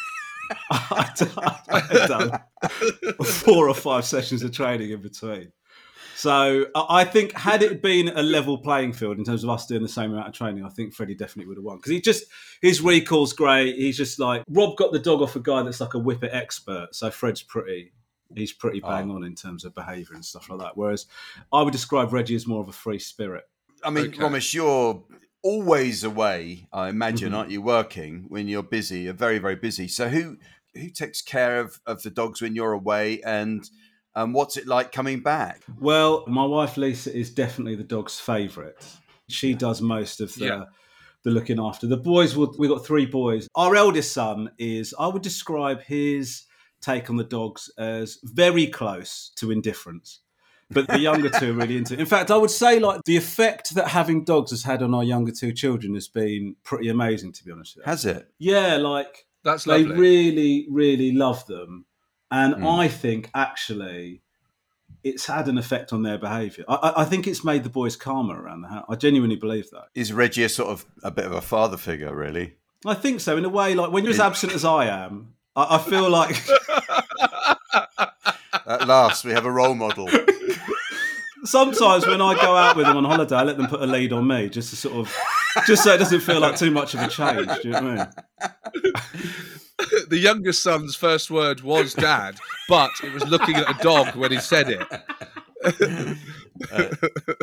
I'd 0.71 1.21
I'd 1.69 2.07
done 2.07 2.39
four 3.23 3.69
or 3.69 3.75
five 3.75 4.03
sessions 4.05 4.41
of 4.43 4.51
training 4.51 4.89
in 4.91 5.01
between. 5.01 5.51
So 6.15 6.65
I 6.75 7.01
I 7.01 7.03
think 7.05 7.33
had 7.33 7.61
it 7.61 7.81
been 7.81 8.07
a 8.09 8.23
level 8.23 8.57
playing 8.57 8.93
field 8.93 9.17
in 9.17 9.23
terms 9.25 9.43
of 9.43 9.49
us 9.49 9.65
doing 9.65 9.81
the 9.83 9.89
same 9.89 10.11
amount 10.13 10.27
of 10.29 10.33
training, 10.33 10.63
I 10.65 10.69
think 10.69 10.93
Freddie 10.93 11.15
definitely 11.15 11.47
would 11.49 11.57
have 11.57 11.65
won 11.65 11.77
because 11.77 11.91
he 11.91 11.99
just 12.01 12.23
his 12.61 12.81
recall's 12.81 13.33
great. 13.33 13.75
He's 13.75 13.97
just 13.97 14.17
like 14.19 14.43
Rob 14.49 14.77
got 14.77 14.91
the 14.93 14.99
dog 14.99 15.21
off 15.21 15.35
a 15.35 15.39
guy 15.41 15.61
that's 15.63 15.81
like 15.81 15.93
a 15.93 15.99
whippet 15.99 16.33
expert. 16.33 16.89
So 16.95 17.11
Fred's 17.11 17.43
pretty. 17.43 17.91
He's 18.33 18.51
pretty 18.53 18.79
bang 18.79 19.11
on 19.11 19.23
in 19.23 19.35
terms 19.35 19.65
of 19.65 19.75
behaviour 19.75 20.15
and 20.15 20.25
stuff 20.25 20.49
like 20.49 20.59
that. 20.59 20.75
Whereas 20.75 21.05
I 21.53 21.61
would 21.61 21.71
describe 21.71 22.11
Reggie 22.11 22.35
as 22.35 22.47
more 22.47 22.59
of 22.59 22.67
a 22.67 22.71
free 22.73 22.97
spirit. 22.99 23.43
I 23.83 23.91
mean, 23.91 24.05
Okay. 24.07 24.17
Romesh, 24.17 24.51
you're 24.53 25.03
always 25.43 26.03
away. 26.03 26.67
I 26.73 26.89
imagine, 26.89 27.31
Mhm. 27.33 27.35
aren't 27.37 27.51
you? 27.51 27.61
Working 27.61 28.25
when 28.27 28.47
you're 28.47 28.63
busy. 28.63 29.01
You're 29.01 29.13
very, 29.13 29.37
very 29.37 29.55
busy. 29.55 29.87
So 29.87 30.09
who 30.09 30.37
who 30.73 30.89
takes 30.89 31.21
care 31.21 31.59
of, 31.61 31.79
of 31.85 32.01
the 32.03 32.09
dogs 32.09 32.41
when 32.41 32.53
you're 32.55 32.73
away, 32.73 33.21
and 33.21 33.69
um, 34.15 34.33
what's 34.33 34.57
it 34.57 34.67
like 34.67 34.91
coming 34.91 35.21
back? 35.21 35.61
Well, 35.79 36.23
my 36.27 36.45
wife 36.45 36.77
Lisa 36.77 37.15
is 37.15 37.29
definitely 37.31 37.75
the 37.75 37.83
dog's 37.83 38.19
favourite. 38.19 38.75
She 39.27 39.53
does 39.53 39.81
most 39.81 40.21
of 40.21 40.33
the 40.35 40.45
Yeah. 40.45 40.63
the 41.23 41.31
looking 41.31 41.59
after. 41.59 41.87
The 41.87 41.97
boys 41.97 42.35
will 42.35 42.53
we 42.57 42.67
got 42.67 42.85
three 42.85 43.05
boys. 43.05 43.47
Our 43.55 43.75
eldest 43.75 44.11
son 44.13 44.51
is 44.57 44.93
I 44.99 45.07
would 45.07 45.23
describe 45.23 45.81
his 45.81 46.43
take 46.81 47.09
on 47.09 47.17
the 47.17 47.23
dogs 47.23 47.71
as 47.77 48.19
very 48.23 48.67
close 48.67 49.31
to 49.37 49.51
indifference. 49.51 50.19
But 50.71 50.87
the 50.87 50.99
younger 50.99 51.29
two 51.29 51.51
are 51.51 51.53
really 51.53 51.77
into 51.77 51.93
it. 51.93 51.99
In 51.99 52.05
fact, 52.07 52.31
I 52.31 52.37
would 52.37 52.49
say 52.51 52.79
like 52.79 53.01
the 53.05 53.17
effect 53.17 53.75
that 53.75 53.87
having 53.89 54.23
dogs 54.23 54.51
has 54.51 54.63
had 54.63 54.81
on 54.81 54.93
our 54.93 55.03
younger 55.03 55.31
two 55.31 55.51
children 55.51 55.93
has 55.93 56.07
been 56.07 56.55
pretty 56.63 56.89
amazing 56.89 57.33
to 57.33 57.43
be 57.43 57.51
honest 57.51 57.75
with 57.75 57.85
you. 57.85 57.89
Has 57.89 58.05
it? 58.05 58.27
Yeah, 58.39 58.77
like 58.77 59.25
That's 59.43 59.63
they 59.63 59.83
really, 59.83 60.67
really 60.69 61.11
love 61.11 61.45
them. 61.47 61.85
And 62.31 62.55
Mm. 62.55 62.79
I 62.79 62.87
think 62.87 63.29
actually 63.35 64.21
it's 65.03 65.27
had 65.27 65.47
an 65.47 65.57
effect 65.57 65.93
on 65.93 66.01
their 66.03 66.17
behaviour. 66.17 66.65
I, 66.67 66.93
I- 66.97 67.05
think 67.05 67.27
it's 67.27 67.43
made 67.43 67.63
the 67.63 67.69
boys 67.69 67.95
calmer 67.95 68.41
around 68.41 68.61
the 68.61 68.67
house. 68.69 68.85
I 68.89 68.95
genuinely 68.95 69.35
believe 69.35 69.69
that. 69.71 69.85
Is 69.93 70.11
Reggie 70.11 70.43
a 70.43 70.49
sort 70.49 70.69
of 70.69 70.85
a 71.03 71.11
bit 71.11 71.25
of 71.25 71.31
a 71.31 71.41
father 71.41 71.77
figure, 71.77 72.15
really? 72.15 72.55
I 72.85 72.93
think 72.95 73.19
so, 73.21 73.37
in 73.37 73.45
a 73.45 73.49
way, 73.49 73.73
like 73.75 73.91
when 73.91 74.03
you're 74.03 74.13
as 74.13 74.19
absent 74.19 74.53
as 74.53 74.65
I 74.65 74.85
am, 74.87 75.33
I, 75.55 75.75
I 75.75 75.77
feel 75.79 76.09
like 76.09 76.35
At 78.67 78.87
last, 78.87 79.23
we 79.25 79.31
have 79.31 79.45
a 79.45 79.51
role 79.51 79.75
model. 79.75 80.09
sometimes 81.43 82.07
when 82.07 82.19
I 82.21 82.33
go 82.35 82.55
out 82.55 82.75
with 82.75 82.87
them 82.87 82.97
on 82.97 83.05
holiday, 83.05 83.35
I 83.35 83.43
let 83.43 83.57
them 83.57 83.67
put 83.67 83.81
a 83.81 83.85
lead 83.85 84.11
on 84.11 84.25
me 84.27 84.49
just 84.49 84.71
to 84.71 84.75
sort 84.75 84.95
of, 84.95 85.15
just 85.67 85.83
so 85.83 85.93
it 85.93 85.97
doesn't 85.99 86.21
feel 86.21 86.39
like 86.39 86.57
too 86.57 86.71
much 86.71 86.95
of 86.95 87.01
a 87.01 87.07
change. 87.07 87.47
Do 87.61 87.69
you 87.69 87.69
know 87.71 87.81
what 87.95 88.15
I 88.41 88.49
mean? 88.81 88.93
the 90.09 90.17
youngest 90.17 90.63
son's 90.63 90.95
first 90.95 91.29
word 91.29 91.61
was 91.61 91.93
dad, 91.93 92.37
but 92.69 92.91
it 93.03 93.13
was 93.13 93.25
looking 93.27 93.55
at 93.55 93.69
a 93.69 93.83
dog 93.83 94.15
when 94.15 94.31
he 94.31 94.39
said 94.39 94.69
it. 94.69 94.87
Uh, 96.71 96.95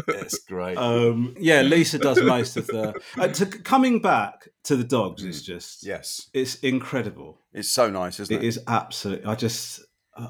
it's 0.08 0.38
great. 0.38 0.76
Um, 0.78 1.34
yeah, 1.38 1.60
Lisa 1.62 1.98
does 1.98 2.22
most 2.22 2.56
of 2.56 2.66
the. 2.66 2.98
Uh, 3.18 3.28
to, 3.28 3.46
coming 3.46 4.00
back 4.00 4.48
to 4.64 4.76
the 4.76 4.84
dogs 4.84 5.24
is 5.24 5.42
just. 5.42 5.84
yes, 5.84 6.30
It's 6.32 6.54
incredible. 6.56 7.38
it's 7.52 7.70
so 7.70 7.90
nice, 7.90 8.20
isn't 8.20 8.34
it? 8.34 8.42
It 8.42 8.46
is 8.46 8.60
absolutely. 8.66 9.26
I 9.26 9.34
just, 9.34 9.80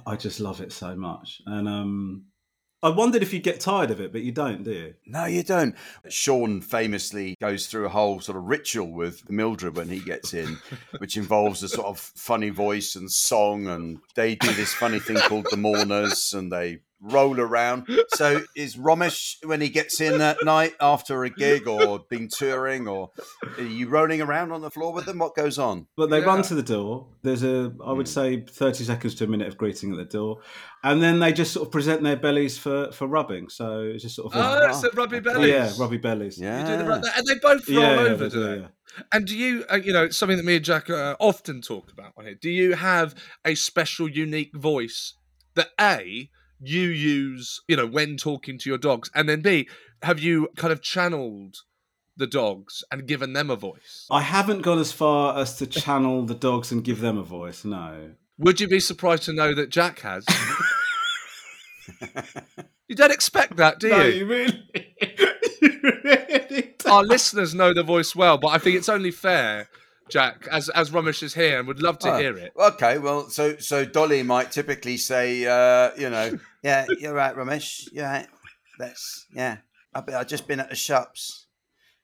I 0.07 0.17
just 0.17 0.41
love 0.41 0.61
it 0.61 0.73
so 0.73 0.97
much, 0.97 1.41
and 1.47 1.69
um, 1.69 2.25
I 2.85 2.89
wondered 2.89 3.23
if 3.23 3.33
you'd 3.33 3.45
get 3.45 3.61
tired 3.61 3.93
of 3.93 4.01
it, 4.01 4.11
but 4.11 4.23
you 4.23 4.33
don't, 4.33 4.65
do 4.65 4.73
you? 4.73 4.95
No, 5.07 5.25
you 5.27 5.45
don't. 5.45 5.77
Seann 6.09 6.65
famously 6.65 7.37
goes 7.41 7.67
through 7.67 7.87
a 7.87 7.91
whole 7.91 8.21
sort 8.21 8.37
of 8.37 8.45
ritual 8.45 8.91
with 8.91 9.31
Mildred 9.31 9.77
when 9.77 9.89
he 9.89 10.01
gets 10.01 10.35
in, 10.35 10.59
which 10.99 11.17
involves 11.17 11.63
a 11.63 11.69
sort 11.69 11.87
of 11.87 11.99
funny 11.99 12.51
voice 12.51 12.97
and 12.97 13.11
song, 13.11 13.69
and 13.69 13.99
they 14.17 14.35
do 14.35 14.53
this 14.55 14.75
funny 14.75 14.99
thing 14.99 15.17
called 15.17 15.47
the 15.51 15.57
Mourners, 15.57 16.35
and 16.35 16.51
they 16.51 16.81
roll 17.03 17.41
around. 17.41 17.87
So 18.15 18.43
is 18.57 18.77
Romesh 18.77 19.45
when 19.45 19.61
he 19.61 19.69
gets 19.69 20.01
in 20.01 20.21
at 20.21 20.45
night 20.45 20.75
after 20.81 21.25
a 21.25 21.31
gig 21.31 21.67
or 21.67 21.99
been 22.09 22.29
touring, 22.29 22.87
or 22.87 23.11
are 23.59 23.63
you 23.63 23.89
rolling 23.89 24.21
around 24.21 24.53
on 24.53 24.61
the 24.61 24.71
floor 24.71 24.93
with 24.93 25.05
them? 25.07 25.19
What 25.19 25.35
goes 25.35 25.59
on? 25.59 25.89
But 25.97 26.11
they 26.11 26.21
Yeah. 26.21 26.27
run 26.27 26.43
to 26.43 26.55
the 26.55 26.63
door. 26.63 27.09
There's 27.23 27.43
a, 27.43 27.73
I 27.85 27.93
would 27.93 28.09
say, 28.09 28.41
thirty 28.41 28.85
seconds 28.85 29.15
to 29.17 29.25
a 29.25 29.27
minute 29.27 29.49
of 29.49 29.57
greeting 29.57 29.91
at 29.93 29.99
the 29.99 30.05
door, 30.05 30.39
and 30.85 31.03
then 31.03 31.19
they 31.19 31.33
just 31.33 31.53
sort 31.53 31.67
of 31.67 31.73
present 31.73 32.03
their 32.03 32.17
bellies 32.17 32.57
for 32.57 32.93
for 32.93 33.07
rubbing. 33.07 33.49
So 33.49 33.81
it's 33.83 34.03
just 34.03 34.17
sort 34.17 34.33
of. 34.35 34.41
Oh, 34.41 34.69
it's 34.69 34.83
a 34.85 34.91
rubby 34.91 35.21
belly. 35.21 35.51
yeah, 35.51 35.73
rubby 35.79 35.99
bellies. 35.99 36.39
Yeah. 36.39 36.61
You 36.61 36.77
do 36.79 36.85
the 36.85 37.13
and 37.17 37.27
they 37.27 37.35
both 37.41 37.69
roll 37.69 37.81
yeah, 37.81 38.01
over, 38.13 38.29
they 38.29 38.31
do 38.31 38.37
do, 38.37 38.47
they? 38.47 38.61
yeah. 38.63 38.69
And 39.11 39.27
do 39.27 39.37
you, 39.37 39.65
uh, 39.73 39.77
you 39.77 39.93
know, 39.93 40.05
it's 40.05 40.19
something 40.19 40.37
that 40.37 40.45
me 40.45 40.57
and 40.57 40.65
Jack 40.65 40.91
uh, 40.91 41.17
often 41.19 41.63
talk 41.63 41.91
about 41.91 42.13
on 42.17 42.27
here. 42.27 42.35
Do 42.35 42.51
you 42.51 42.75
have 42.75 43.15
a 43.45 43.55
special, 43.55 44.07
unique 44.09 44.55
voice 44.55 45.15
that 45.55 45.69
A, 45.81 46.31
you 46.63 46.89
use, 46.89 47.61
you 47.69 47.77
know, 47.77 47.87
when 47.87 48.17
talking 48.17 48.59
to 48.59 48.71
your 48.71 48.79
dogs, 48.79 49.11
and 49.15 49.29
then 49.29 49.41
B, 49.41 49.69
have 50.03 50.19
you 50.21 50.49
kind 50.57 50.73
of 50.73 50.81
channeled 50.83 51.57
the 52.17 52.27
dogs 52.27 52.85
and 52.91 53.07
given 53.07 53.33
them 53.33 53.51
a 53.51 53.57
voice? 53.57 54.07
I 54.11 54.23
haven't 54.23 54.63
gone 54.63 54.79
as 54.79 54.93
far 54.93 55.39
as 55.39 55.57
to 55.57 55.67
channel 55.67 56.25
the 56.25 56.35
dogs 56.35 56.71
and 56.71 56.85
give 56.85 57.01
them 57.01 57.19
a 57.19 57.23
voice. 57.23 57.65
No. 57.65 58.13
Would 58.39 58.61
you 58.61 58.69
be 58.69 58.81
surprised 58.81 59.25
to 59.25 59.33
know 59.33 59.55
that 59.55 59.71
Jack 59.71 60.01
has? 60.01 60.25
you 62.89 62.97
don't 62.97 63.13
expect 63.13 63.57
that, 63.57 63.79
do 63.79 63.89
you? 63.89 64.27
really, 64.27 64.63
you 65.63 65.81
really 65.83 66.75
don't. 66.79 66.93
Our 66.93 67.03
listeners 67.05 67.55
know 67.55 67.75
the 67.75 67.83
voice 67.83 68.15
well, 68.15 68.39
but 68.39 68.49
I 68.49 68.59
think 68.59 68.77
it's 68.77 68.89
only 68.89 69.11
fair, 69.11 69.69
Jack, 70.13 70.47
as 70.51 70.69
as 70.69 70.91
Romesh 70.91 71.23
is 71.23 71.33
here 71.35 71.59
and 71.59 71.67
would 71.67 71.81
love 71.83 71.99
to 72.01 72.13
Oh, 72.13 72.19
hear 72.19 72.37
it. 72.37 72.53
Okay, 72.57 72.99
well, 72.99 73.31
so 73.31 73.57
so 73.57 73.85
Dolly 73.85 74.23
might 74.23 74.53
typically 74.53 74.99
say, 74.99 75.47
uh, 75.47 75.91
you 75.99 76.11
know, 76.11 76.39
yeah, 76.63 76.87
you're 77.01 77.15
right, 77.15 77.35
Romesh, 77.35 77.89
you're 77.93 78.05
right. 78.05 78.27
That's 78.79 79.27
yeah. 79.35 79.57
I've, 79.95 80.09
I've 80.15 80.27
just 80.29 80.47
been 80.47 80.61
at 80.61 80.69
the 80.71 80.77
shops, 80.77 81.47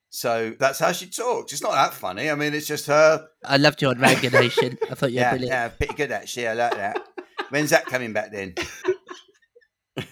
so 0.09 0.55
that's 0.59 0.79
how 0.79 0.93
she 0.93 1.07
talks. 1.07 1.53
It's 1.53 1.63
not 1.63 1.73
that 1.73 1.93
funny. 1.95 2.31
I 2.31 2.35
mean, 2.35 2.55
it's 2.55 2.67
just 2.67 2.87
her. 2.87 3.29
I 3.45 3.59
loved 3.59 3.83
your 3.83 3.95
Ranganation. 3.95 4.79
I 4.91 4.95
thought 4.95 5.13
you 5.13 5.17
were 5.17 5.21
Yeah, 5.23 5.31
brilliant. 5.31 5.53
yeah, 5.53 5.69
pretty 5.69 5.95
good 5.95 6.11
actually. 6.13 6.49
I 6.49 6.55
like 6.55 6.73
that. 6.77 6.99
When's 7.51 7.71
that 7.71 7.85
coming 7.87 8.13
back 8.15 8.33
then? 8.33 8.55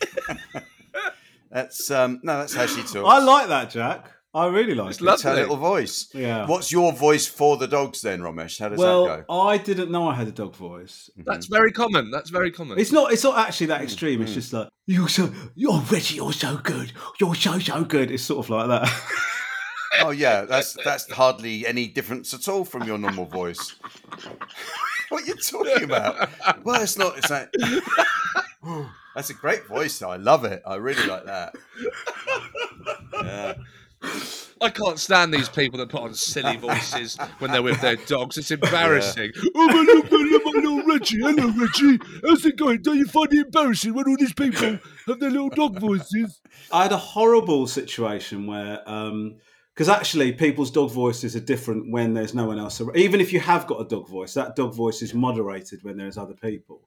that's 1.50 1.90
um 1.90 2.20
no, 2.22 2.38
that's 2.38 2.54
how 2.54 2.66
she 2.66 2.82
talks. 2.82 2.96
I 2.96 3.18
like 3.20 3.48
that, 3.48 3.70
Jack. 3.70 4.10
I 4.36 4.48
really 4.48 4.74
like 4.74 4.90
It's 4.90 5.00
it. 5.00 5.04
lovely. 5.04 5.14
It's 5.14 5.22
her 5.22 5.34
little 5.34 5.56
voice. 5.56 6.08
Yeah. 6.12 6.46
What's 6.46 6.70
your 6.70 6.92
voice 6.92 7.26
for 7.26 7.56
the 7.56 7.66
dogs 7.66 8.02
then, 8.02 8.20
Romesh? 8.20 8.58
How 8.60 8.68
does 8.68 8.78
that 8.78 8.84
well, 8.84 9.06
go? 9.06 9.24
I 9.30 9.56
didn't 9.56 9.90
know 9.90 10.06
I 10.08 10.14
had 10.14 10.28
a 10.28 10.32
dog 10.32 10.54
voice. 10.54 11.08
That's 11.16 11.46
very 11.46 11.72
common. 11.72 12.10
That's 12.10 12.28
very 12.28 12.50
common. 12.50 12.78
It's 12.78 12.92
not. 12.92 13.12
It's 13.12 13.24
not 13.24 13.38
actually 13.38 13.68
Mm, 13.68 13.70
that 13.70 13.80
extreme. 13.82 14.20
It's 14.20 14.34
just 14.34 14.52
like 14.52 14.68
you're 14.86 15.08
so. 15.08 15.32
You're 15.54 15.80
Reggie. 15.90 16.16
You're 16.16 16.34
so 16.34 16.58
good. 16.58 16.92
You're 17.18 17.34
so 17.34 17.58
so 17.58 17.82
good. 17.84 18.10
It's 18.10 18.24
sort 18.24 18.44
of 18.44 18.50
like 18.50 18.68
that. 18.68 19.02
Oh 20.02 20.10
yeah, 20.10 20.44
that's 20.44 20.76
that's 20.84 21.10
hardly 21.10 21.66
any 21.66 21.88
difference 21.88 22.34
at 22.34 22.46
all 22.48 22.66
from 22.66 22.82
your 22.82 22.98
normal 22.98 23.24
voice. 23.24 23.76
what 25.08 25.22
are 25.22 25.26
you 25.26 25.34
talking 25.36 25.84
about? 25.84 26.28
Well, 26.64 26.82
it's 26.82 26.98
not. 26.98 27.16
It's 27.16 27.30
like 27.30 27.50
that's 29.14 29.30
a 29.30 29.34
great 29.34 29.66
voice. 29.66 29.98
Though. 29.98 30.10
I 30.10 30.16
love 30.16 30.44
it. 30.44 30.60
I 30.66 30.74
really 30.74 31.06
like 31.06 31.24
that. 31.24 31.54
Yeah. 33.14 33.54
I 34.66 34.70
can't 34.70 34.98
stand 34.98 35.32
these 35.32 35.48
people 35.48 35.78
that 35.78 35.90
put 35.90 36.02
on 36.02 36.14
silly 36.14 36.56
voices 36.68 37.16
when 37.38 37.52
they're 37.52 37.62
with 37.62 37.80
their 37.80 37.94
dogs. 37.94 38.36
It's 38.36 38.50
embarrassing. 38.50 39.30
Oh, 39.54 39.66
my 39.68 39.80
little, 39.80 40.02
my 40.02 40.24
little, 40.24 40.52
my 40.52 40.60
little 40.60 40.82
Reggie. 40.82 41.20
Hello, 41.20 41.52
Reggie. 41.52 42.00
How's 42.24 42.44
it 42.44 42.56
going? 42.56 42.82
Don't 42.82 42.96
you 42.96 43.06
find 43.06 43.32
it 43.32 43.46
embarrassing 43.46 43.94
when 43.94 44.08
all 44.08 44.16
these 44.18 44.32
people 44.32 44.80
have 45.06 45.20
their 45.20 45.30
little 45.30 45.50
dog 45.50 45.78
voices? 45.78 46.40
I 46.72 46.82
had 46.82 46.90
a 46.90 46.96
horrible 46.96 47.68
situation 47.68 48.48
where, 48.48 48.82
um, 48.90 49.36
because 49.72 49.88
actually 49.88 50.32
people's 50.32 50.72
dog 50.72 50.90
voices 50.90 51.36
are 51.36 51.40
different 51.40 51.92
when 51.92 52.14
there's 52.14 52.34
no 52.34 52.46
one 52.46 52.58
else 52.58 52.80
around. 52.80 52.96
Even 52.96 53.20
if 53.20 53.32
you 53.32 53.38
have 53.38 53.68
got 53.68 53.80
a 53.80 53.84
dog 53.84 54.08
voice, 54.08 54.34
that 54.34 54.56
dog 54.56 54.74
voice 54.74 55.00
is 55.00 55.14
moderated 55.14 55.84
when 55.84 55.96
there's 55.96 56.18
other 56.18 56.34
people. 56.34 56.80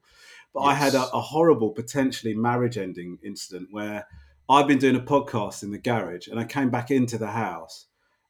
But 0.52 0.60
I 0.60 0.74
had 0.74 0.92
a, 0.92 1.10
a 1.14 1.20
horrible, 1.20 1.70
potentially 1.70 2.34
marriage-ending 2.34 3.20
incident 3.24 3.68
where 3.70 4.06
I've 4.50 4.66
been 4.66 4.78
doing 4.78 4.96
a 4.96 5.00
podcast 5.00 5.62
in 5.62 5.70
the 5.70 5.78
garage, 5.78 6.26
and 6.26 6.40
I 6.40 6.44
came 6.44 6.70
back 6.70 6.90
into 6.90 7.18
the 7.18 7.28
house, 7.28 7.86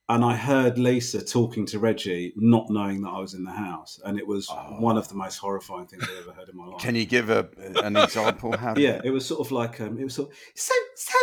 and 0.07 0.23
I 0.23 0.37
heard 0.37 0.77
Lisa 0.77 1.25
talking 1.25 1.65
to 1.67 1.79
Reggie, 1.79 2.35
not 2.37 2.69
knowing 2.69 3.01
that 3.01 3.09
I 3.09 3.21
was 3.21 3.33
in 3.33 3.43
the 3.43 3.51
house, 3.51 3.99
and 4.05 4.19
it 4.19 4.27
was 4.27 4.47
one 4.79 4.99
of 4.99 5.09
the 5.09 5.15
most 5.15 5.39
horrifying 5.39 5.87
things 5.87 6.03
I've 6.03 6.27
ever 6.27 6.33
heard 6.33 6.51
in 6.51 6.59
my 6.59 6.67
life. 6.67 6.83
Can 6.83 6.95
you 6.95 7.07
give 7.07 7.31
a, 7.31 7.49
an 7.83 7.97
example? 7.97 8.55
How 8.59 8.75
Yeah, 8.77 9.01
it 9.03 9.09
was 9.09 9.25
sort 9.25 9.41
of 9.41 9.51
like 9.51 9.81
um, 9.81 9.99
it 9.99 10.05
was 10.05 10.15
sort 10.15 10.29
of, 10.29 10.37
so 10.55 10.75
so. 10.95 11.19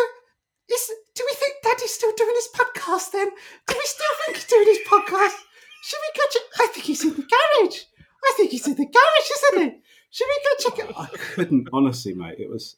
Is, 0.70 0.92
do 1.16 1.24
we 1.26 1.36
think 1.36 1.54
Daddy's 1.64 1.94
still 1.94 2.12
doing 2.18 2.34
his 2.36 2.50
podcast? 2.54 3.12
Then 3.12 3.30
do 3.30 3.76
we 3.78 3.86
still 3.86 4.08
think 4.26 4.38
he's 4.38 4.46
doing 4.46 4.68
his 4.68 4.80
podcast? 4.80 5.38
Should 5.84 6.00
we 6.02 6.20
go 6.20 6.24
check? 6.32 6.42
I 6.60 6.68
think 6.74 6.86
he's 6.88 7.04
in 7.06 7.12
the 7.12 7.16
garage. 7.16 7.80
I 8.26 8.34
think 8.36 8.52
he's 8.52 8.68
in 8.68 8.74
the 8.74 8.86
garage, 8.86 9.32
isn't 9.38 9.62
he? 9.62 9.80
Should 10.10 10.28
we 10.28 10.42
go 10.44 10.70
check 10.70 10.90
it? 10.90 10.96
I 10.98 11.08
couldn't 11.36 11.70
honestly, 11.72 12.16
mate. 12.16 12.40
It 12.40 12.50
was 12.50 12.78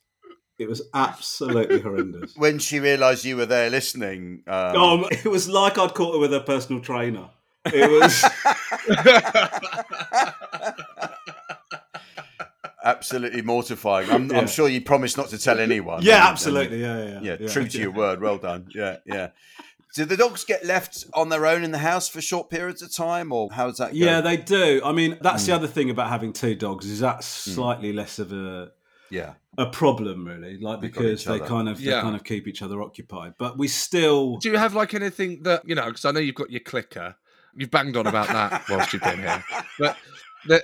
it 0.59 0.67
was 0.67 0.81
absolutely 0.93 1.79
horrendous. 1.81 2.35
When 2.37 2.59
she 2.59 2.79
realised 2.79 3.25
you 3.25 3.37
were 3.37 3.45
there 3.45 3.69
listening, 3.69 4.43
um, 4.47 5.05
it 5.11 5.25
was 5.25 5.49
like 5.49 5.77
I'd 5.77 5.93
caught 5.95 6.13
her 6.13 6.19
with 6.19 6.33
a 6.33 6.41
personal 6.41 6.81
trainer. 6.81 7.29
It 7.65 7.89
was 7.89 8.23
absolutely 12.83 13.41
mortifying. 13.41 14.09
I'm, 14.09 14.29
Yeah. 14.31 14.39
I'm 14.39 14.47
sure 14.47 14.69
you 14.69 14.81
promised 14.81 15.17
not 15.17 15.29
to 15.29 15.37
tell 15.37 15.59
anyone. 15.59 16.01
yeah, 16.03 16.15
And- 16.15 16.21
and- 16.21 16.29
absolutely, 16.31 16.81
yeah, 16.81 17.19
yeah, 17.21 17.35
yeah, 17.39 17.47
true 17.47 17.67
to 17.67 17.79
your 17.79 17.91
word. 17.91 18.21
Well 18.21 18.37
done. 18.37 18.67
Yeah, 18.73 18.97
yeah. 19.05 19.29
Do 19.95 20.05
the 20.05 20.15
dogs 20.15 20.43
get 20.45 20.63
left 20.65 21.05
on 21.15 21.29
their 21.29 21.47
own 21.47 21.63
in 21.63 21.71
the 21.71 21.79
house 21.79 22.07
for 22.07 22.21
short 22.21 22.49
periods 22.51 22.83
of 22.83 22.95
time, 22.95 23.31
or 23.31 23.49
how 23.51 23.67
does 23.67 23.77
that 23.77 23.91
go? 23.91 23.97
Yeah, 23.97 24.21
they 24.21 24.37
do. 24.37 24.81
I 24.85 24.91
mean, 24.91 25.17
that's 25.21 25.45
Hmm. 25.45 25.49
the 25.51 25.55
other 25.55 25.67
thing 25.67 25.89
about 25.89 26.09
having 26.09 26.31
two 26.31 26.53
dogs 26.53 26.85
is 26.85 26.99
that's 26.99 27.25
slightly 27.25 27.91
less 27.91 28.19
of 28.19 28.31
a 28.31 28.71
yeah. 29.09 29.33
a 29.57 29.65
problem, 29.65 30.25
really. 30.25 30.57
Like 30.57 30.81
because 30.81 31.23
they 31.25 31.39
kind 31.39 31.69
of 31.69 31.79
Yeah. 31.79 31.95
they 31.95 32.01
kind 32.01 32.15
of 32.15 32.23
keep 32.23 32.47
each 32.47 32.61
other 32.61 32.81
occupied. 32.81 33.33
But 33.37 33.57
we 33.57 33.67
still 33.67 34.37
Do 34.37 34.49
you 34.51 34.57
have 34.57 34.73
like 34.75 34.93
anything 34.93 35.43
that, 35.43 35.67
you 35.67 35.75
know, 35.75 35.85
because 35.85 36.05
I 36.05 36.11
know 36.11 36.19
you've 36.19 36.35
got 36.35 36.49
your 36.51 36.61
clicker. 36.61 37.15
You've 37.55 37.71
banged 37.71 37.97
on 37.97 38.07
about 38.07 38.27
that 38.27 38.63
whilst 38.69 38.93
you've 38.93 39.01
been 39.01 39.19
here. 39.19 39.43
But 39.79 39.97
that, 40.47 40.63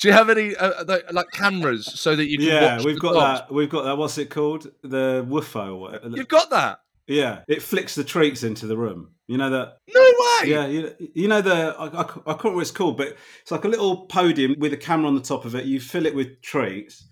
do 0.00 0.08
you 0.08 0.14
have 0.14 0.30
any 0.30 0.56
uh, 0.56 0.98
like 1.12 1.30
cameras 1.32 1.86
so 1.86 2.16
that 2.16 2.26
you 2.26 2.38
can 2.38 2.46
yeah, 2.46 2.76
watch 2.76 2.84
we've 2.84 2.94
the 2.96 3.00
got 3.00 3.12
dogs? 3.12 3.40
that. 3.40 3.54
We've 3.54 3.70
got 3.70 3.84
that. 3.84 3.96
What's 3.98 4.18
it 4.18 4.30
called? 4.30 4.68
The 4.82 5.24
woofo. 5.28 5.68
Or 5.68 5.76
whatever. 5.76 6.08
You've 6.08 6.28
got 6.28 6.50
that? 6.50 6.80
Yeah, 7.06 7.40
it 7.48 7.62
flicks 7.62 7.94
the 7.94 8.04
treats 8.04 8.42
into 8.42 8.66
the 8.66 8.76
room. 8.76 9.10
You 9.26 9.38
know 9.38 9.50
that? 9.50 9.78
No 9.94 10.00
way! 10.00 10.50
Yeah, 10.50 10.66
you, 10.66 10.94
you 11.14 11.28
know 11.28 11.40
the 11.40 11.74
I, 11.78 11.86
I, 11.86 12.00
I 12.00 12.04
can't 12.04 12.26
remember 12.26 12.54
what 12.56 12.60
it's 12.60 12.70
called, 12.70 12.96
but 12.96 13.16
it's 13.42 13.50
like 13.50 13.64
a 13.64 13.68
little 13.68 14.06
podium 14.06 14.54
with 14.58 14.72
a 14.72 14.76
camera 14.76 15.08
on 15.08 15.14
the 15.14 15.20
top 15.20 15.44
of 15.44 15.54
it. 15.54 15.64
You 15.64 15.80
fill 15.80 16.06
it 16.06 16.14
with 16.14 16.40
treats, 16.42 17.06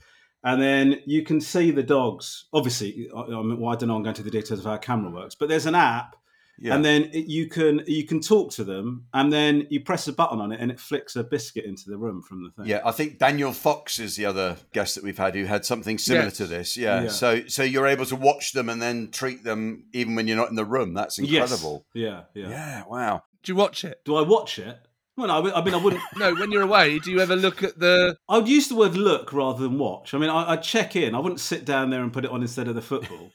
and 0.45 0.61
then 0.61 1.01
you 1.07 1.23
can 1.23 1.41
see 1.41 1.71
the 1.71 1.83
dogs. 1.83 2.47
Obviously, 2.53 3.09
I, 3.15 3.21
I, 3.21 3.43
mean, 3.43 3.61
well, 3.61 3.73
I 3.73 3.77
don't 3.77 3.89
know. 3.89 3.97
I'm 3.97 4.03
going 4.03 4.15
to 4.17 4.23
the 4.23 4.31
details 4.31 4.61
of 4.61 4.67
how 4.67 4.75
a 4.75 4.79
camera 4.79 5.11
works, 5.11 5.35
but 5.35 5.49
there's 5.49 5.67
an 5.67 5.75
app, 5.75 6.17
Yeah. 6.59 6.75
and 6.75 6.85
then 6.85 7.11
you 7.13 7.49
can 7.49 7.83
you 7.87 8.05
can 8.07 8.21
talk 8.21 8.51
to 8.53 8.65
them, 8.65 9.07
and 9.15 9.33
then 9.33 9.67
you 9.71 9.81
press 9.81 10.07
a 10.09 10.13
button 10.13 10.41
on 10.41 10.53
it, 10.53 10.61
and 10.61 10.71
it 10.71 10.79
flicks 10.81 11.17
a 11.17 11.25
biscuit 11.25 11.65
into 11.65 11.85
the 11.89 11.97
room 11.97 12.23
from 12.23 12.45
the 12.45 12.51
thing. 12.51 12.67
Yeah, 12.67 12.81
I 12.85 12.93
think 12.93 13.19
Daniel 13.19 13.53
Fox 13.53 13.99
is 13.99 14.17
the 14.17 14.27
other 14.27 14.57
guest 14.73 14.95
that 14.97 15.05
we've 15.05 15.19
had 15.19 15.35
who 15.35 15.45
had 15.45 15.65
something 15.65 15.99
similar 15.99 16.25
Yes. 16.27 16.37
to 16.39 16.47
this. 16.47 16.77
Yeah. 16.77 17.03
Yeah. 17.05 17.09
So 17.09 17.47
so 17.49 17.63
you're 17.63 17.87
able 17.87 18.07
to 18.07 18.17
watch 18.17 18.53
them 18.53 18.69
and 18.69 18.81
then 18.83 19.11
treat 19.11 19.45
them 19.45 19.85
even 19.93 20.15
when 20.15 20.27
you're 20.29 20.37
not 20.37 20.51
in 20.51 20.57
the 20.57 20.65
room. 20.65 20.95
That's 20.95 21.19
Yes. 21.19 21.29
incredible. 21.51 21.87
Yeah, 21.95 22.23
yeah, 22.35 22.49
Yeah. 22.51 22.83
Wow. 22.89 23.23
Do 23.43 23.51
you 23.53 23.57
watch 23.57 23.85
it? 23.85 24.05
Do 24.05 24.15
I 24.17 24.23
watch 24.23 24.59
it? 24.59 24.79
Well, 25.17 25.27
no, 25.29 25.39
I 25.39 25.43
mean- 25.43 25.53
I 25.55 25.65
mean, 25.65 25.75
I 25.75 25.77
wouldn't. 25.77 26.03
No, 26.17 26.35
when 26.35 26.51
you're 26.53 26.63
away, 26.63 26.99
do 26.99 27.11
you 27.11 27.21
ever 27.21 27.37
look 27.37 27.63
at 27.63 27.79
the. 27.79 28.17
I 28.29 28.39
would 28.39 28.49
use 28.49 28.69
the 28.69 28.77
word 28.77 28.97
look 28.97 29.33
rather 29.33 29.63
than 29.63 29.79
watch. 29.79 30.15
I 30.15 30.19
mean, 30.19 30.31
I, 30.31 30.53
I'd 30.53 30.63
check 30.63 30.97
in. 30.97 31.15
I 31.15 31.19
wouldn't 31.19 31.41
sit 31.41 31.65
down 31.65 31.91
there 31.91 32.03
and 32.03 32.13
put 32.13 32.25
it 32.25 32.31
on 32.31 32.41
instead 32.43 32.69
of 32.69 32.75
the 32.75 32.83
football. 32.83 33.31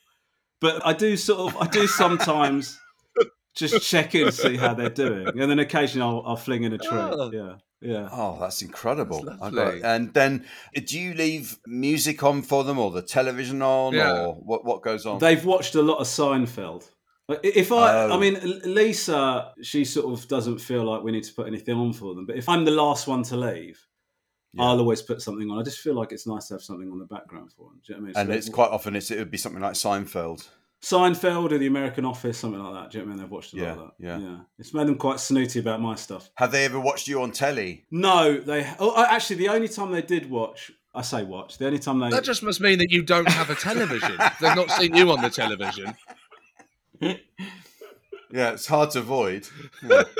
But 0.59 0.83
I 0.85 0.93
do 0.93 1.15
sort 1.17 1.53
of, 1.53 1.61
I 1.61 1.67
do 1.67 1.85
sometimes 1.85 2.79
just 3.55 3.87
check 3.87 4.15
in, 4.15 4.25
to 4.25 4.31
see 4.31 4.57
how 4.57 4.73
they're 4.73 4.89
doing, 4.89 5.27
and 5.27 5.51
then 5.51 5.59
occasionally 5.59 6.07
I'll, 6.07 6.23
I'll 6.25 6.35
fling 6.35 6.63
in 6.63 6.73
a 6.73 6.77
treat. 6.79 6.91
Oh. 6.93 7.31
Yeah, 7.31 7.55
yeah. 7.79 8.09
Oh, 8.11 8.37
that's 8.39 8.63
incredible. 8.63 9.23
That's 9.23 9.39
lovely. 9.39 9.77
it. 9.79 9.83
And 9.83 10.11
then 10.15 10.45
uh, 10.75 10.81
do 10.83 10.99
you 10.99 11.13
leave 11.13 11.59
music 11.67 12.23
on 12.23 12.41
for 12.41 12.63
them 12.63 12.79
or 12.79 12.89
the 12.89 13.03
television 13.03 13.61
on 13.61 13.93
Yeah. 13.93 14.13
or 14.25 14.33
what, 14.33 14.65
what 14.65 14.81
goes 14.81 15.05
on? 15.05 15.19
They've 15.19 15.45
watched 15.45 15.75
a 15.75 15.81
lot 15.83 15.97
of 15.99 16.07
Seinfeld. 16.07 16.89
I- 17.29 17.39
If 17.43 17.71
I, 17.71 18.05
Oh. 18.05 18.15
I 18.15 18.17
mean, 18.19 18.39
Lisa, 18.65 19.53
she 19.61 19.83
sort 19.85 20.13
of 20.13 20.27
doesn't 20.27 20.59
feel 20.59 20.83
like 20.83 21.03
we 21.03 21.11
need 21.11 21.23
to 21.25 21.33
put 21.33 21.47
anything 21.47 21.75
on 21.75 21.93
for 21.93 22.15
them. 22.15 22.25
But 22.25 22.37
if 22.37 22.47
I'm 22.49 22.63
the 22.65 22.71
last 22.71 23.07
one 23.07 23.23
to 23.23 23.37
leave, 23.37 23.79
Yeah. 24.53 24.63
I'll 24.63 24.79
always 24.79 25.01
put 25.01 25.21
something 25.21 25.49
on. 25.51 25.59
I 25.59 25.63
just 25.63 25.79
feel 25.79 25.93
like 25.93 26.11
it's 26.11 26.25
nice 26.25 26.47
to 26.47 26.53
have 26.55 26.61
something 26.63 26.89
on 26.91 26.99
the 26.99 27.05
background 27.05 27.51
for 27.51 27.69
them. 27.69 27.81
Do 27.85 27.93
you 27.93 27.95
know 27.99 28.01
what 28.01 28.03
I 28.03 28.05
mean? 28.07 28.13
So 28.15 28.19
and 28.21 28.29
they've- 28.29 28.37
it's 28.37 28.49
quite 28.49 28.69
often 28.71 28.95
it's, 28.95 29.11
it 29.11 29.17
would 29.19 29.29
be 29.31 29.37
something 29.37 29.61
like 29.61 29.73
Seinfeld. 29.73 30.47
Seinfeld 30.81 31.51
or 31.51 31.57
The 31.57 31.65
American 31.67 32.05
Office, 32.05 32.37
something 32.37 32.61
like 32.63 32.73
that. 32.73 32.91
Do 32.91 32.99
you 32.99 33.03
know 33.03 33.07
what 33.09 33.11
I 33.11 33.15
mean? 33.15 33.23
They've 33.23 33.31
watched 33.31 33.53
a 33.53 33.57
lot 33.57 33.63
Yeah, 33.63 33.71
of 33.71 33.77
that. 33.77 33.91
yeah. 33.99 34.19
yeah. 34.19 34.37
It's 34.59 34.73
made 34.73 34.87
them 34.87 34.95
quite 34.97 35.19
snooty 35.19 35.59
about 35.59 35.81
my 35.81 35.95
stuff. 35.95 36.29
Have 36.35 36.51
they 36.51 36.65
ever 36.65 36.79
watched 36.79 37.07
you 37.07 37.21
on 37.23 37.31
telly? 37.31 37.85
No, 37.91 38.39
they. 38.39 38.65
Oh, 38.79 39.03
actually, 39.03 39.37
the 39.37 39.49
only 39.49 39.67
time 39.67 39.91
they 39.91 40.03
did 40.03 40.29
watch, 40.29 40.71
I 40.93 41.01
say 41.01 41.23
watch. 41.23 41.57
The 41.57 41.65
only 41.65 41.79
time 41.79 41.99
they. 41.99 42.09
That 42.09 42.23
just 42.23 42.43
must 42.43 42.61
mean 42.61 42.77
that 42.77 42.91
you 42.91 43.01
don't 43.01 43.27
have 43.27 43.49
a 43.49 43.55
television. 43.55 44.17
They've 44.39 44.55
not 44.55 44.69
seen 44.71 44.95
you 44.95 45.11
on 45.11 45.21
the 45.21 45.29
television. 45.31 45.95
Yeah, 48.37 48.51
it's 48.51 48.67
hard 48.67 48.91
to 48.91 48.99
avoid. 48.99 49.47
Yeah. 49.83 50.03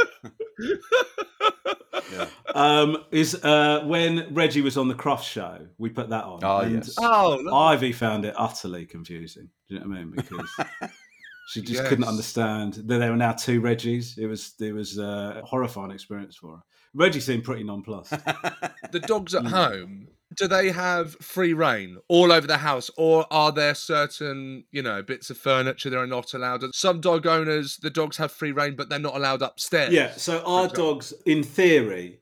Yeah. 2.14 2.28
um, 2.56 3.04
is 3.12 3.36
uh, 3.44 3.82
when 3.86 4.34
Reggie 4.34 4.62
was 4.62 4.78
on 4.78 4.88
the 4.88 4.94
Crufts 4.96 5.24
show. 5.24 5.68
We 5.78 5.90
put 5.90 6.10
that 6.10 6.24
on. 6.24 6.40
Oh, 6.42 6.60
and 6.60 6.76
yes. 6.76 6.96
Oh, 6.98 7.38
look. 7.44 7.54
Ivy 7.54 7.92
found 7.92 8.24
it 8.24 8.34
utterly 8.38 8.86
confusing. 8.86 9.50
Do 9.68 9.76
you 9.76 9.82
know 9.82 9.88
what 9.90 9.98
I 9.98 10.04
mean? 10.06 10.12
Because 10.16 10.50
she 11.50 11.62
just 11.62 11.84
couldn't 11.86 12.06
understand 12.08 12.76
that 12.76 13.00
there 13.00 13.12
were 13.12 13.18
now 13.18 13.34
two 13.34 13.60
Reggies. 13.62 14.18
It 14.18 14.28
was 14.28 14.54
it 14.60 14.72
was 14.72 14.98
a 14.98 15.42
horrifying 15.44 15.92
experience 15.92 16.38
for 16.38 16.56
her. 16.58 16.62
Reggie 16.94 17.20
seemed 17.20 17.44
pretty 17.44 17.64
nonplussed. 17.66 18.12
the 18.92 19.04
dogs 19.06 19.34
Hmm. 19.34 19.46
at 19.48 19.52
home, 19.52 20.08
do 20.36 20.48
they 20.48 20.72
have 20.72 21.16
free 21.16 21.54
reign 21.54 21.98
all 22.10 22.32
over 22.32 22.46
the 22.48 22.58
house, 22.58 22.90
or 22.98 23.26
are 23.32 23.52
there 23.52 23.74
certain, 23.74 24.66
you 24.72 24.82
know, 24.82 25.02
bits 25.02 25.30
of 25.30 25.38
furniture 25.38 25.90
that 25.90 25.98
are 25.98 26.08
not 26.08 26.34
allowed? 26.34 26.64
Some 26.76 27.00
dog 27.02 27.26
owners, 27.26 27.78
the 27.78 27.90
dogs 27.90 28.18
have 28.18 28.32
free 28.32 28.52
reign, 28.52 28.76
but 28.76 28.90
they're 28.90 29.00
not 29.00 29.16
allowed 29.16 29.42
upstairs. 29.42 29.94
yeah. 29.94 30.12
So 30.12 30.44
our 30.46 30.68
dogs, 30.68 31.14
in 31.26 31.44
theory, 31.44 32.20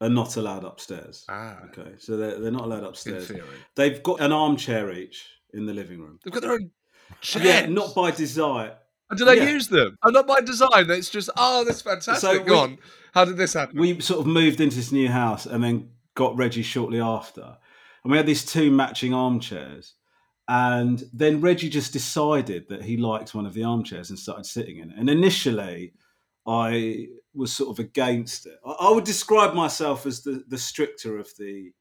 are 0.00 0.08
not 0.08 0.36
allowed 0.36 0.64
upstairs. 0.64 1.24
Ah, 1.28 1.58
Okay, 1.66 1.92
so 1.98 2.16
they're, 2.16 2.38
they're 2.38 2.50
not 2.52 2.64
allowed 2.64 2.84
upstairs 2.84 3.28
in 3.30 3.36
theory. 3.36 3.48
They've 3.76 4.02
got 4.02 4.20
an 4.20 4.32
armchair 4.32 4.92
each 4.92 5.24
in 5.52 5.66
the 5.66 5.72
living 5.74 6.00
room. 6.00 6.18
They've 6.24 6.32
got 6.32 6.42
their 6.42 6.52
own 6.52 6.70
chairs. 7.20 7.44
Yeah, 7.44 7.66
not 7.66 7.94
by 7.94 8.10
desire. 8.12 8.76
And 9.10 9.18
do 9.18 9.24
they 9.24 9.36
yeah. 9.36 9.50
use 9.50 9.68
them? 9.68 9.96
Oh, 10.02 10.10
not 10.10 10.26
by 10.26 10.40
design. 10.40 10.90
It's 10.90 11.10
just, 11.10 11.28
oh, 11.36 11.64
that's 11.64 11.82
fantastic. 11.82 12.16
So 12.18 12.38
Go 12.42 12.52
we- 12.52 12.58
on. 12.58 12.78
How 13.14 13.26
did 13.26 13.36
this 13.36 13.52
happen? 13.52 13.78
we 13.78 14.00
sort 14.00 14.20
of 14.20 14.26
moved 14.26 14.58
into 14.60 14.74
this 14.76 14.90
new 14.90 15.08
house 15.10 15.44
and 15.44 15.62
then 15.62 15.90
got 16.14 16.36
Reggie 16.36 16.62
shortly 16.62 17.00
after. 17.00 17.56
And 18.04 18.10
we 18.10 18.16
had 18.16 18.26
these 18.26 18.44
two 18.44 18.70
matching 18.70 19.14
armchairs. 19.14 19.94
And 20.48 21.04
then 21.12 21.40
Reggie 21.40 21.70
just 21.70 21.92
decided 21.92 22.68
that 22.68 22.82
he 22.82 22.96
liked 22.96 23.34
one 23.34 23.46
of 23.46 23.54
the 23.54 23.64
armchairs 23.64 24.10
and 24.10 24.18
started 24.18 24.44
sitting 24.44 24.78
in 24.78 24.90
it. 24.90 24.98
And 24.98 25.08
initially, 25.08 25.94
I 26.46 27.08
was 27.34 27.52
sort 27.52 27.70
of 27.70 27.84
against 27.84 28.46
it. 28.46 28.58
I, 28.66 28.90
would 28.90 29.04
describe 29.04 29.54
myself 29.54 30.04
as 30.06 30.22
the, 30.22 30.42
the 30.48 30.58
stricter 30.58 31.18
of 31.18 31.30
the 31.38 31.72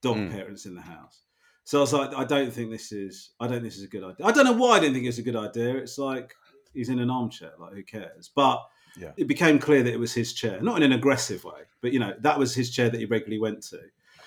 dog 0.00 0.16
Mm. 0.16 0.30
parents 0.30 0.66
in 0.66 0.74
the 0.74 0.82
house. 0.82 1.22
So 1.64 1.78
I 1.78 1.80
was 1.80 1.92
like, 1.92 2.14
I 2.14 2.24
don't 2.24 2.52
think 2.52 2.70
this 2.70 2.92
is, 2.92 3.30
I 3.40 3.46
don't 3.46 3.54
think 3.54 3.64
this 3.64 3.78
is 3.78 3.84
a 3.84 3.88
good 3.88 4.04
idea. 4.04 4.26
I 4.26 4.32
don't 4.32 4.44
know 4.44 4.52
why 4.52 4.76
I 4.76 4.80
didn't 4.80 4.94
think 4.94 5.06
it's 5.06 5.18
a 5.18 5.22
good 5.22 5.34
idea. 5.34 5.76
It's 5.76 5.98
like 5.98 6.34
he's 6.74 6.90
in 6.90 6.98
an 7.00 7.10
armchair, 7.10 7.52
like 7.58 7.72
who 7.72 7.82
cares? 7.82 8.30
But 8.34 8.62
Yeah. 8.96 9.12
it 9.16 9.26
became 9.26 9.58
clear 9.58 9.82
that 9.82 9.92
it 9.92 9.98
was 9.98 10.14
his 10.14 10.32
chair, 10.32 10.60
not 10.60 10.76
in 10.76 10.82
an 10.84 10.92
aggressive 10.92 11.44
way, 11.44 11.62
but 11.80 11.92
you 11.92 11.98
know 11.98 12.14
that 12.20 12.38
was 12.38 12.54
his 12.54 12.70
chair 12.70 12.90
that 12.90 12.98
he 12.98 13.06
regularly 13.06 13.40
went 13.40 13.62
to. 13.64 13.80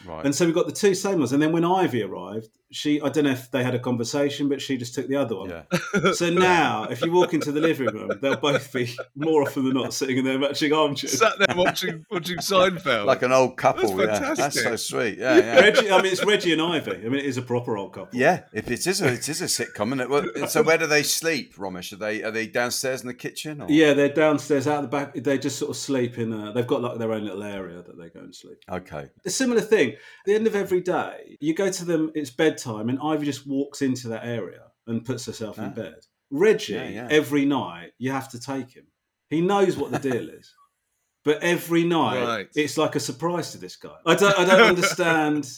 Right. 0.05 0.25
And 0.25 0.33
so 0.33 0.45
we 0.45 0.51
got 0.51 0.67
the 0.67 0.73
two 0.73 0.93
same 0.93 1.19
ones. 1.19 1.31
And 1.33 1.41
then 1.41 1.51
when 1.51 1.65
Ivy 1.65 2.03
arrived, 2.03 2.49
she 2.69 3.01
I 3.01 3.09
don't 3.09 3.23
know 3.23 3.31
if 3.31 3.49
they 3.51 3.63
had 3.63 3.75
a 3.75 3.79
conversation, 3.79 4.49
but 4.49 4.61
she 4.61 4.77
just 4.77 4.93
took 4.93 5.07
the 5.07 5.15
other 5.15 5.35
one. 5.35 5.49
yeah. 5.49 5.63
So 6.13 6.29
now, 6.29 6.83
if 6.85 7.01
you 7.01 7.11
walk 7.11 7.33
into 7.33 7.51
the 7.51 7.61
living 7.61 7.87
room, 7.87 8.11
they'll 8.21 8.37
both 8.37 8.71
be 8.73 8.93
more 9.15 9.43
often 9.43 9.65
than 9.65 9.73
not 9.73 9.93
sitting 9.93 10.17
in 10.17 10.25
their 10.25 10.37
matching 10.37 10.73
armchairs. 10.73 11.17
Sat 11.17 11.33
there 11.39 11.55
watching, 11.55 12.05
watching 12.11 12.37
Seinfeld. 12.37 13.05
Like 13.05 13.21
an 13.21 13.31
old 13.31 13.57
couple. 13.57 13.95
That's 13.95 14.19
yeah. 14.19 14.33
That's 14.35 14.61
so 14.61 14.75
sweet. 14.75 15.17
Yeah, 15.17 15.37
yeah. 15.37 15.59
Reggie, 15.59 15.91
I 15.91 16.01
mean, 16.01 16.11
it's 16.11 16.23
Reggie 16.25 16.53
and 16.53 16.61
Ivy. 16.61 16.91
I 16.91 17.09
mean, 17.09 17.15
it 17.15 17.25
is 17.25 17.37
a 17.37 17.41
proper 17.41 17.77
old 17.77 17.93
couple. 17.93 18.17
Yeah, 18.17 18.43
if 18.53 18.69
it 18.69 18.85
is 18.85 19.01
a 19.01 19.13
it 19.13 19.29
is 19.29 19.41
a 19.41 19.45
sitcom, 19.45 19.87
isn't 19.87 20.01
it? 20.01 20.09
Well, 20.09 20.47
so 20.47 20.61
where 20.61 20.77
do 20.77 20.87
they 20.87 21.03
sleep, 21.03 21.55
Romesh? 21.55 21.93
Are 21.93 21.97
they 21.97 22.23
are 22.23 22.31
they 22.31 22.47
downstairs 22.47 23.01
in 23.01 23.07
the 23.07 23.13
kitchen? 23.13 23.61
Or? 23.61 23.67
Yeah, 23.69 23.93
they're 23.93 24.09
downstairs 24.09 24.67
out 24.67 24.81
the 24.81 24.87
back. 24.87 25.13
They 25.13 25.37
just 25.37 25.57
sort 25.57 25.71
of 25.71 25.77
sleep 25.77 26.17
in. 26.17 26.33
A, 26.33 26.51
they've 26.51 26.67
got 26.67 26.81
like 26.81 26.97
their 26.97 27.13
own 27.13 27.23
little 27.23 27.43
area 27.43 27.81
that 27.81 27.97
they 27.97 28.09
go 28.09 28.19
and 28.19 28.35
sleep. 28.35 28.57
Okay. 28.69 29.09
A 29.25 29.29
similar 29.29 29.61
thing. 29.61 29.86
At 29.93 30.25
the 30.25 30.35
end 30.35 30.47
of 30.47 30.55
every 30.55 30.81
day, 30.81 31.37
you 31.39 31.53
go 31.53 31.69
to 31.71 31.85
them. 31.85 32.11
It's 32.15 32.29
bedtime, 32.31 32.89
and 32.89 32.99
Ivy 33.01 33.25
just 33.25 33.45
walks 33.47 33.81
into 33.81 34.07
that 34.09 34.25
area 34.25 34.63
and 34.87 35.03
puts 35.05 35.25
herself 35.25 35.57
Ah. 35.59 35.65
in 35.65 35.73
bed. 35.73 35.95
Reggie, 36.29 36.73
Yeah, 36.73 36.89
yeah. 36.89 37.07
every 37.09 37.45
night, 37.45 37.91
you 37.97 38.11
have 38.11 38.29
to 38.29 38.39
take 38.39 38.71
him. 38.71 38.87
He 39.29 39.41
knows 39.41 39.77
what 39.77 39.91
the 39.91 39.99
deal 39.99 40.29
is, 40.29 40.53
but 41.23 41.41
every 41.43 41.83
night, 41.83 42.23
Right. 42.23 42.47
it's 42.55 42.77
like 42.77 42.95
a 42.95 42.99
surprise 42.99 43.51
to 43.51 43.57
this 43.57 43.75
guy. 43.75 43.95
I 44.05 44.15
don't. 44.15 44.37
I 44.37 44.45
don't 44.45 44.67
understand. 44.75 45.49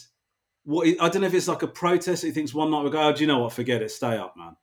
What 0.64 0.86
he, 0.86 0.98
I 1.00 1.08
don't 1.08 1.22
know 1.22 1.26
if 1.28 1.34
it's 1.34 1.48
like 1.48 1.62
a 1.62 1.66
protest. 1.68 2.22
He 2.22 2.30
thinks 2.32 2.52
one 2.52 2.70
night 2.70 2.84
we 2.84 2.90
go, 2.90 3.00
oh, 3.00 3.12
do 3.12 3.22
you 3.22 3.26
know 3.26 3.38
what? 3.38 3.52
Forget 3.54 3.80
it. 3.82 3.90
Stay 3.90 4.16
up, 4.18 4.34
man. 4.36 4.56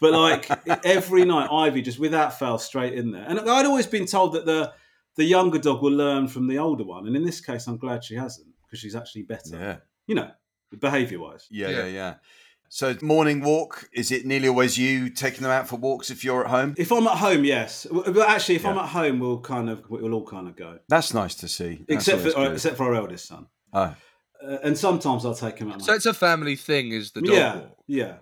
But 0.00 0.12
like 0.12 0.50
every 0.84 1.24
night, 1.24 1.48
Ivy 1.50 1.82
just 1.82 1.98
without 2.00 2.36
fail 2.38 2.58
straight 2.58 2.94
in 2.94 3.12
there. 3.12 3.24
And 3.26 3.38
I'd 3.38 3.64
always 3.64 3.86
been 3.86 4.06
told 4.06 4.32
that 4.34 4.44
the 4.44 4.72
the 5.16 5.24
younger 5.24 5.58
dog 5.58 5.82
will 5.82 5.92
learn 5.92 6.28
from 6.28 6.46
the 6.48 6.58
older 6.58 6.84
one, 6.84 7.06
and 7.06 7.16
in 7.16 7.24
this 7.24 7.40
case, 7.40 7.66
I'm 7.68 7.78
glad 7.78 8.04
she 8.04 8.16
hasn't 8.16 8.48
because 8.76 8.80
she's 8.82 8.96
actually 8.96 9.22
better. 9.22 9.50
Yeah. 9.58 9.76
You 10.06 10.14
know, 10.16 10.30
behaviour 10.78 11.18
wise. 11.18 11.46
Yeah, 11.50 11.68
yeah, 11.68 11.76
Yeah. 11.78 11.86
yeah. 11.86 12.14
So 12.68 12.96
morning 13.00 13.42
walk, 13.42 13.88
is 13.92 14.10
it 14.10 14.26
nearly 14.26 14.48
always 14.48 14.76
you 14.76 15.08
taking 15.08 15.42
them 15.42 15.52
out 15.52 15.68
for 15.68 15.76
walks 15.76 16.10
if 16.10 16.24
you're 16.24 16.44
at 16.44 16.50
home? 16.50 16.74
If 16.76 16.90
I'm 16.90 17.06
at 17.06 17.16
home, 17.18 17.44
yes. 17.44 17.86
But 17.90 18.28
actually, 18.28 18.56
if 18.56 18.66
I'm 18.66 18.76
at 18.76 18.88
home, 18.88 19.20
we'll 19.20 19.38
kind 19.40 19.70
of 19.70 19.88
we'll 19.88 20.12
all 20.14 20.26
kind 20.26 20.48
of 20.48 20.56
go, 20.56 20.78
That's 20.88 21.14
nice 21.14 21.36
to 21.36 21.48
see. 21.48 21.84
That's 21.88 22.08
except 22.08 22.22
for 22.22 22.28
uh, 22.38 22.44
good. 22.48 22.52
except 22.54 22.76
for 22.76 22.84
our 22.86 22.94
eldest 22.96 23.26
son. 23.28 23.46
Oh, 23.72 23.94
Uh, 24.42 24.58
and 24.64 24.76
sometimes 24.76 25.24
I'll 25.24 25.34
take 25.34 25.58
him 25.58 25.70
out. 25.72 25.80
so 25.82 25.94
it's 25.94 26.06
a 26.06 26.12
family 26.12 26.56
thing, 26.56 26.90
is 26.92 27.12
the 27.12 27.22
dog 27.22 27.34
yeah, 27.36 27.54
walk. 27.56 27.76
yeah, 27.86 28.14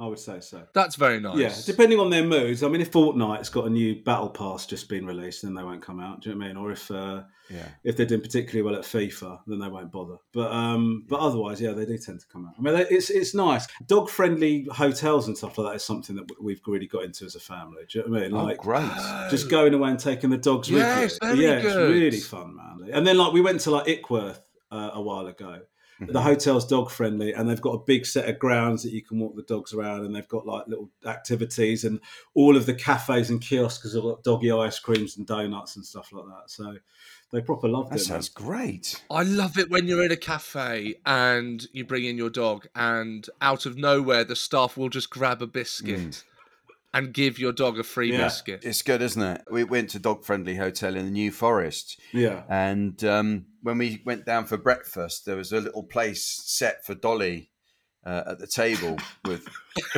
I 0.00 0.06
would 0.06 0.18
say 0.18 0.40
so. 0.40 0.62
That's 0.72 0.96
very 0.96 1.20
nice. 1.20 1.36
Yeah, 1.36 1.54
depending 1.66 2.00
on 2.00 2.08
their 2.08 2.24
moods. 2.24 2.62
I 2.62 2.68
mean, 2.68 2.80
if 2.80 2.90
Fortnite's 2.90 3.50
got 3.50 3.66
a 3.66 3.70
new 3.70 4.02
battle 4.02 4.30
pass 4.30 4.64
just 4.64 4.88
been 4.88 5.04
released, 5.04 5.42
then 5.42 5.54
they 5.54 5.62
won't 5.62 5.82
come 5.82 6.00
out. 6.00 6.22
Do 6.22 6.30
you 6.30 6.34
know 6.34 6.38
what 6.38 6.44
I 6.46 6.48
mean? 6.48 6.56
Or 6.56 6.72
if 6.72 6.90
uh, 6.90 7.24
yeah. 7.50 7.66
if 7.84 7.96
they're 7.96 8.06
doing 8.06 8.22
particularly 8.22 8.62
well 8.62 8.80
at 8.80 8.86
FIFA, 8.86 9.40
then 9.46 9.58
they 9.58 9.68
won't 9.68 9.92
bother. 9.92 10.16
But 10.32 10.52
um, 10.52 11.04
but 11.06 11.20
otherwise, 11.20 11.60
yeah, 11.60 11.72
they 11.72 11.84
do 11.84 11.98
tend 11.98 12.20
to 12.20 12.26
come 12.28 12.46
out. 12.46 12.54
I 12.58 12.62
mean, 12.62 12.86
it's 12.90 13.10
it's 13.10 13.34
nice. 13.34 13.66
Dog 13.86 14.08
friendly 14.08 14.66
hotels 14.72 15.28
and 15.28 15.36
stuff 15.36 15.58
like 15.58 15.72
that 15.72 15.76
is 15.76 15.84
something 15.84 16.16
that 16.16 16.24
we've 16.40 16.62
really 16.66 16.86
got 16.86 17.04
into 17.04 17.26
as 17.26 17.34
a 17.34 17.40
family. 17.40 17.82
Do 17.90 17.98
you 17.98 18.04
know 18.06 18.10
what 18.12 18.22
I 18.22 18.28
mean? 18.28 18.34
Oh, 18.34 18.54
great. 18.54 19.30
just 19.30 19.50
going 19.50 19.74
away 19.74 19.90
and 19.90 19.98
taking 19.98 20.30
the 20.30 20.38
dogs 20.38 20.70
Yes, 20.70 21.18
with 21.20 21.36
you. 21.36 21.36
very 21.36 21.44
yeah, 21.44 21.56
it's 21.58 21.76
really 21.76 22.20
fun, 22.20 22.56
man. 22.56 22.88
And 22.90 23.06
then 23.06 23.18
like 23.18 23.34
we 23.34 23.42
went 23.42 23.60
to 23.60 23.70
like 23.70 23.86
Ickworth 23.86 24.40
uh, 24.70 24.90
a 24.94 25.02
while 25.02 25.26
ago. 25.26 25.60
Mm-hmm. 26.00 26.12
The 26.12 26.22
hotel's 26.22 26.66
dog 26.66 26.90
friendly, 26.90 27.32
and 27.32 27.48
they've 27.48 27.60
got 27.60 27.74
a 27.74 27.78
big 27.84 28.06
set 28.06 28.28
of 28.28 28.38
grounds 28.38 28.82
that 28.82 28.92
you 28.92 29.02
can 29.02 29.18
walk 29.18 29.36
the 29.36 29.42
dogs 29.42 29.74
around, 29.74 30.04
and 30.04 30.14
they've 30.14 30.26
got 30.28 30.46
like 30.46 30.66
little 30.66 30.88
activities, 31.04 31.84
and 31.84 32.00
all 32.34 32.56
of 32.56 32.66
the 32.66 32.74
cafes 32.74 33.28
and 33.30 33.40
kiosks 33.40 33.92
have 33.92 34.02
got 34.02 34.22
doggy 34.24 34.50
ice 34.50 34.78
creams 34.78 35.16
and 35.16 35.26
donuts 35.26 35.76
and 35.76 35.84
stuff 35.84 36.10
like 36.12 36.24
that. 36.24 36.50
So 36.50 36.76
they 37.32 37.40
proper 37.42 37.68
loved 37.68 37.90
That 37.90 37.96
it. 37.96 37.98
man. 37.98 38.04
sounds 38.06 38.28
great. 38.28 39.02
I 39.10 39.22
love 39.22 39.58
it 39.58 39.70
when 39.70 39.86
you're 39.86 40.04
in 40.04 40.10
a 40.10 40.16
cafe 40.16 40.96
and 41.06 41.66
you 41.72 41.84
bring 41.84 42.04
in 42.04 42.16
your 42.16 42.30
dog, 42.30 42.66
and 42.74 43.28
out 43.40 43.66
of 43.66 43.76
nowhere, 43.76 44.24
the 44.24 44.36
staff 44.36 44.76
will 44.76 44.88
just 44.88 45.10
grab 45.10 45.42
a 45.42 45.46
biscuit 45.46 46.24
and 46.92 47.12
give 47.14 47.38
your 47.38 47.52
dog 47.52 47.78
a 47.78 47.82
free 47.84 48.12
Yeah. 48.12 48.24
biscuit. 48.24 48.64
It's 48.64 48.82
good, 48.82 49.00
isn't 49.02 49.22
it? 49.22 49.42
We 49.50 49.64
went 49.64 49.90
to 49.90 49.98
dog 49.98 50.24
friendly 50.24 50.56
hotel 50.56 50.96
in 50.96 51.04
the 51.04 51.10
New 51.10 51.30
Forest, 51.32 52.00
Yeah. 52.12 52.42
and 52.48 53.02
um, 53.04 53.46
when 53.62 53.78
we 53.78 54.02
went 54.04 54.26
down 54.26 54.46
for 54.46 54.56
breakfast, 54.56 55.24
there 55.26 55.36
was 55.36 55.52
a 55.52 55.60
little 55.60 55.84
place 55.84 56.24
set 56.44 56.84
for 56.84 56.94
Dolly 56.94 57.50
uh, 58.04 58.22
at 58.28 58.38
the 58.38 58.46
table 58.46 58.98
with 59.24 59.46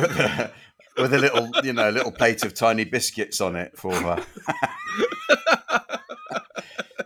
with 0.97 1.13
a 1.13 1.17
little, 1.17 1.49
you 1.63 1.73
know, 1.73 1.89
little 1.89 2.11
plate 2.11 2.43
of 2.45 2.53
tiny 2.53 2.83
biscuits 2.83 3.41
on 3.41 3.55
it 3.55 3.75
for 3.77 3.93
her. 3.95 4.23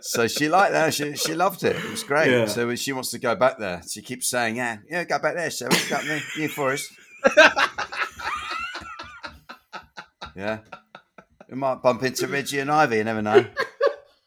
so 0.00 0.26
she 0.28 0.48
liked 0.48 0.72
that. 0.72 0.92
She, 0.94 1.14
she 1.16 1.34
loved 1.34 1.64
it. 1.64 1.76
It 1.76 1.90
was 1.90 2.02
great. 2.04 2.30
Yeah. 2.30 2.46
So 2.46 2.74
she 2.74 2.92
wants 2.92 3.10
to 3.12 3.18
go 3.18 3.34
back 3.34 3.58
there. 3.58 3.82
She 3.88 4.02
keeps 4.02 4.28
saying, 4.28 4.56
"Yeah, 4.56 4.78
yeah, 4.90 5.04
go 5.04 5.18
back 5.18 5.34
there, 5.34 5.50
shall 5.50 5.68
we? 5.70 5.78
Go 5.88 5.96
up 5.96 6.02
there, 6.02 6.20
New 6.36 6.48
Forest." 6.48 6.92
yeah. 10.38 10.58
We 11.50 11.56
might 11.56 11.82
bump 11.82 12.02
into 12.02 12.26
Reggie 12.28 12.58
and 12.60 12.70
Ivy. 12.70 12.96
You 12.98 13.04
never 13.04 13.22
know. 13.22 13.44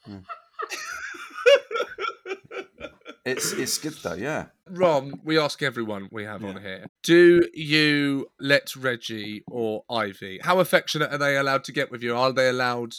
Yeah. 0.07 0.18
It's 3.24 3.51
it's 3.53 3.78
good 3.78 3.93
though. 4.01 4.16
Yeah. 4.16 4.45
Rom, 4.68 5.22
we 5.24 5.38
ask 5.38 5.62
everyone 5.62 6.09
we 6.12 6.24
have 6.24 6.43
on 6.43 6.59
here. 6.59 6.88
Do 7.03 7.47
you 7.53 8.32
let 8.39 8.76
Reggie 8.76 9.43
or 9.47 9.84
Ivy? 9.91 10.39
How 10.43 10.59
affectionate 10.59 11.12
are 11.12 11.20
they 11.20 11.38
allowed 11.38 11.64
to 11.66 11.72
get 11.72 11.91
with 11.91 12.01
you? 12.01 12.16
Are 12.18 12.32
they 12.34 12.49
allowed 12.49 12.93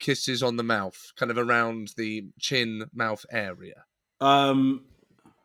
kisses 0.00 0.42
on 0.42 0.56
the 0.56 0.64
mouth, 0.64 1.12
kind 1.16 1.30
of 1.30 1.38
around 1.38 1.92
the 1.96 2.24
chin 2.40 2.86
mouth 2.92 3.24
area? 3.30 3.84
Um, 4.20 4.86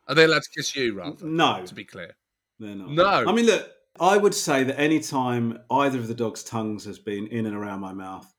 Are 0.08 0.14
they 0.16 0.24
allowed 0.24 0.42
to 0.42 0.50
kiss 0.56 0.74
you, 0.74 0.94
rather? 0.94 1.24
no, 1.24 1.62
To 1.64 1.74
be 1.74 1.84
clear. 1.84 2.16
they're 2.58 2.74
not. 2.74 2.90
No. 2.90 3.04
I 3.28 3.32
mean, 3.32 3.46
look, 3.46 3.70
I 4.00 4.16
would 4.16 4.34
say 4.34 4.64
that 4.64 4.78
any 4.78 5.00
time 5.00 5.58
either 5.70 5.98
of 5.98 6.08
the 6.08 6.14
dog's 6.14 6.42
tongues 6.42 6.84
has 6.84 6.98
been 6.98 7.26
in 7.28 7.46
and 7.46 7.56
around 7.56 7.80
my 7.80 7.92
mouth, 7.92 8.32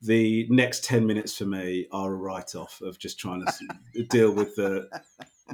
the 0.00 0.46
next 0.50 0.84
10 0.84 1.06
minutes 1.06 1.36
for 1.36 1.44
me 1.44 1.86
are 1.92 2.12
a 2.12 2.16
write 2.16 2.54
off 2.54 2.80
of 2.82 2.98
just 2.98 3.18
trying 3.18 3.44
to 3.44 4.02
deal 4.10 4.32
with 4.32 4.56
the, 4.56 4.88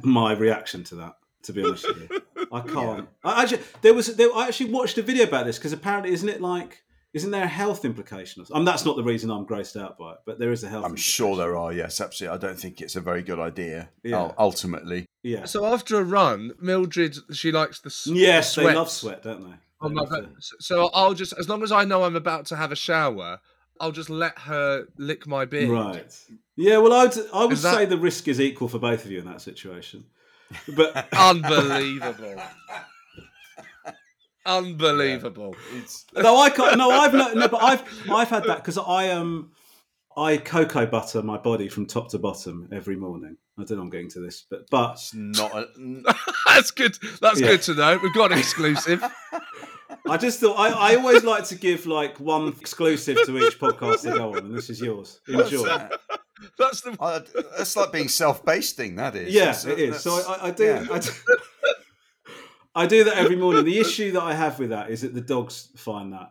my 0.03 0.33
reaction 0.33 0.85
to 0.85 0.95
that, 0.97 1.15
to 1.43 1.53
be 1.53 1.63
honest 1.63 1.87
with 1.87 2.11
you. 2.11 2.23
I 2.51 2.61
can't. 2.61 3.09
I 3.25 3.43
actually, 3.43 3.63
there 3.83 3.95
was, 3.95 4.17
there, 4.17 4.35
I 4.35 4.49
actually 4.49 4.73
watched 4.73 4.97
a 4.99 5.03
video 5.03 5.25
about 5.25 5.47
this 5.47 5.59
because 5.59 5.73
apparently, 5.73 6.13
isn't 6.13 6.29
it 6.29 6.41
like, 6.41 6.83
isn't 7.15 7.31
there 7.31 7.45
a 7.45 7.49
health 7.49 7.85
implication? 7.85 8.45
I 8.53 8.57
mean, 8.59 8.65
that's 8.65 8.85
not 8.85 8.97
the 8.97 9.03
reason 9.03 9.31
I'm 9.31 9.47
grossed 9.47 9.81
out 9.81 9.99
by 9.99 10.13
it, 10.13 10.19
but 10.27 10.39
there 10.39 10.53
is 10.53 10.63
a 10.65 10.69
health 10.69 10.85
I'm 10.85 10.97
sure 10.97 11.37
there 11.37 11.57
are. 11.57 11.73
Yes, 11.73 12.01
absolutely. 12.01 12.37
I 12.37 12.39
don't 12.39 12.59
think 12.59 12.81
it's 12.81 12.97
a 12.97 13.01
very 13.01 13.23
good 13.23 13.39
idea. 13.39 13.89
Yeah. 14.05 14.17
ul- 14.19 14.35
Ultimately, 14.39 15.07
Yeah. 15.23 15.45
So 15.47 15.65
after 15.65 15.99
a 15.99 16.05
run, 16.05 16.53
Mildred, 16.61 17.17
she 17.33 17.51
likes 17.53 17.81
the 17.81 17.89
s- 17.89 18.07
Yes, 18.11 18.55
the 18.55 18.61
they 18.61 18.65
sweat. 18.67 18.77
love 18.77 18.91
sweat, 18.91 19.23
don't 19.23 19.43
they? 19.51 19.57
Oh 19.81 19.89
my 19.89 20.05
God. 20.05 20.35
So 20.61 20.91
I'll 20.93 21.15
just, 21.15 21.33
as 21.39 21.49
long 21.49 21.63
as 21.63 21.73
I 21.73 21.85
know 21.85 22.03
I'm 22.05 22.17
about 22.17 22.47
to 22.47 22.57
have 22.57 22.73
a 22.73 22.77
shower, 22.77 23.39
I'll 23.81 23.93
just 23.93 24.11
let 24.11 24.37
her 24.41 24.87
lick 24.99 25.27
my 25.27 25.45
beard. 25.45 25.71
Right. 25.71 26.19
Yeah, 26.57 26.79
well, 26.79 26.93
I'd, 26.93 27.13
I 27.33 27.45
would 27.45 27.57
that- 27.59 27.75
say 27.77 27.85
the 27.87 27.97
risk 27.97 28.27
is 28.29 28.41
equal 28.41 28.69
for 28.69 28.79
both 28.81 29.05
of 29.05 29.11
you 29.13 29.19
in 29.21 29.25
that 29.27 29.41
situation. 29.41 30.05
But 30.77 31.09
Unbelievable. 31.13 32.43
Unbelievable. 34.49 35.55
it's 35.77 36.07
no, 36.15 36.37
I 36.39 36.51
can't. 36.51 36.77
No, 36.79 36.91
I've 36.91 37.13
no, 37.15 37.33
no 37.35 37.49
but 37.49 37.63
I've 37.63 37.83
I've 38.11 38.29
had 38.31 38.45
that 38.45 38.57
because 38.57 38.79
I 38.79 39.11
um 39.11 39.51
I 40.17 40.37
cocoa 40.39 40.87
butter 40.87 41.23
my 41.23 41.37
body 41.39 41.69
from 41.69 41.87
top 41.87 42.09
to 42.11 42.19
bottom 42.19 42.69
every 42.73 42.97
morning. 42.97 43.37
I 43.59 43.65
don't 43.65 43.77
know 43.79 43.83
I'm 43.85 43.91
getting 43.91 44.11
to 44.11 44.21
this, 44.21 44.45
but 44.51 44.69
but 44.71 44.93
it's 44.95 45.15
not. 45.15 45.53
A, 45.57 45.67
That's 46.47 46.71
good. 46.71 46.97
That's 47.21 47.41
Yeah. 47.41 47.49
good 47.49 47.63
to 47.63 47.75
know. 47.75 47.99
We've 48.03 48.15
got 48.15 48.33
an 48.33 48.39
exclusive. 48.39 49.03
I 50.09 50.17
just 50.17 50.41
thought 50.41 50.59
I, 50.59 50.93
I 50.93 50.97
always 50.97 51.25
like 51.25 51.45
to 51.49 51.55
give 51.55 51.87
like 51.87 52.19
one 52.21 52.49
exclusive 52.61 53.19
to 53.27 53.39
each 53.39 53.59
podcast 53.59 54.11
I 54.11 54.17
go 54.17 54.31
on, 54.33 54.39
and 54.39 54.55
this 54.57 54.71
is 54.71 54.81
yours. 54.81 55.21
Enjoy. 55.29 55.67
That's 56.59 56.81
the. 56.83 56.97
I, 57.01 57.21
that's 57.57 57.77
like 57.77 57.93
being 57.93 58.09
self-basting. 58.09 58.97
That 58.97 59.17
is. 59.17 59.35
Yeah, 59.35 59.47
That's- 59.47 59.65
it 59.67 59.79
is. 59.79 60.01
So 60.01 60.13
I, 60.13 60.47
I 60.47 60.51
do. 60.53 60.65
yeah. 60.65 60.87
I 60.91 60.99
do. 60.99 61.11
I 62.79 62.87
do 62.87 63.03
that 63.05 63.17
every 63.17 63.35
morning. 63.35 63.65
The 63.65 63.81
issue 63.81 64.13
that 64.13 64.23
I 64.23 64.35
have 64.35 64.61
with 64.61 64.71
that 64.71 64.89
is 64.89 65.01
that 65.03 65.13
the 65.13 65.21
dogs 65.21 65.71
find 65.77 66.13
that 66.13 66.31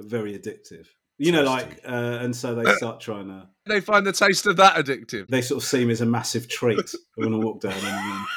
very 0.00 0.36
addictive. 0.36 0.86
You 1.18 1.30
know, 1.30 1.44
like, 1.44 1.80
uh, 1.86 2.18
and 2.20 2.34
so 2.34 2.56
they 2.56 2.70
start 2.74 3.00
trying 3.00 3.28
to. 3.28 3.48
They 3.66 3.80
find 3.80 4.04
the 4.04 4.12
taste 4.12 4.46
of 4.46 4.56
that 4.56 4.74
addictive. 4.74 5.28
They 5.28 5.42
sort 5.42 5.62
of 5.62 5.68
see 5.68 5.84
me 5.84 5.92
as 5.92 6.00
a 6.00 6.06
massive 6.06 6.48
treat 6.48 6.92
when 7.14 7.32
I 7.32 7.36
walk 7.36 7.60
down. 7.60 7.72
And, 7.72 8.26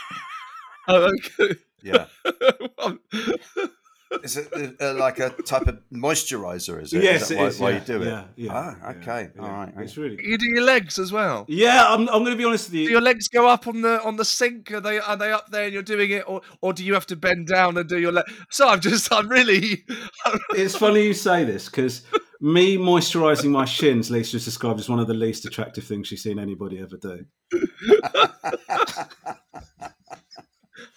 Oh, 0.91 1.11
okay. 1.39 1.55
yeah. 1.83 2.05
Is 4.23 4.37
it 4.37 4.75
uh, 4.81 4.95
like 4.95 5.19
a 5.19 5.29
type 5.29 5.67
of 5.67 5.79
moisturizer? 5.93 6.81
Is 6.81 6.93
it? 6.93 7.03
yes, 7.03 7.23
is 7.23 7.27
that 7.29 7.35
it 7.35 7.37
why, 7.37 7.47
is. 7.47 7.59
why 7.59 7.69
yeah, 7.69 7.75
you 7.75 7.85
do 7.85 8.01
it? 8.01 8.07
Yeah, 8.07 8.23
yeah. 8.35 8.51
Ah, 8.53 8.89
okay. 8.91 9.29
yeah. 9.35 9.41
All 9.41 9.49
right. 9.49 9.73
It's 9.77 9.97
really. 9.97 10.17
you 10.23 10.37
do 10.37 10.49
your 10.49 10.63
legs 10.63 10.97
as 10.97 11.11
well. 11.11 11.45
Yeah, 11.47 11.85
I'm. 11.87 12.09
I'm 12.09 12.23
going 12.23 12.31
to 12.31 12.35
be 12.35 12.45
honest 12.45 12.69
with 12.69 12.73
Do 12.73 12.79
you. 12.79 12.89
your 12.89 13.01
legs 13.01 13.27
go 13.27 13.47
up 13.47 13.67
on 13.67 13.81
the 13.81 14.03
on 14.03 14.15
the 14.15 14.25
sink? 14.25 14.71
Are 14.71 14.81
they 14.81 14.99
are 14.99 15.15
they 15.15 15.31
up 15.31 15.51
there 15.51 15.65
and 15.65 15.73
you're 15.73 15.83
doing 15.83 16.09
it, 16.09 16.23
or 16.27 16.41
or 16.61 16.73
do 16.73 16.83
you 16.83 16.95
have 16.95 17.05
to 17.07 17.15
bend 17.15 17.47
down 17.47 17.77
and 17.77 17.87
do 17.87 17.99
your 17.99 18.11
leg? 18.11 18.25
So 18.49 18.67
I'm 18.67 18.79
just 18.79 19.13
I'm 19.13 19.29
really 19.29 19.85
It's 20.55 20.75
funny 20.75 21.05
you 21.05 21.13
say 21.13 21.43
this 21.43 21.69
because 21.69 22.01
me 22.41 22.77
moisturising 22.77 23.51
my 23.51 23.65
shins, 23.65 24.09
Lisa's 24.09 24.45
described 24.45 24.79
as 24.79 24.89
one 24.89 24.99
of 24.99 25.07
the 25.07 25.13
least 25.13 25.45
attractive 25.45 25.83
things 25.83 26.07
she's 26.07 26.23
seen 26.23 26.39
anybody 26.39 26.79
ever 26.79 26.97
do. 26.97 27.25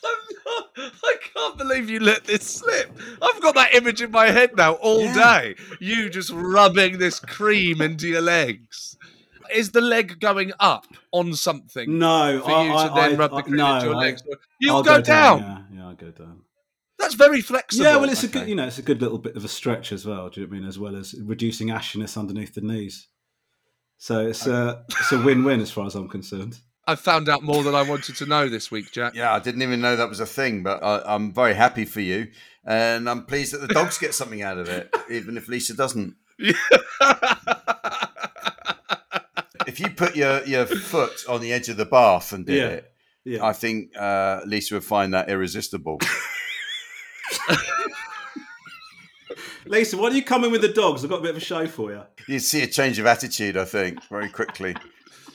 Not, 0.03 0.69
I 0.77 1.17
can't 1.35 1.59
believe 1.59 1.89
you 1.89 2.01
let 2.01 2.25
this 2.25 2.43
slip. 2.43 2.91
I've 3.21 3.41
got 3.41 3.55
that 3.55 3.75
image 3.75 4.03
in 4.03 4.11
my 4.11 4.31
head 4.31 4.57
now 4.57 4.75
all 4.75 5.13
day. 5.13 5.55
You 5.81 6.11
just 6.11 6.31
rubbing 6.31 6.99
this 6.99 7.21
cream 7.21 7.81
into 7.81 8.09
your 8.09 8.23
legs. 8.23 8.97
Is 9.55 9.71
the 9.71 9.81
leg 9.81 10.19
going 10.19 10.53
up 10.61 10.87
on 11.13 11.35
something 11.35 11.99
No, 11.99 12.41
for 12.45 12.51
I, 12.51 12.65
you 12.65 12.75
I, 12.75 12.89
to 12.89 12.95
then 12.95 13.13
I, 13.13 13.17
rub 13.17 13.31
the 13.33 13.43
cream 13.43 13.57
no, 13.57 13.75
into 13.75 13.87
your 13.87 13.97
legs? 13.97 14.23
You'll 14.61 14.77
I'll 14.77 14.83
go, 14.83 15.01
down. 15.01 15.41
Yeah, 15.41 15.59
yeah, 15.77 15.89
I'll 15.89 15.95
go 15.95 16.11
down. 16.11 16.43
That's 16.99 17.15
very 17.15 17.41
flexible. 17.41 17.85
Yeah, 17.85 17.97
well, 17.97 18.09
it's 18.09 18.23
a 18.23 18.29
good, 18.29 18.49
you 18.49 18.55
know, 18.55 18.67
it's 18.67 18.79
a 18.79 18.83
good 18.83 19.03
little 19.03 19.19
bit 19.19 19.37
of 19.37 19.45
a 19.45 19.49
stretch 19.49 19.93
as 19.93 20.07
well. 20.07 20.31
Do 20.31 20.41
you 20.41 20.47
know 20.47 20.51
what 20.51 20.57
I 20.57 20.61
mean? 20.61 20.69
As 20.69 20.79
well 20.79 20.97
as 20.97 21.15
reducing 21.21 21.69
ashiness 21.69 22.17
underneath 22.17 22.55
the 22.55 22.61
knees. 22.61 23.09
So 23.99 24.27
it's 24.27 24.47
a 24.47 24.55
uh, 24.55 24.83
it's 24.89 25.13
a 25.13 25.23
win-win 25.23 25.61
as 25.61 25.71
far 25.71 25.87
as 25.87 25.95
I'm 25.95 26.09
concerned. 26.09 26.59
I 26.87 26.95
found 26.97 27.29
out 27.29 27.43
more 27.43 27.63
than 27.63 27.75
I 27.77 27.83
wanted 27.83 28.17
to 28.17 28.27
know 28.27 28.49
this 28.49 28.71
week, 28.71 28.91
Jack. 28.93 29.15
Yeah, 29.15 29.33
I 29.33 29.39
didn't 29.39 29.63
even 29.63 29.81
know 29.81 29.95
that 29.97 30.09
was 30.09 30.21
a 30.21 30.27
thing, 30.27 30.63
but 30.65 30.83
I, 30.83 31.03
I'm 31.15 31.33
very 31.33 31.55
happy 31.55 31.85
for 31.85 32.01
you, 32.01 32.29
and 32.65 33.09
I'm 33.09 33.25
pleased 33.25 33.53
that 33.55 33.61
the 33.61 33.69
dogs 33.73 33.99
get 33.99 34.15
something 34.15 34.43
out 34.43 34.59
of 34.59 34.69
it, 34.69 34.93
even 35.11 35.37
if 35.37 35.49
Lisa 35.49 35.75
doesn't. 35.75 36.17
If 39.65 39.79
you 39.79 39.91
put 39.91 40.17
your, 40.17 40.45
your 40.45 40.67
foot 40.67 41.25
on 41.29 41.41
the 41.41 41.53
edge 41.53 41.69
of 41.69 41.77
the 41.77 41.85
bath 41.87 42.33
and 42.33 42.45
did 42.45 42.57
Yeah. 42.57 42.67
it, 42.69 42.93
Yeah, 43.25 43.45
I 43.45 43.53
think 43.53 43.97
uh, 43.97 44.41
Lisa 44.45 44.75
would 44.75 44.85
find 44.85 45.15
that 45.15 45.29
irresistible. 45.31 46.01
Lisa, 49.67 49.97
why 49.97 50.11
do 50.11 50.17
you 50.17 50.25
come 50.25 50.43
in 50.45 50.51
with 50.51 50.61
the 50.63 50.69
dogs? 50.69 51.05
I've 51.05 51.11
got 51.11 51.21
a 51.21 51.23
bit 51.23 51.31
of 51.31 51.37
a 51.37 51.41
show 51.41 51.67
for 51.67 51.93
you. 51.93 52.03
You'd 52.27 52.41
see 52.41 52.63
a 52.63 52.67
change 52.67 52.99
of 52.99 53.07
attitude, 53.07 53.57
I 53.57 53.65
think, 53.65 54.03
very 54.11 54.29
quickly. 54.29 54.75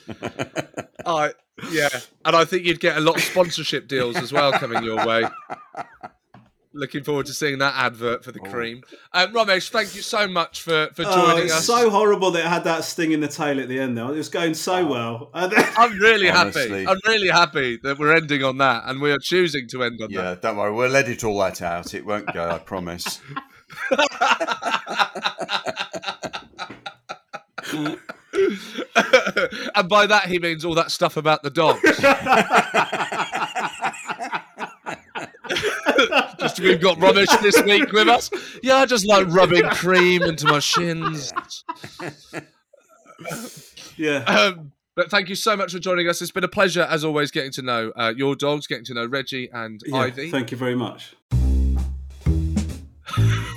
I 1.05 1.31
yeah, 1.71 1.89
and 2.25 2.35
I 2.35 2.45
think 2.45 2.65
you'd 2.65 2.79
get 2.79 2.97
a 2.97 3.01
lot 3.01 3.15
of 3.17 3.23
sponsorship 3.23 3.87
deals 3.87 4.15
as 4.17 4.31
well 4.31 4.51
coming 4.53 4.83
your 4.83 5.03
way. 5.05 5.23
Looking 6.73 7.03
forward 7.03 7.25
to 7.25 7.33
seeing 7.33 7.57
that 7.57 7.73
advert 7.75 8.23
for 8.23 8.31
the 8.31 8.39
cream. 8.39 8.83
Um, 9.11 9.33
Romesh, 9.33 9.69
thank 9.69 9.95
you 9.95 10.03
so 10.03 10.27
much 10.27 10.61
for 10.61 10.89
for 10.93 11.03
Oh, 11.07 11.29
joining 11.31 11.45
it's 11.45 11.53
us. 11.55 11.65
so 11.65 11.89
horrible 11.89 12.29
that 12.31 12.45
it 12.45 12.49
had 12.49 12.63
that 12.65 12.83
sting 12.83 13.13
in 13.13 13.19
the 13.21 13.27
tail 13.27 13.59
at 13.59 13.67
the 13.67 13.79
end. 13.79 13.97
Though 13.97 14.09
it 14.09 14.17
was 14.17 14.29
going 14.29 14.53
so 14.53 14.85
well. 14.85 15.31
I'm 15.33 15.97
really 15.97 16.29
Honestly. 16.29 16.83
happy. 16.83 16.87
I'm 16.87 16.99
really 17.07 17.29
happy 17.29 17.79
that 17.81 17.97
we're 17.97 18.15
ending 18.15 18.43
on 18.43 18.59
that, 18.59 18.83
and 18.85 19.01
we 19.01 19.11
are 19.11 19.17
choosing 19.17 19.67
to 19.69 19.83
end 19.83 19.99
on 20.01 20.11
that. 20.11 20.23
Yeah, 20.23 20.35
don't 20.39 20.57
worry, 20.57 20.71
we'll 20.71 20.95
edit 20.95 21.23
all 21.23 21.39
that 21.39 21.63
out. 21.63 21.95
It 21.95 22.05
won't 22.05 22.31
go, 22.31 22.47
I 22.51 22.59
promise. 22.59 23.21
and 29.75 29.89
by 29.89 30.07
that 30.07 30.25
he 30.27 30.39
means 30.39 30.65
all 30.65 30.75
that 30.75 30.91
stuff 30.91 31.17
about 31.17 31.43
the 31.43 31.49
dogs. 31.49 31.81
just 36.39 36.59
we've 36.59 36.81
got 36.81 36.99
rubbish 36.99 37.29
this 37.41 37.61
week 37.63 37.91
with 37.91 38.07
us. 38.07 38.29
Yeah, 38.63 38.77
I 38.77 38.85
just 38.85 39.07
like 39.07 39.27
rubbing 39.27 39.63
cream 39.69 40.23
into 40.23 40.47
my 40.47 40.59
shins. 40.59 41.33
yeah, 43.97 44.23
Um, 44.27 44.71
but 44.95 45.11
thank 45.11 45.29
you 45.29 45.35
so 45.35 45.55
much 45.55 45.71
for 45.71 45.79
joining 45.79 46.07
us. 46.07 46.21
It's 46.21 46.31
been 46.31 46.43
a 46.43 46.47
pleasure, 46.47 46.87
as 46.89 47.03
always, 47.03 47.31
getting 47.31 47.51
to 47.53 47.61
know 47.61 47.91
uh, 47.95 48.13
your 48.15 48.35
dogs, 48.35 48.67
getting 48.67 48.85
to 48.85 48.93
know 48.93 49.05
Reggie 49.05 49.49
and 49.51 49.81
yeah, 49.85 49.97
Ivy. 49.97 50.31
Thank 50.31 50.51
you 50.51 50.57
very 50.57 50.75
much. 50.75 51.15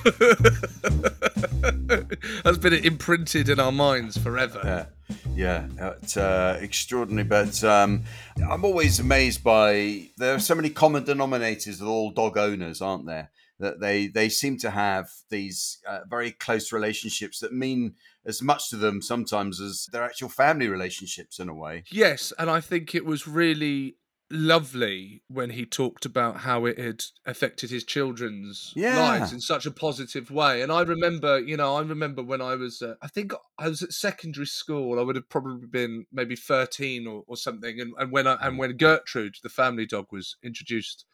That's 2.44 2.58
been 2.58 2.74
imprinted 2.74 3.48
in 3.48 3.60
our 3.60 3.72
minds 3.72 4.16
forever. 4.16 4.86
Yeah, 5.34 5.34
yeah, 5.34 5.66
it's 6.02 6.16
uh, 6.16 6.58
extraordinary. 6.60 7.26
But 7.26 7.62
um, 7.64 8.04
I'm 8.48 8.64
always 8.64 8.98
amazed 8.98 9.44
by 9.44 10.08
there 10.16 10.34
are 10.34 10.38
so 10.38 10.54
many 10.54 10.70
common 10.70 11.04
denominators 11.04 11.80
with 11.80 11.88
all 11.88 12.10
dog 12.10 12.38
owners, 12.38 12.80
aren't 12.80 13.06
there? 13.06 13.30
That 13.58 13.80
they 13.80 14.06
they 14.06 14.28
seem 14.28 14.56
to 14.58 14.70
have 14.70 15.10
these 15.28 15.78
uh, 15.86 16.00
very 16.08 16.32
close 16.32 16.72
relationships 16.72 17.40
that 17.40 17.52
mean 17.52 17.94
as 18.24 18.42
much 18.42 18.70
to 18.70 18.76
them 18.76 19.02
sometimes 19.02 19.60
as 19.60 19.88
their 19.92 20.02
actual 20.02 20.28
family 20.28 20.68
relationships 20.68 21.38
in 21.38 21.48
a 21.48 21.54
way. 21.54 21.84
Yes, 21.90 22.32
and 22.38 22.48
I 22.48 22.60
think 22.60 22.94
it 22.94 23.04
was 23.04 23.26
really 23.26 23.96
lovely 24.30 25.22
when 25.28 25.50
he 25.50 25.66
talked 25.66 26.04
about 26.04 26.38
how 26.38 26.64
it 26.64 26.78
had 26.78 27.02
affected 27.26 27.70
his 27.70 27.84
children's 27.84 28.72
Yeah. 28.76 28.96
lives 28.96 29.32
in 29.32 29.40
such 29.40 29.66
a 29.66 29.70
positive 29.70 30.30
way. 30.30 30.62
And 30.62 30.70
I 30.70 30.82
remember, 30.82 31.40
you 31.40 31.56
know, 31.56 31.76
I 31.76 31.82
remember 31.82 32.22
when 32.22 32.40
I 32.40 32.54
was, 32.54 32.80
uh, 32.80 32.94
I 33.02 33.08
think 33.08 33.32
I 33.58 33.68
was 33.68 33.82
at 33.82 33.92
secondary 33.92 34.46
school. 34.46 34.98
I 34.98 35.02
would 35.02 35.16
have 35.16 35.28
probably 35.28 35.66
been 35.66 36.06
maybe 36.12 36.36
thirteen 36.36 37.06
or, 37.06 37.24
or 37.26 37.36
something. 37.36 37.80
And, 37.80 37.92
and 37.98 38.12
when 38.12 38.26
I, 38.26 38.36
and 38.40 38.58
when 38.58 38.76
Gertrude, 38.76 39.36
the 39.42 39.48
family 39.48 39.86
dog, 39.86 40.06
was 40.12 40.36
introduced 40.42 41.04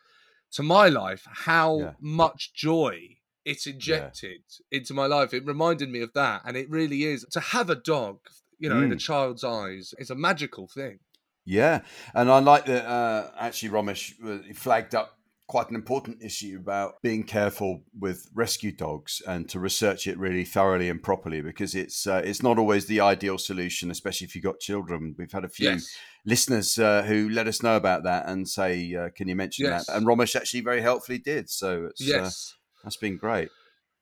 to 0.53 0.63
my 0.63 0.89
life, 0.89 1.27
how 1.27 1.79
Yeah. 1.81 1.93
much 2.01 2.53
joy 2.55 3.19
it 3.45 3.67
injected 3.67 4.43
into 4.71 4.93
my 4.95 5.07
life. 5.07 5.33
It 5.33 5.47
reminded 5.47 5.91
me 5.91 6.01
of 6.01 6.13
that, 6.15 6.43
and 6.45 6.57
it 6.57 6.69
really 6.69 7.05
is 7.05 7.25
to 7.31 7.41
have 7.41 7.71
a 7.71 7.75
dog. 7.77 8.19
You 8.59 8.71
know, 8.71 8.81
in 8.81 8.91
a 8.91 8.97
Mm. 8.97 9.01
child's 9.01 9.45
eyes, 9.45 9.93
it's 9.99 10.09
a 10.11 10.15
magical 10.15 10.67
thing. 10.67 11.01
Yeah, 11.47 11.83
and 12.15 12.31
I 12.31 12.41
like 12.41 12.67
that. 12.67 12.85
Uh, 12.87 13.31
actually, 13.39 13.71
Romesh 13.71 14.13
uh, 14.25 14.53
flagged 14.55 14.95
up 14.95 15.13
quite 15.49 15.71
an 15.71 15.77
important 15.77 16.21
issue 16.21 16.59
about 16.61 17.01
being 17.03 17.23
careful 17.23 17.85
with 17.97 18.29
rescue 18.35 18.73
dogs 18.73 19.23
and 19.29 19.49
to 19.49 19.61
research 19.61 20.09
it 20.09 20.19
really 20.19 20.45
thoroughly 20.45 20.89
and 20.89 21.01
properly 21.01 21.41
because 21.41 21.77
it's 21.77 22.05
uh, 22.05 22.21
it's 22.25 22.43
not 22.43 22.59
always 22.59 22.87
the 22.87 23.01
ideal 23.01 23.39
solution, 23.39 23.91
especially 23.93 24.25
if 24.27 24.35
you've 24.35 24.43
got 24.43 24.59
children. 24.59 25.15
We've 25.17 25.31
had 25.31 25.45
a 25.45 25.49
few 25.49 25.71
Yes. 25.71 25.87
listeners 26.25 26.79
uh, 26.79 27.05
who 27.05 27.29
let 27.29 27.47
us 27.47 27.63
know 27.63 27.77
about 27.77 28.03
that 28.03 28.27
and 28.29 28.49
say, 28.49 28.93
uh, 28.95 29.11
"Can 29.17 29.29
you 29.29 29.37
mention 29.37 29.67
Yes. 29.67 29.87
that?" 29.87 29.97
And 29.97 30.05
Romesh 30.05 30.35
actually 30.35 30.63
very 30.63 30.81
helpfully 30.83 31.19
did. 31.19 31.49
So 31.49 31.85
it's 31.91 32.03
uh, 32.03 32.23
Yes. 32.23 32.55
that's 32.83 32.97
been 32.97 33.17
great. 33.17 33.49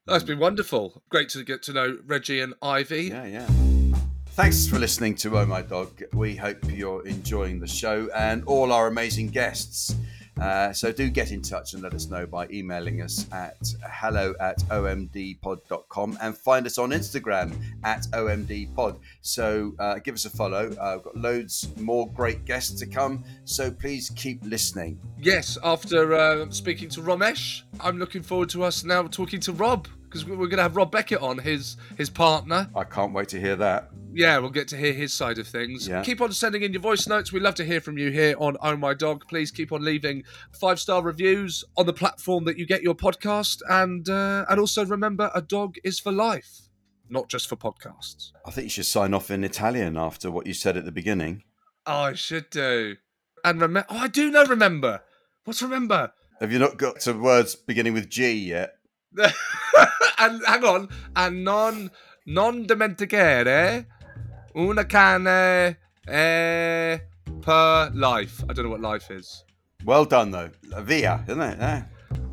That's 0.07 0.25
been 0.25 0.39
wonderful. 0.39 1.03
Great 1.11 1.29
to 1.31 1.45
get 1.45 1.63
to 1.65 1.73
know 1.75 1.99
Reggie 2.07 2.41
and 2.41 2.55
Ivy. 2.63 3.05
Yeah, 3.05 3.25
yeah. 3.27 3.94
Thanks 4.35 4.67
for 4.67 4.81
listening 4.81 5.15
to 5.17 5.39
Oh 5.39 5.47
My 5.47 5.63
Dog. 5.63 6.03
We 6.13 6.35
hope 6.35 6.59
you're 6.69 7.07
enjoying 7.07 7.61
the 7.61 7.69
show 7.69 8.09
and 8.17 8.43
all 8.47 8.73
our 8.73 8.89
amazing 8.89 9.29
guests. 9.29 9.95
Uh, 10.41 10.73
so 10.73 10.91
do 10.91 11.09
get 11.09 11.31
in 11.31 11.41
touch 11.41 11.75
and 11.75 11.85
let 11.85 11.95
us 11.95 12.09
know 12.11 12.27
by 12.27 12.49
emailing 12.49 13.01
us 13.01 13.29
at 13.31 13.57
hello 13.89 14.35
at 14.41 14.59
omdpod.com 14.71 16.19
and 16.21 16.37
find 16.37 16.67
us 16.67 16.79
on 16.79 16.91
Instagram 16.91 17.57
at 17.85 18.09
omdpod. 18.13 18.99
So 19.23 19.73
uh, 19.79 20.01
give 20.01 20.17
us 20.17 20.25
a 20.25 20.31
follow. 20.31 20.75
Uh, 20.81 20.95
we've 20.97 21.05
got 21.05 21.17
loads 21.17 21.69
more 21.79 22.11
great 22.11 22.45
guests 22.45 22.77
to 22.81 22.87
come. 22.87 23.23
So 23.45 23.71
please 23.71 24.11
keep 24.17 24.41
listening. 24.43 24.99
Yes, 25.21 25.59
after 25.63 26.13
uh, 26.13 26.51
speaking 26.51 26.89
to 26.89 27.03
Romesh, 27.03 27.63
I'm 27.79 28.01
looking 28.01 28.25
forward 28.25 28.49
to 28.51 28.65
us 28.65 28.83
now 28.83 29.05
talking 29.05 29.39
to 29.43 29.53
Rob 29.53 29.87
because 30.15 30.29
we're 30.29 30.47
going 30.47 30.59
to 30.59 30.63
have 30.63 30.77
Rob 30.77 30.93
Beckett 30.93 31.21
on, 31.21 31.39
his 31.39 31.77
his 31.99 32.09
partner. 32.09 32.71
I 32.75 32.85
can't 32.85 33.13
wait 33.13 33.29
to 33.31 33.41
hear 33.41 33.57
that. 33.57 33.91
Yeah, 34.13 34.39
we'll 34.39 34.51
get 34.51 34.69
to 34.69 34.77
hear 34.77 34.93
his 34.93 35.13
side 35.13 35.39
of 35.39 35.49
things. 35.49 35.89
Yeah. 35.89 36.05
Keep 36.05 36.21
on 36.21 36.31
sending 36.31 36.63
in 36.63 36.73
your 36.73 36.81
voice 36.81 37.09
notes. 37.09 37.33
We'd 37.33 37.43
love 37.43 37.57
to 37.57 37.65
hear 37.65 37.81
from 37.81 37.99
you 37.99 38.13
here 38.13 38.37
on 38.39 38.57
Oh 38.63 38.77
My 38.77 38.95
Dog. 38.95 39.27
Please 39.29 39.51
keep 39.51 39.73
on 39.73 39.85
leaving 39.85 40.23
five 40.53 40.79
star 40.79 41.03
reviews 41.03 41.65
on 41.77 41.87
the 41.87 41.93
platform 41.93 42.45
that 42.45 42.57
you 42.57 42.65
get 42.65 42.83
your 42.83 42.95
podcast, 42.95 43.61
and 43.69 44.09
uh, 44.09 44.45
and 44.49 44.61
also 44.61 44.87
remember, 44.87 45.33
a 45.35 45.43
dog 45.43 45.75
is 45.83 45.99
for 45.99 46.13
life, 46.13 46.69
not 47.11 47.29
just 47.29 47.49
for 47.49 47.57
podcasts. 47.57 48.31
I 48.47 48.53
think 48.53 48.67
you 48.67 48.71
should 48.71 48.87
sign 48.87 49.15
off 49.15 49.33
in 49.33 49.43
Italian 49.43 49.97
after 49.97 50.31
what 50.31 50.47
you 50.47 50.55
said 50.55 50.77
at 50.77 50.85
the 50.85 50.93
beginning. 50.93 51.43
Oh, 51.85 52.03
I 52.03 52.15
should 52.15 52.51
do. 52.51 52.97
And 53.45 53.61
remember, 53.61 53.87
oh, 53.91 53.99
I 53.99 54.09
do 54.09 54.31
know. 54.31 54.45
Remember, 54.45 55.03
what's 55.45 55.61
remember? 55.61 56.13
Have 56.41 56.53
you 56.53 56.61
not 56.61 56.77
got 56.77 57.01
to 57.01 57.15
words 57.15 57.57
beginning 57.57 57.95
with 57.95 58.09
G 58.09 58.33
yet? 58.33 58.75
and 60.19 60.43
hang 60.47 60.65
on, 60.65 60.89
and 61.17 61.43
non 61.43 61.91
non 62.27 62.65
dimenticare 62.65 63.87
una 64.57 64.85
cane 64.87 65.79
eh, 66.07 67.01
per 67.41 67.91
life. 67.95 68.43
I 68.49 68.53
don't 68.53 68.65
know 68.65 68.71
what 68.71 68.81
life 68.81 69.11
is. 69.11 69.45
Well 69.85 70.07
done, 70.07 70.31
though. 70.31 70.51
Via, 70.83 71.23
isn't 71.29 71.41
it? 71.41 71.59
Yeah. 71.59 71.85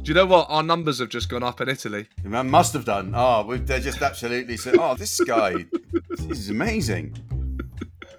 Do 0.03 0.09
you 0.09 0.13
know 0.15 0.25
what? 0.25 0.47
Our 0.49 0.63
numbers 0.63 0.99
have 0.99 1.09
just 1.09 1.29
gone 1.29 1.43
up 1.43 1.61
in 1.61 1.69
Italy. 1.69 2.07
Man 2.23 2.49
must 2.49 2.73
have 2.73 2.85
done. 2.85 3.13
Oh, 3.15 3.45
we 3.45 3.57
they 3.57 3.79
just 3.79 4.01
absolutely 4.01 4.57
said, 4.57 4.75
"Oh, 4.79 4.95
this 4.95 5.19
guy, 5.19 5.65
this 6.09 6.39
is 6.39 6.49
amazing." 6.49 7.15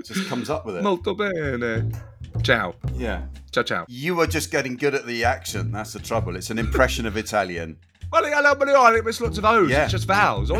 Just 0.04 0.28
comes 0.28 0.50
up 0.50 0.64
with 0.66 0.76
it. 0.76 0.82
Molto 0.82 1.14
bene. 1.14 1.90
Ciao. 2.42 2.74
Yeah. 2.94 3.22
Ciao, 3.52 3.62
ciao. 3.62 3.84
You 3.88 4.20
are 4.20 4.26
just 4.26 4.50
getting 4.50 4.76
good 4.76 4.94
at 4.94 5.06
the 5.06 5.24
accent. 5.24 5.72
That's 5.72 5.92
the 5.92 5.98
trouble. 5.98 6.36
It's 6.36 6.50
an 6.50 6.58
impression 6.58 7.06
of 7.06 7.16
Italian. 7.16 7.78
It's 9.08 9.20
lots 9.20 9.38
of 9.38 9.44
O's. 9.44 9.70
Yeah. 9.70 9.84
It's 9.84 9.92
just 9.92 10.06
vowels. 10.06 10.50